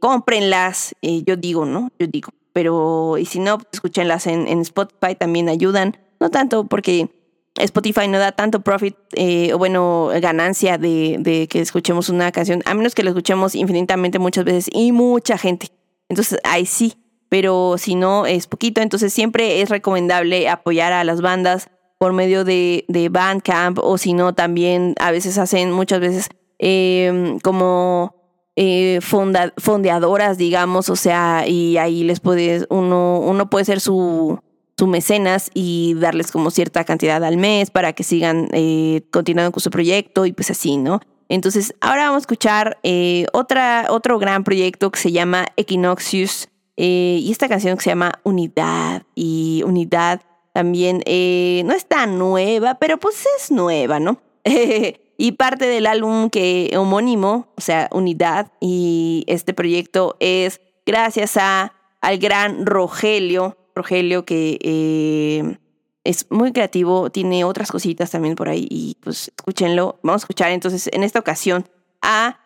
cómprenlas, 0.00 0.94
yo 1.02 1.36
digo, 1.36 1.66
¿no? 1.66 1.92
Yo 1.98 2.06
digo 2.06 2.30
pero 2.58 3.18
y 3.18 3.24
si 3.24 3.38
no, 3.38 3.58
pues, 3.58 3.68
escúchenlas 3.74 4.26
en, 4.26 4.48
Spotify, 4.62 5.14
también 5.16 5.48
ayudan, 5.48 5.96
no 6.18 6.28
tanto 6.28 6.64
porque 6.64 7.08
Spotify 7.54 8.08
no 8.08 8.18
da 8.18 8.32
tanto 8.32 8.62
profit 8.62 8.96
eh, 9.14 9.52
o 9.54 9.58
bueno, 9.58 10.10
ganancia 10.20 10.76
de, 10.76 11.18
de, 11.20 11.46
que 11.46 11.60
escuchemos 11.60 12.08
una 12.08 12.32
canción, 12.32 12.60
a 12.64 12.74
menos 12.74 12.96
que 12.96 13.04
la 13.04 13.10
escuchemos 13.10 13.54
infinitamente 13.54 14.18
muchas 14.18 14.44
veces 14.44 14.70
y 14.72 14.90
mucha 14.90 15.38
gente. 15.38 15.68
Entonces, 16.08 16.40
ahí 16.42 16.66
sí, 16.66 16.94
pero 17.28 17.76
si 17.78 17.94
no, 17.94 18.26
es 18.26 18.48
poquito, 18.48 18.80
entonces 18.80 19.12
siempre 19.12 19.60
es 19.60 19.68
recomendable 19.68 20.48
apoyar 20.48 20.92
a 20.92 21.04
las 21.04 21.20
bandas 21.20 21.70
por 21.96 22.12
medio 22.12 22.42
de, 22.42 22.86
de 22.88 23.08
Bandcamp 23.08 23.78
o 23.78 23.98
si 23.98 24.14
no, 24.14 24.34
también 24.34 24.96
a 24.98 25.12
veces 25.12 25.38
hacen 25.38 25.70
muchas 25.70 26.00
veces 26.00 26.28
eh, 26.58 27.38
como 27.44 28.16
eh, 28.60 28.98
fondeadoras, 29.00 30.36
digamos, 30.36 30.90
o 30.90 30.96
sea, 30.96 31.46
y 31.46 31.76
ahí 31.76 32.02
les 32.02 32.18
puede, 32.18 32.66
uno, 32.70 33.20
uno 33.20 33.48
puede 33.48 33.64
ser 33.64 33.78
su, 33.78 34.40
su 34.76 34.88
mecenas 34.88 35.52
y 35.54 35.94
darles 35.94 36.32
como 36.32 36.50
cierta 36.50 36.82
cantidad 36.82 37.22
al 37.22 37.36
mes 37.36 37.70
para 37.70 37.92
que 37.92 38.02
sigan 38.02 38.48
eh, 38.50 39.02
continuando 39.12 39.52
con 39.52 39.60
su 39.60 39.70
proyecto 39.70 40.26
y 40.26 40.32
pues 40.32 40.50
así, 40.50 40.76
¿no? 40.76 40.98
Entonces, 41.28 41.72
ahora 41.80 42.06
vamos 42.06 42.16
a 42.16 42.22
escuchar 42.22 42.78
eh, 42.82 43.26
otra, 43.32 43.86
otro 43.90 44.18
gran 44.18 44.42
proyecto 44.42 44.90
que 44.90 44.98
se 44.98 45.12
llama 45.12 45.46
Equinoxius 45.56 46.48
y 46.74 47.28
esta 47.30 47.48
canción 47.48 47.76
que 47.76 47.84
se 47.84 47.90
llama 47.90 48.18
Unidad 48.24 49.04
y 49.14 49.62
Unidad 49.64 50.22
también 50.52 50.96
no 50.96 51.74
es 51.74 51.86
tan 51.86 52.18
nueva, 52.18 52.74
pero 52.80 52.98
pues 52.98 53.24
es 53.38 53.52
nueva, 53.52 54.00
¿no? 54.00 54.20
Y 55.20 55.32
parte 55.32 55.66
del 55.66 55.86
álbum 55.86 56.30
que 56.30 56.72
homónimo, 56.78 57.52
o 57.56 57.60
sea, 57.60 57.88
Unidad, 57.90 58.52
y 58.60 59.24
este 59.26 59.52
proyecto 59.52 60.16
es 60.20 60.60
gracias 60.86 61.36
a 61.36 61.74
al 62.00 62.18
gran 62.18 62.64
Rogelio, 62.64 63.58
Rogelio 63.74 64.24
que 64.24 64.58
eh, 64.62 65.58
es 66.04 66.30
muy 66.30 66.52
creativo, 66.52 67.10
tiene 67.10 67.42
otras 67.44 67.72
cositas 67.72 68.12
también 68.12 68.36
por 68.36 68.48
ahí 68.48 68.66
y 68.70 68.96
pues 69.02 69.32
escúchenlo. 69.36 69.98
Vamos 70.04 70.22
a 70.22 70.24
escuchar 70.24 70.52
entonces 70.52 70.88
en 70.92 71.02
esta 71.02 71.18
ocasión 71.18 71.68
a 72.00 72.38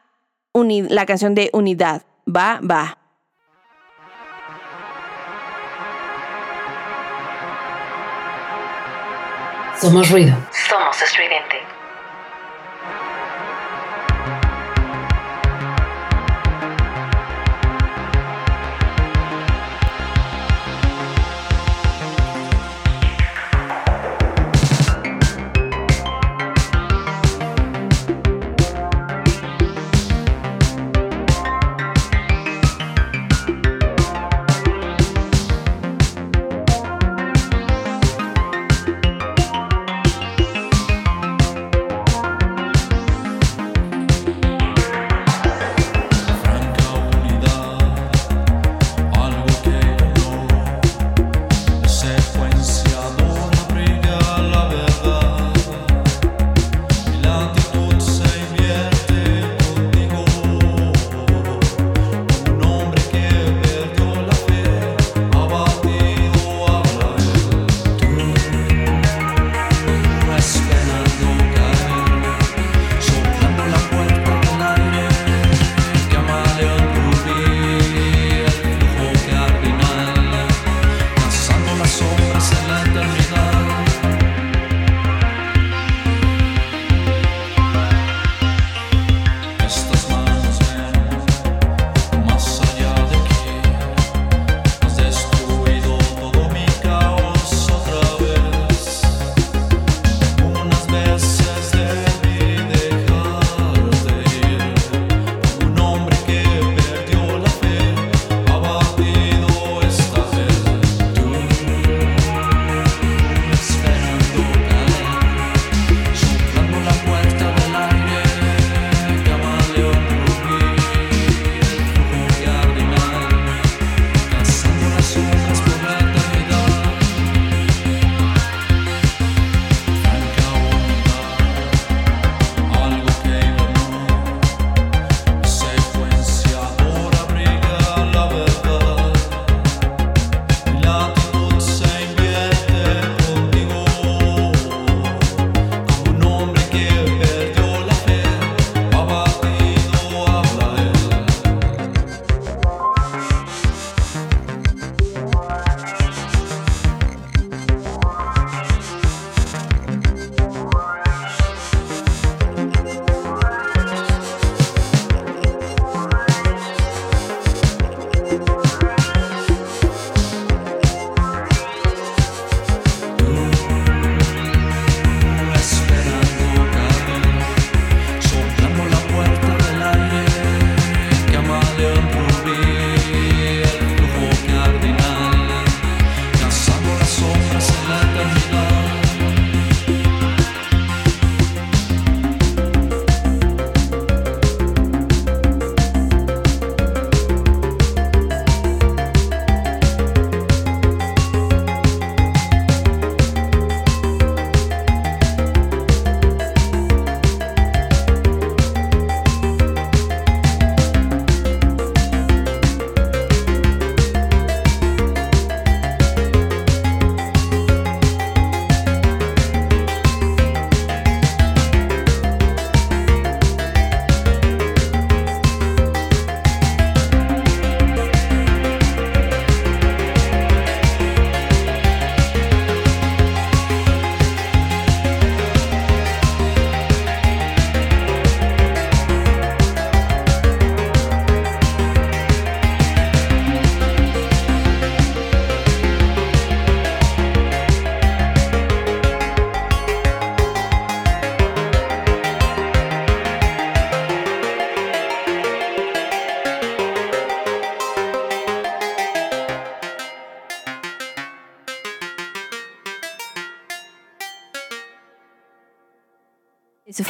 la 0.54 1.06
canción 1.06 1.34
de 1.34 1.50
Unidad. 1.52 2.02
Va, 2.26 2.60
va. 2.60 2.98
Somos 9.80 10.10
ruido. 10.10 10.34
Somos 10.68 11.02
estridente. 11.02 11.71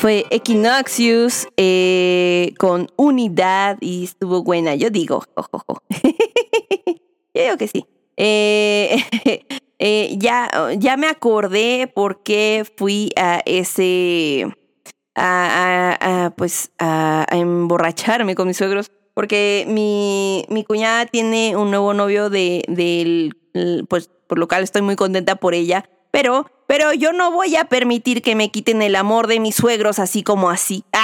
Fue 0.02 0.26
Equinoxius 0.30 1.46
eh, 1.56 2.54
con 2.58 2.88
unidad 2.96 3.78
y 3.80 4.02
estuvo 4.02 4.42
buena, 4.42 4.74
yo 4.74 4.90
digo. 4.90 5.22
yo 6.02 6.12
digo 7.32 7.56
que 7.56 7.68
sí. 7.68 7.86
Eh, 8.16 8.96
eh, 9.78 10.16
ya, 10.18 10.50
ya 10.76 10.96
me 10.96 11.06
acordé 11.06 11.86
por 11.86 12.24
qué 12.24 12.66
fui 12.76 13.12
a 13.14 13.42
ese. 13.46 14.52
A, 15.14 16.32
pues 16.36 16.72
a, 16.80 17.24
emborracharme 17.30 18.34
con 18.34 18.48
mis 18.48 18.56
suegros. 18.56 18.90
Porque 19.14 19.66
mi, 19.68 20.46
mi 20.48 20.64
cuñada 20.64 21.06
tiene 21.06 21.56
un 21.56 21.70
nuevo 21.70 21.94
novio 21.94 22.28
de, 22.28 22.64
del. 22.66 23.36
Pues 23.88 24.10
por 24.26 24.40
lo 24.40 24.48
cual 24.48 24.64
estoy 24.64 24.82
muy 24.82 24.96
contenta 24.96 25.36
por 25.36 25.54
ella. 25.54 25.88
Pero 26.12 26.46
pero 26.72 26.94
yo 26.94 27.12
no 27.12 27.30
voy 27.30 27.54
a 27.56 27.66
permitir 27.66 28.22
que 28.22 28.34
me 28.34 28.50
quiten 28.50 28.80
el 28.80 28.96
amor 28.96 29.26
de 29.26 29.40
mis 29.40 29.56
suegros 29.56 29.98
así 29.98 30.22
como 30.22 30.48
así. 30.48 30.84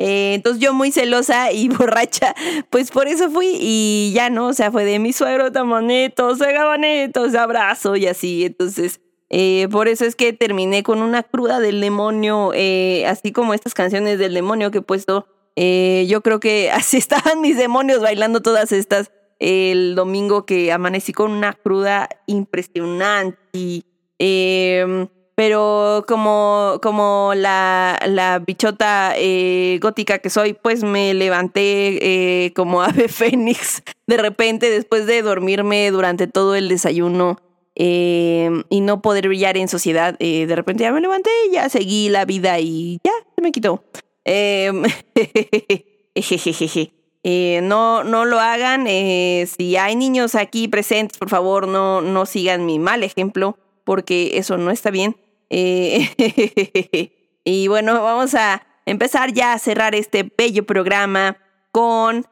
Eh, 0.00 0.34
entonces 0.34 0.62
yo 0.62 0.72
muy 0.72 0.92
celosa 0.92 1.50
y 1.50 1.68
borracha, 1.76 2.32
pues 2.70 2.92
por 2.92 3.08
eso 3.08 3.30
fui 3.32 3.58
y 3.60 4.12
ya 4.14 4.30
no, 4.30 4.46
o 4.46 4.52
sea, 4.52 4.70
fue 4.70 4.84
de 4.84 5.00
mi 5.00 5.12
suegro 5.12 5.46
se 5.46 6.52
gabaneto, 6.52 7.28
se 7.28 7.36
abrazo 7.36 7.96
y 7.96 8.06
así. 8.06 8.44
Entonces, 8.44 9.00
eh, 9.28 9.66
por 9.72 9.88
eso 9.88 10.04
es 10.04 10.14
que 10.14 10.32
terminé 10.32 10.84
con 10.84 11.02
una 11.02 11.24
cruda 11.24 11.58
del 11.58 11.80
demonio, 11.80 12.52
eh, 12.54 13.06
así 13.08 13.32
como 13.32 13.54
estas 13.54 13.74
canciones 13.74 14.20
del 14.20 14.34
demonio 14.34 14.70
que 14.70 14.78
he 14.78 14.82
puesto. 14.82 15.26
yo 15.56 16.20
creo 16.22 16.38
que 16.38 16.70
así 16.72 16.96
estaban 16.96 17.40
mis 17.40 17.56
demonios 17.56 18.00
bailando 18.00 18.40
todas 18.40 18.70
estas 18.70 19.10
el 19.38 19.94
domingo 19.94 20.44
que 20.46 20.72
amanecí 20.72 21.12
con 21.12 21.30
una 21.30 21.52
cruda 21.52 22.08
impresionante. 22.26 23.84
Em, 24.18 25.08
pero 25.38 26.04
como, 26.08 26.80
como 26.82 27.32
la, 27.36 27.96
la 28.08 28.40
bichota 28.40 29.12
eh, 29.16 29.78
gótica 29.80 30.18
que 30.18 30.30
soy, 30.30 30.54
pues 30.54 30.82
me 30.82 31.14
levanté 31.14 32.46
eh, 32.46 32.52
como 32.54 32.82
ave 32.82 33.06
fénix 33.06 33.84
de 34.08 34.16
repente 34.16 34.68
después 34.68 35.06
de 35.06 35.22
dormirme 35.22 35.92
durante 35.92 36.26
todo 36.26 36.56
el 36.56 36.68
desayuno 36.68 37.40
em, 37.76 38.64
y 38.68 38.80
no 38.80 39.00
poder 39.00 39.28
brillar 39.28 39.56
en 39.56 39.68
sociedad. 39.68 40.16
Eh, 40.18 40.46
de 40.46 40.56
repente 40.56 40.82
ya 40.82 40.92
me 40.92 41.00
levanté, 41.00 41.30
ya 41.52 41.68
seguí 41.68 42.08
la 42.08 42.24
vida 42.24 42.58
y 42.58 42.98
ya 43.04 43.12
se 43.36 43.40
me 43.40 43.52
quitó. 43.52 43.84
Em. 44.24 44.82
Eh, 47.22 47.60
no, 47.62 48.04
no 48.04 48.24
lo 48.24 48.38
hagan. 48.40 48.86
Eh, 48.86 49.48
si 49.56 49.76
hay 49.76 49.96
niños 49.96 50.34
aquí 50.34 50.68
presentes, 50.68 51.18
por 51.18 51.28
favor, 51.28 51.68
no, 51.68 52.00
no 52.00 52.26
sigan 52.26 52.66
mi 52.66 52.78
mal 52.78 53.02
ejemplo, 53.02 53.58
porque 53.84 54.38
eso 54.38 54.56
no 54.56 54.70
está 54.70 54.90
bien. 54.90 55.16
Eh, 55.50 57.12
y 57.44 57.68
bueno, 57.68 58.02
vamos 58.02 58.34
a 58.34 58.66
empezar 58.86 59.32
ya 59.32 59.52
a 59.52 59.58
cerrar 59.58 59.94
este 59.94 60.30
bello 60.36 60.64
programa 60.64 61.38
con 61.72 62.26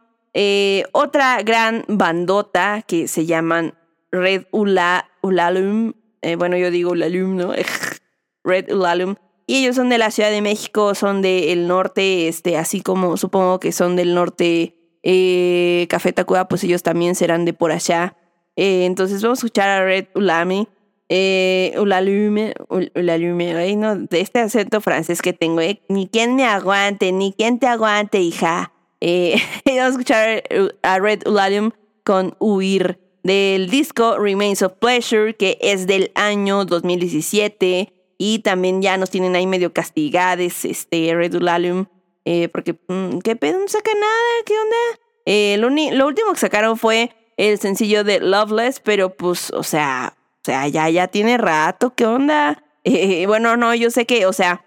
otra 0.93 1.43
gran 1.43 1.85
bandota 1.89 2.83
que 2.87 3.09
se 3.09 3.25
llaman 3.25 3.75
Red 4.13 4.45
Ula, 4.51 5.11
Ulalum. 5.23 5.95
bueno, 6.37 6.59
yo 6.59 6.71
digo 6.71 6.91
Ulalum, 6.91 7.37
¿no? 7.37 7.53
Red 8.45 8.71
Ulalum. 8.71 9.17
Y 9.47 9.59
ellos 9.59 9.77
son 9.77 9.89
de 9.89 9.99
la 9.99 10.11
Ciudad 10.11 10.31
de 10.31 10.43
México, 10.43 10.95
son 10.95 11.23
del 11.23 11.69
norte, 11.69 12.27
este, 12.27 12.57
así 12.57 12.81
como 12.81 13.17
supongo 13.17 13.61
que 13.61 13.71
son 13.71 13.95
del 13.95 14.15
norte 14.15 14.77
eh, 15.05 15.87
Café 15.89 16.13
Tacuba, 16.13 16.49
pues 16.49 16.65
ellos 16.65 16.83
también 16.83 17.15
serán 17.15 17.45
de 17.45 17.53
por 17.53 17.71
allá. 17.71 18.17
Eh, 18.57 18.87
entonces 18.87 19.23
vamos 19.23 19.39
a 19.39 19.41
escuchar 19.47 19.69
a 19.69 19.85
Red 19.85 20.07
Ulami. 20.15 20.67
Eh, 21.09 21.75
Ulalume, 21.79 22.55
Ulalume, 22.69 23.77
no, 23.77 23.95
de 23.95 24.21
este 24.21 24.41
acento 24.41 24.81
francés 24.81 25.23
que 25.23 25.33
tengo, 25.33 25.61
eh, 25.61 25.81
ni 25.89 26.09
quien 26.09 26.35
me 26.35 26.45
aguante, 26.45 27.13
ni 27.13 27.33
quien 27.33 27.61
te 27.61 27.69
aguante, 27.69 28.21
hija. 28.21 28.73
Eh, 29.01 29.37
vamos 29.65 29.83
a 29.83 29.89
escuchar 29.89 30.43
a 30.83 30.99
Red 30.99 31.27
Ulalume 31.27 31.71
con 32.03 32.35
Huir 32.41 32.99
del 33.23 33.71
disco 33.71 34.19
Remains 34.19 34.63
of 34.63 34.73
Pleasure, 34.81 35.37
que 35.37 35.59
es 35.61 35.87
del 35.87 36.11
año 36.17 36.65
2017 36.65 37.93
y 38.19 38.41
también 38.41 38.83
ya 38.83 38.97
nos 38.97 39.11
tienen 39.11 39.37
ahí 39.37 39.47
medio 39.47 39.73
castigades, 39.73 40.65
este 40.65 41.15
Red 41.15 41.35
Ulalume. 41.35 41.87
Eh, 42.25 42.49
porque, 42.49 42.75
mm, 42.89 43.19
¿qué 43.21 43.37
pedo? 43.37 43.61
No 43.61 43.69
saca 43.69 43.93
nada, 43.95 44.43
¿qué 44.45 44.55
onda? 44.55 45.01
Eh, 45.27 45.57
lo, 45.59 46.07
último 46.07 46.33
que 46.33 46.41
sacaron 46.41 46.77
fue 46.77 47.11
el 47.37 47.59
sencillo 47.59 48.05
de 48.05 48.21
Loveless, 48.21 48.81
pero 48.81 49.11
pues, 49.11 49.53
o 49.53 49.63
sea, 49.63 50.15
o 50.17 50.45
sea, 50.45 50.67
ya, 50.69 50.89
ya 50.89 51.09
tiene 51.09 51.39
rato, 51.39 51.95
¿qué 51.95 52.07
onda? 52.07 52.63
Eh, 52.89 53.27
bueno, 53.27 53.57
no, 53.57 53.75
yo 53.75 53.91
sé 53.91 54.07
que, 54.07 54.27
o 54.27 54.33
sea, 54.33 54.65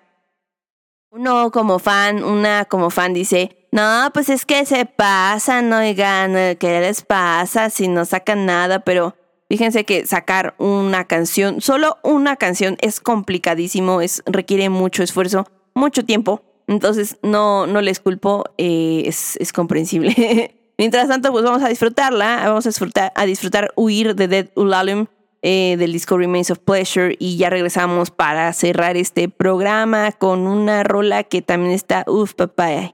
uno 1.10 1.52
como 1.52 1.80
fan, 1.80 2.22
una 2.22 2.66
como 2.66 2.90
fan 2.90 3.14
dice, 3.14 3.70
no, 3.72 4.10
pues 4.14 4.28
es 4.28 4.46
que 4.46 4.66
se 4.66 4.86
pasan, 4.86 5.72
oigan, 5.72 6.34
¿qué 6.58 6.82
les 6.82 7.02
pasa 7.02 7.70
si 7.70 7.88
no 7.88 8.04
sacan 8.04 8.46
nada? 8.46 8.80
Pero 8.80 9.16
fíjense 9.50 9.84
que 9.84 10.06
sacar 10.06 10.56
una 10.58 11.06
canción, 11.06 11.60
solo 11.60 11.98
una 12.04 12.36
canción 12.36 12.78
es 12.82 13.00
complicadísimo, 13.00 14.02
es, 14.02 14.24
requiere 14.26 14.70
mucho 14.70 15.04
esfuerzo, 15.04 15.48
mucho 15.74 16.06
tiempo. 16.06 16.44
Entonces, 16.68 17.18
no, 17.24 17.66
no 17.66 17.82
les 17.82 18.00
culpo, 18.00 18.44
eh, 18.60 19.04
es, 19.06 19.36
es, 19.38 19.52
comprensible. 19.52 20.56
Mientras 20.78 21.08
tanto, 21.08 21.32
pues 21.32 21.44
vamos 21.44 21.64
a 21.64 21.68
disfrutarla, 21.68 22.44
vamos 22.46 22.66
a 22.68 22.70
disfrutar, 22.70 23.12
a 23.16 23.26
disfrutar 23.26 23.74
Huir 23.76 24.16
de 24.16 24.28
Dead 24.28 24.50
Ulalum 24.56 25.08
eh, 25.42 25.78
del 25.80 25.94
disco 25.94 26.18
Remains 26.18 26.52
of 26.52 26.60
Pleasure 26.60 27.16
y 27.18 27.38
ya 27.38 27.50
regresamos 27.50 28.12
para 28.12 28.52
cerrar 28.54 28.98
este 28.98 29.30
programa 29.30 30.12
con 30.12 30.48
una 30.48 30.84
rola 30.84 31.24
que 31.24 31.42
también 31.42 31.72
está, 31.72 32.04
uff, 32.08 32.34
papá. 32.34 32.94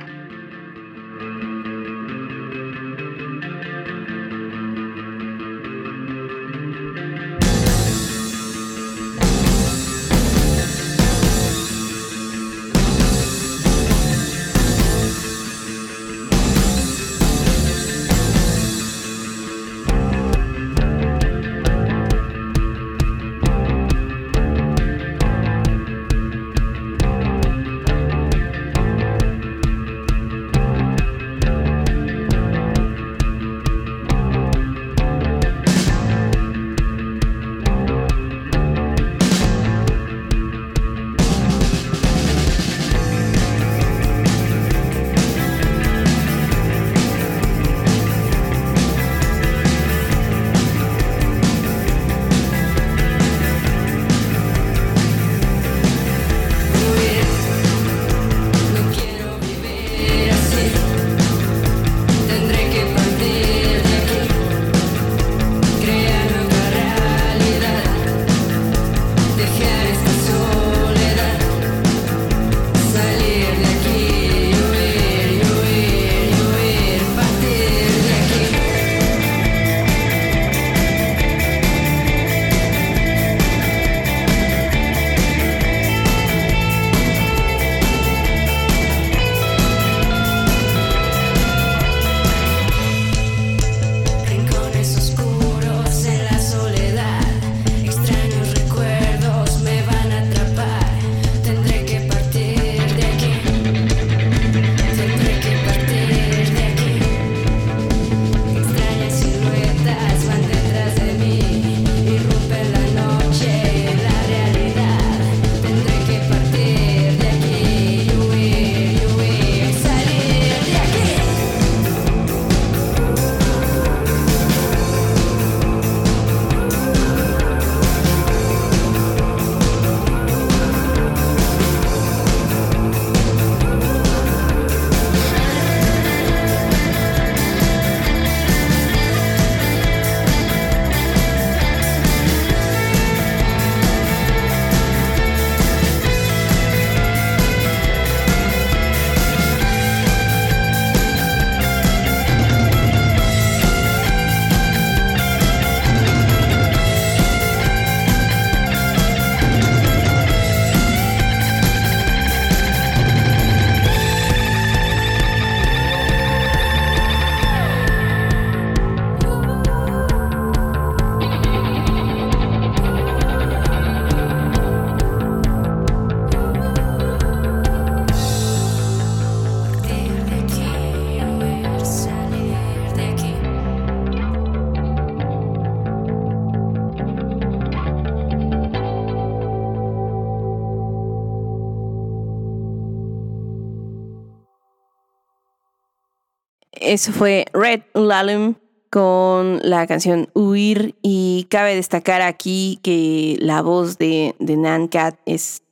Eso 196.91 197.13
fue 197.13 197.45
Red 197.53 197.83
Lalum 197.93 198.55
con 198.89 199.61
la 199.63 199.87
canción 199.87 200.27
Huir 200.33 200.95
y 201.01 201.47
cabe 201.49 201.73
destacar 201.73 202.21
aquí 202.21 202.79
que 202.83 203.37
la 203.39 203.61
voz 203.61 203.97
de, 203.97 204.35
de 204.39 204.57
Nan 204.57 204.89
Cat 204.89 205.15
es... 205.25 205.63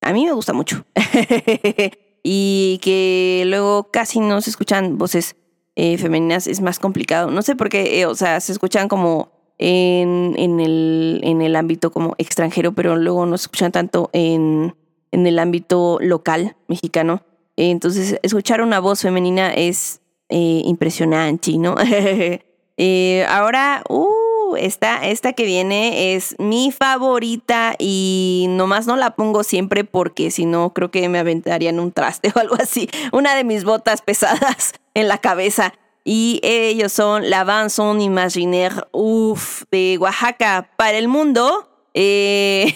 A 0.00 0.12
mí 0.12 0.24
me 0.24 0.32
gusta 0.32 0.52
mucho. 0.52 0.84
y 2.24 2.80
que 2.82 3.44
luego 3.46 3.92
casi 3.92 4.18
no 4.18 4.40
se 4.40 4.50
escuchan 4.50 4.98
voces 4.98 5.36
eh, 5.76 5.96
femeninas, 5.96 6.48
es 6.48 6.60
más 6.60 6.80
complicado. 6.80 7.30
No 7.30 7.42
sé 7.42 7.54
por 7.54 7.68
qué, 7.68 8.00
eh, 8.00 8.06
o 8.06 8.16
sea, 8.16 8.40
se 8.40 8.50
escuchan 8.50 8.88
como 8.88 9.30
en, 9.58 10.34
en, 10.36 10.58
el, 10.58 11.20
en 11.22 11.40
el 11.40 11.54
ámbito 11.54 11.92
como 11.92 12.16
extranjero, 12.18 12.72
pero 12.72 12.96
luego 12.96 13.26
no 13.26 13.38
se 13.38 13.44
escuchan 13.44 13.70
tanto 13.70 14.10
en, 14.12 14.74
en 15.12 15.26
el 15.28 15.38
ámbito 15.38 15.98
local 16.00 16.56
mexicano. 16.66 17.22
Entonces, 17.56 18.18
escuchar 18.24 18.60
una 18.60 18.80
voz 18.80 19.02
femenina 19.02 19.54
es 19.54 20.00
eh, 20.36 20.62
impresionante, 20.64 21.56
¿no? 21.58 21.76
eh, 22.76 23.26
ahora, 23.28 23.84
uh, 23.88 24.56
esta, 24.56 25.32
que 25.32 25.44
viene 25.44 26.14
es 26.14 26.34
mi 26.40 26.72
favorita 26.72 27.76
y 27.78 28.46
nomás 28.48 28.88
no 28.88 28.96
la 28.96 29.14
pongo 29.14 29.44
siempre 29.44 29.84
porque 29.84 30.32
si 30.32 30.44
no 30.44 30.72
creo 30.74 30.90
que 30.90 31.08
me 31.08 31.20
aventarían 31.20 31.78
un 31.78 31.92
traste 31.92 32.32
o 32.34 32.40
algo 32.40 32.56
así. 32.56 32.90
Una 33.12 33.36
de 33.36 33.44
mis 33.44 33.62
botas 33.62 34.02
pesadas 34.02 34.72
en 34.94 35.06
la 35.06 35.18
cabeza. 35.18 35.72
Y 36.02 36.40
ellos 36.42 36.92
son 36.92 37.30
la 37.30 37.44
Vanson 37.44 38.00
Imaginaire, 38.00 38.82
uff, 38.90 39.62
de 39.70 39.98
Oaxaca 40.00 40.68
para 40.76 40.98
el 40.98 41.06
mundo. 41.06 41.70
Eh, 41.94 42.74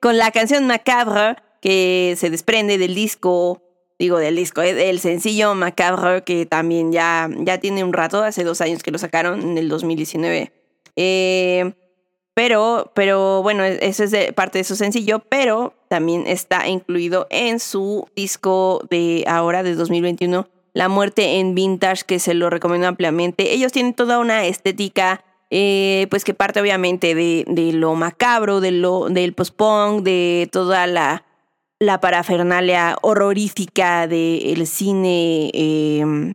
con 0.00 0.18
la 0.18 0.30
canción 0.30 0.66
Macabre 0.66 1.36
que 1.62 2.16
se 2.18 2.28
desprende 2.28 2.76
del 2.76 2.94
disco 2.94 3.62
digo, 3.98 4.18
del 4.18 4.36
disco, 4.36 4.62
eh, 4.62 4.74
del 4.74 5.00
sencillo 5.00 5.54
Macabre, 5.54 6.22
que 6.22 6.46
también 6.46 6.92
ya, 6.92 7.28
ya 7.38 7.58
tiene 7.58 7.84
un 7.84 7.92
rato, 7.92 8.22
hace 8.22 8.44
dos 8.44 8.60
años 8.60 8.82
que 8.82 8.90
lo 8.90 8.98
sacaron, 8.98 9.40
en 9.42 9.58
el 9.58 9.68
2019. 9.68 10.52
Eh, 10.96 11.72
pero, 12.34 12.92
pero 12.94 13.42
bueno, 13.42 13.64
e, 13.64 13.78
eso 13.82 14.04
es 14.04 14.32
parte 14.34 14.58
de 14.58 14.64
su 14.64 14.76
sencillo, 14.76 15.20
pero 15.20 15.74
también 15.88 16.26
está 16.26 16.68
incluido 16.68 17.26
en 17.30 17.60
su 17.60 18.06
disco 18.14 18.82
de 18.90 19.24
ahora, 19.26 19.62
de 19.62 19.74
2021, 19.74 20.48
La 20.74 20.88
muerte 20.88 21.38
en 21.40 21.54
vintage, 21.54 22.04
que 22.04 22.18
se 22.18 22.34
lo 22.34 22.50
recomiendo 22.50 22.86
ampliamente. 22.86 23.54
Ellos 23.54 23.72
tienen 23.72 23.94
toda 23.94 24.18
una 24.18 24.44
estética 24.46 25.24
eh, 25.50 26.06
pues 26.10 26.24
que 26.24 26.34
parte 26.34 26.60
obviamente 26.60 27.14
de, 27.14 27.44
de 27.46 27.72
lo 27.72 27.94
macabro, 27.94 28.60
de 28.60 28.72
lo, 28.72 29.08
del 29.08 29.32
post-punk, 29.32 30.02
de 30.02 30.48
toda 30.50 30.86
la, 30.86 31.24
la 31.78 32.00
parafernalia 32.00 32.96
horrorífica 33.02 34.06
del 34.06 34.66
cine, 34.66 35.50
em, 35.52 36.34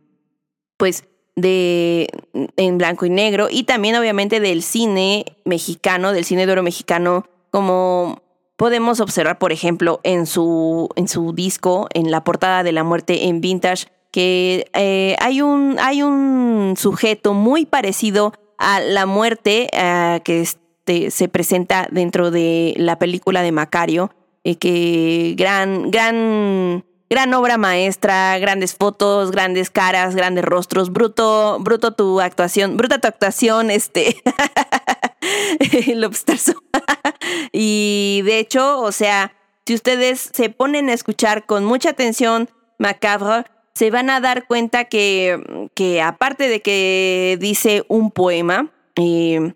pues 0.76 1.04
de 1.34 2.08
en 2.56 2.78
blanco 2.78 3.06
y 3.06 3.10
negro 3.10 3.48
y 3.50 3.64
también 3.64 3.96
obviamente 3.96 4.40
del 4.40 4.62
cine 4.62 5.24
mexicano, 5.44 6.12
del 6.12 6.24
cine 6.24 6.46
de 6.46 6.52
oro 6.52 6.62
mexicano, 6.62 7.24
como 7.50 8.22
podemos 8.56 9.00
observar, 9.00 9.38
por 9.38 9.52
ejemplo, 9.52 10.00
en 10.04 10.26
su 10.26 10.88
en 10.96 11.08
su 11.08 11.32
disco, 11.32 11.88
en 11.94 12.10
la 12.10 12.22
portada 12.24 12.62
de 12.62 12.72
La 12.72 12.84
muerte 12.84 13.26
en 13.26 13.40
vintage, 13.40 13.86
que 14.10 14.66
eh, 14.74 15.16
hay 15.20 15.42
un 15.42 15.78
hay 15.80 16.02
un 16.02 16.74
sujeto 16.76 17.34
muy 17.34 17.66
parecido 17.66 18.34
a 18.58 18.80
la 18.80 19.06
muerte 19.06 19.68
eh, 19.72 20.20
que 20.24 20.42
este, 20.42 21.10
se 21.10 21.28
presenta 21.28 21.88
dentro 21.90 22.30
de 22.30 22.74
la 22.76 22.98
película 22.98 23.42
de 23.42 23.52
Macario 23.52 24.10
eh, 24.44 24.56
que 24.56 25.34
gran, 25.36 25.90
gran, 25.90 26.84
gran 27.08 27.34
obra 27.34 27.58
maestra, 27.58 28.38
grandes 28.38 28.74
fotos, 28.74 29.30
grandes 29.30 29.70
caras, 29.70 30.14
grandes 30.14 30.44
rostros, 30.44 30.92
bruto, 30.92 31.58
bruto 31.60 31.92
tu 31.92 32.20
actuación, 32.20 32.76
bruta 32.76 33.00
tu 33.00 33.08
actuación, 33.08 33.70
este, 33.70 34.22
y 37.52 38.22
de 38.22 38.38
hecho, 38.38 38.80
o 38.80 38.92
sea, 38.92 39.34
si 39.66 39.74
ustedes 39.74 40.30
se 40.32 40.50
ponen 40.50 40.88
a 40.88 40.92
escuchar 40.92 41.46
con 41.46 41.64
mucha 41.64 41.90
atención 41.90 42.50
Macabre, 42.78 43.44
se 43.74 43.90
van 43.90 44.10
a 44.10 44.20
dar 44.20 44.46
cuenta 44.46 44.86
que, 44.86 45.68
que 45.74 46.02
aparte 46.02 46.48
de 46.48 46.60
que 46.60 47.38
dice 47.40 47.84
un 47.88 48.10
poema, 48.10 48.70
eh, 48.96 49.54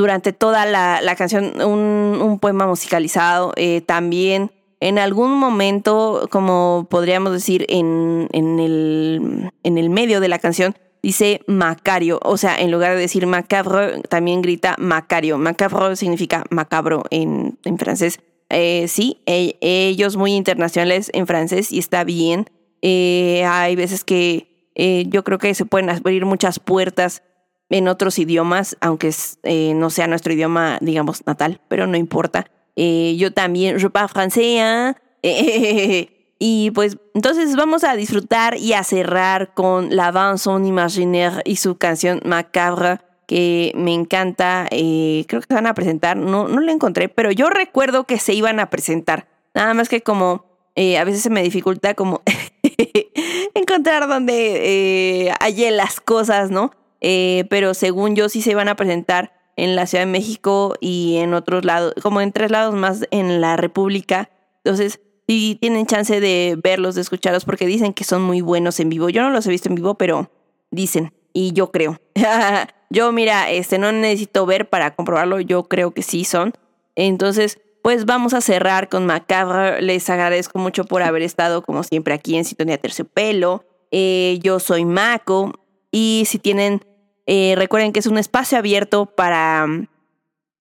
durante 0.00 0.32
toda 0.32 0.64
la, 0.64 1.02
la 1.02 1.14
canción 1.14 1.60
un, 1.60 2.22
un, 2.22 2.38
poema 2.38 2.66
musicalizado. 2.66 3.52
Eh, 3.56 3.82
también 3.82 4.50
en 4.80 4.98
algún 4.98 5.38
momento, 5.38 6.26
como 6.30 6.86
podríamos 6.88 7.34
decir, 7.34 7.66
en, 7.68 8.26
en, 8.32 8.58
el, 8.60 9.52
en 9.62 9.76
el 9.76 9.90
medio 9.90 10.20
de 10.20 10.28
la 10.28 10.38
canción, 10.38 10.74
dice 11.02 11.42
Macario. 11.46 12.18
O 12.22 12.38
sea, 12.38 12.58
en 12.58 12.70
lugar 12.70 12.94
de 12.94 13.00
decir 13.02 13.26
macabre, 13.26 14.00
también 14.08 14.40
grita 14.40 14.74
Macario. 14.78 15.36
Macabre 15.36 15.94
significa 15.96 16.44
macabro 16.48 17.02
en, 17.10 17.58
en 17.66 17.76
francés. 17.76 18.20
Eh, 18.48 18.86
sí, 18.88 19.20
e, 19.26 19.58
ellos 19.60 20.16
muy 20.16 20.32
internacionales 20.32 21.10
en 21.12 21.26
francés 21.26 21.72
y 21.72 21.78
está 21.78 22.04
bien. 22.04 22.46
Eh, 22.80 23.44
hay 23.46 23.76
veces 23.76 24.04
que 24.04 24.46
yo 25.10 25.24
creo 25.24 25.36
que 25.36 25.54
se 25.54 25.66
pueden 25.66 25.90
abrir 25.90 26.24
muchas 26.24 26.58
puertas 26.58 27.22
en 27.70 27.86
otros 27.86 28.18
idiomas, 28.18 28.76
aunque 28.80 29.14
eh, 29.44 29.72
no 29.74 29.90
sea 29.90 30.08
nuestro 30.08 30.32
idioma, 30.32 30.78
digamos, 30.80 31.24
natal, 31.26 31.60
pero 31.68 31.86
no 31.86 31.96
importa. 31.96 32.46
Eh, 32.76 33.16
yo 33.16 33.32
también, 33.32 33.78
je 33.78 33.88
parle 33.90 34.08
français. 34.08 34.96
¿eh? 35.22 36.32
y 36.38 36.72
pues 36.72 36.98
entonces 37.14 37.54
vamos 37.54 37.84
a 37.84 37.94
disfrutar 37.94 38.56
y 38.56 38.72
a 38.72 38.82
cerrar 38.82 39.54
con 39.54 39.94
La 39.94 40.10
Vanson 40.10 40.66
Imaginaire 40.66 41.42
y 41.44 41.56
su 41.56 41.76
canción 41.76 42.20
Macabre, 42.24 42.98
que 43.26 43.72
me 43.76 43.94
encanta. 43.94 44.66
creo 44.68 45.40
que 45.40 45.46
se 45.48 45.54
van 45.54 45.68
a 45.68 45.74
presentar, 45.74 46.16
no, 46.16 46.48
no 46.48 46.60
la 46.60 46.72
encontré, 46.72 47.08
pero 47.08 47.30
yo 47.30 47.50
recuerdo 47.50 48.04
que 48.04 48.18
se 48.18 48.34
iban 48.34 48.58
a 48.58 48.68
presentar. 48.68 49.28
Nada 49.54 49.74
más 49.74 49.88
que 49.88 50.00
como 50.02 50.50
a 50.76 51.04
veces 51.04 51.22
se 51.22 51.30
me 51.30 51.42
dificulta 51.42 51.94
como 51.94 52.22
encontrar 53.54 54.08
donde 54.08 55.32
hallé 55.38 55.70
las 55.70 56.00
cosas, 56.00 56.50
¿no? 56.50 56.72
Eh, 57.00 57.44
pero 57.50 57.74
según 57.74 58.14
yo 58.16 58.28
sí 58.28 58.42
se 58.42 58.50
iban 58.50 58.68
a 58.68 58.76
presentar 58.76 59.32
en 59.56 59.76
la 59.76 59.86
Ciudad 59.86 60.04
de 60.04 60.10
México 60.10 60.74
y 60.80 61.16
en 61.16 61.34
otros 61.34 61.64
lados, 61.64 61.94
como 62.02 62.20
en 62.20 62.32
tres 62.32 62.50
lados 62.50 62.74
más 62.74 63.06
en 63.10 63.40
la 63.40 63.56
República. 63.56 64.30
Entonces, 64.64 65.00
sí 65.26 65.58
tienen 65.60 65.86
chance 65.86 66.20
de 66.20 66.58
verlos, 66.62 66.94
de 66.94 67.02
escucharlos, 67.02 67.44
porque 67.44 67.66
dicen 67.66 67.92
que 67.92 68.04
son 68.04 68.22
muy 68.22 68.40
buenos 68.40 68.80
en 68.80 68.88
vivo. 68.88 69.08
Yo 69.10 69.22
no 69.22 69.30
los 69.30 69.46
he 69.46 69.50
visto 69.50 69.68
en 69.68 69.74
vivo, 69.74 69.94
pero 69.94 70.30
dicen, 70.70 71.12
y 71.32 71.52
yo 71.52 71.70
creo. 71.70 72.00
yo, 72.90 73.12
mira, 73.12 73.50
este 73.50 73.78
no 73.78 73.92
necesito 73.92 74.46
ver 74.46 74.68
para 74.68 74.94
comprobarlo, 74.94 75.40
yo 75.40 75.64
creo 75.64 75.92
que 75.92 76.02
sí 76.02 76.24
son. 76.24 76.52
Entonces, 76.96 77.58
pues 77.82 78.04
vamos 78.04 78.34
a 78.34 78.40
cerrar 78.40 78.88
con 78.88 79.06
Macabre. 79.06 79.80
Les 79.82 80.08
agradezco 80.10 80.58
mucho 80.58 80.84
por 80.84 81.02
haber 81.02 81.22
estado, 81.22 81.62
como 81.62 81.82
siempre, 81.82 82.14
aquí 82.14 82.36
en 82.36 82.44
Sintonía 82.44 82.78
Terciopelo. 82.78 83.64
Eh, 83.90 84.38
yo 84.42 84.58
soy 84.58 84.84
Mako. 84.84 85.52
Y 85.92 86.24
si 86.26 86.38
tienen 86.38 86.82
eh, 87.26 87.54
recuerden 87.56 87.92
que 87.92 88.00
es 88.00 88.06
un 88.06 88.18
espacio 88.18 88.58
abierto 88.58 89.06
para 89.06 89.66
mm, 89.66 89.86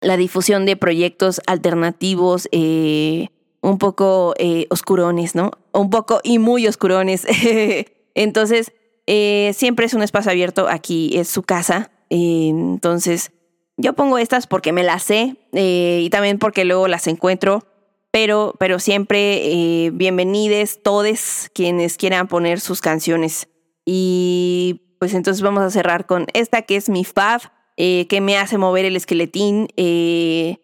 la 0.01 0.17
difusión 0.17 0.65
de 0.65 0.75
proyectos 0.75 1.41
alternativos, 1.47 2.47
eh, 2.51 3.29
un 3.61 3.77
poco 3.77 4.33
eh, 4.37 4.67
oscurones, 4.69 5.35
¿no? 5.35 5.51
Un 5.73 5.89
poco 5.89 6.21
y 6.23 6.39
muy 6.39 6.67
oscurones. 6.67 7.25
entonces, 8.15 8.71
siempre 9.05 9.85
es 9.85 9.93
un 9.93 10.03
espacio 10.03 10.31
abierto. 10.31 10.67
Aquí 10.69 11.17
es 11.17 11.27
su 11.27 11.43
casa. 11.43 11.91
entonces, 12.09 13.31
yo 13.75 13.93
pongo 13.93 14.17
estas 14.17 14.47
porque 14.47 14.71
me 14.71 14.83
las 14.83 15.03
sé 15.03 15.35
y 15.51 16.09
también 16.11 16.37
porque 16.37 16.65
luego 16.65 16.87
las 16.87 17.07
encuentro. 17.07 17.65
Pero, 18.11 18.55
pero 18.59 18.79
siempre 18.79 19.89
bienvenides 19.93 20.81
todos 20.81 21.49
quienes 21.53 21.97
quieran 21.97 22.27
poner 22.27 22.59
sus 22.59 22.81
canciones. 22.81 23.47
Y 23.85 24.88
pues 24.99 25.13
entonces 25.13 25.41
vamos 25.41 25.63
a 25.63 25.71
cerrar 25.71 26.05
con 26.05 26.27
esta 26.33 26.61
que 26.63 26.75
es 26.75 26.89
mi 26.89 27.05
fab, 27.05 27.41
eh, 27.77 28.05
que 28.07 28.19
me 28.21 28.37
hace 28.37 28.57
mover 28.57 28.83
el 28.85 28.97
esqueletín 28.97 29.69
eh, 29.77 30.57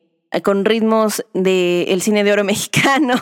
con 0.43 0.65
ritmos 0.65 1.25
del 1.33 2.01
cine 2.01 2.23
de 2.25 2.33
oro 2.33 2.43
mexicano. 2.45 3.15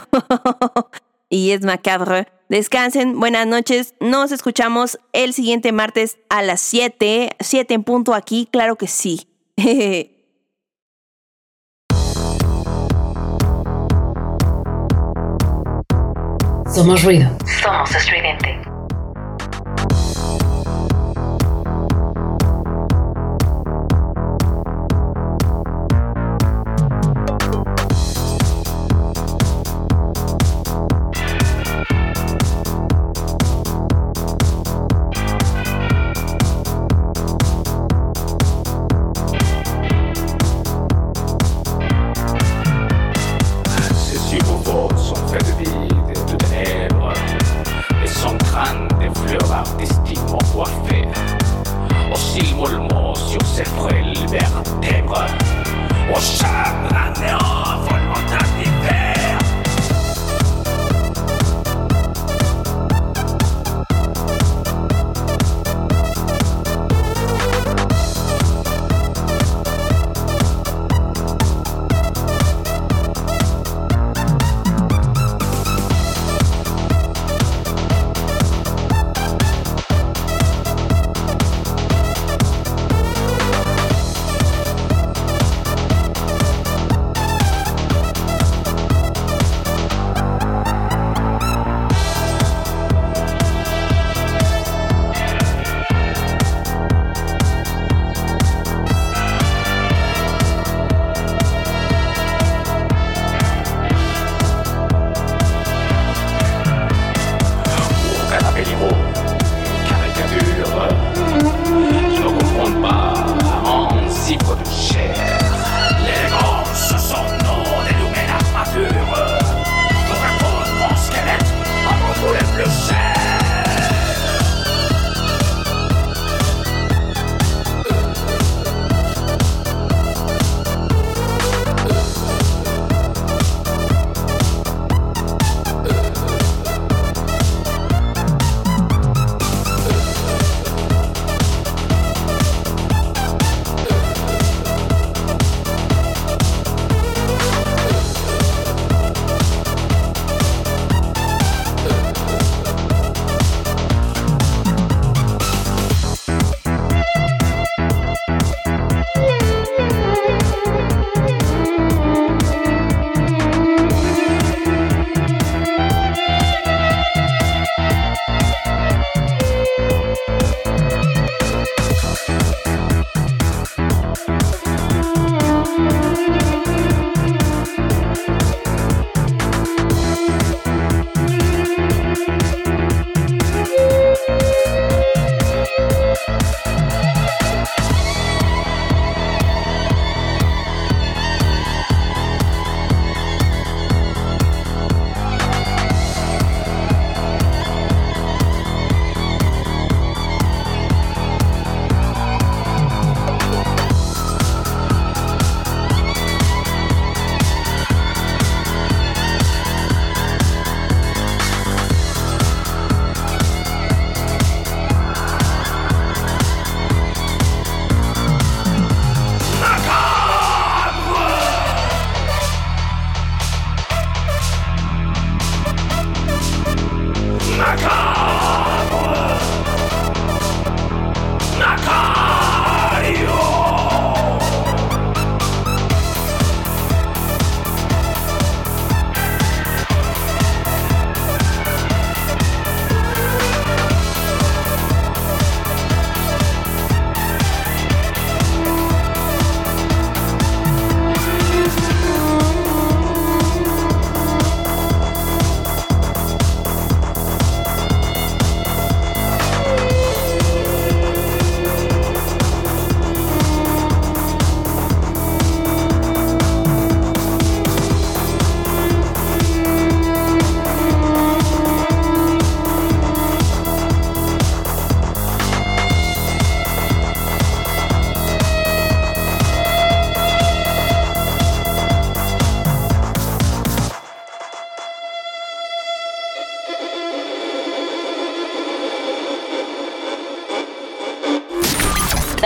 y 1.30 1.52
es 1.52 1.62
macabre. 1.62 2.28
Descansen, 2.50 3.20
buenas 3.20 3.48
noches. 3.48 3.94
Nos 4.00 4.32
escuchamos 4.32 5.00
el 5.14 5.34
siguiente 5.34 5.72
martes 5.72 6.18
a 6.30 6.42
las 6.42 6.60
7. 6.62 7.36
7 7.40 7.74
en 7.74 7.84
punto 7.84 8.14
aquí, 8.16 8.50
claro 8.52 8.76
que 8.76 8.88
sí. 8.88 9.28
Somos 16.74 17.04
ruido. 17.04 17.30
Somos 17.62 17.94
estridente. 17.94 18.73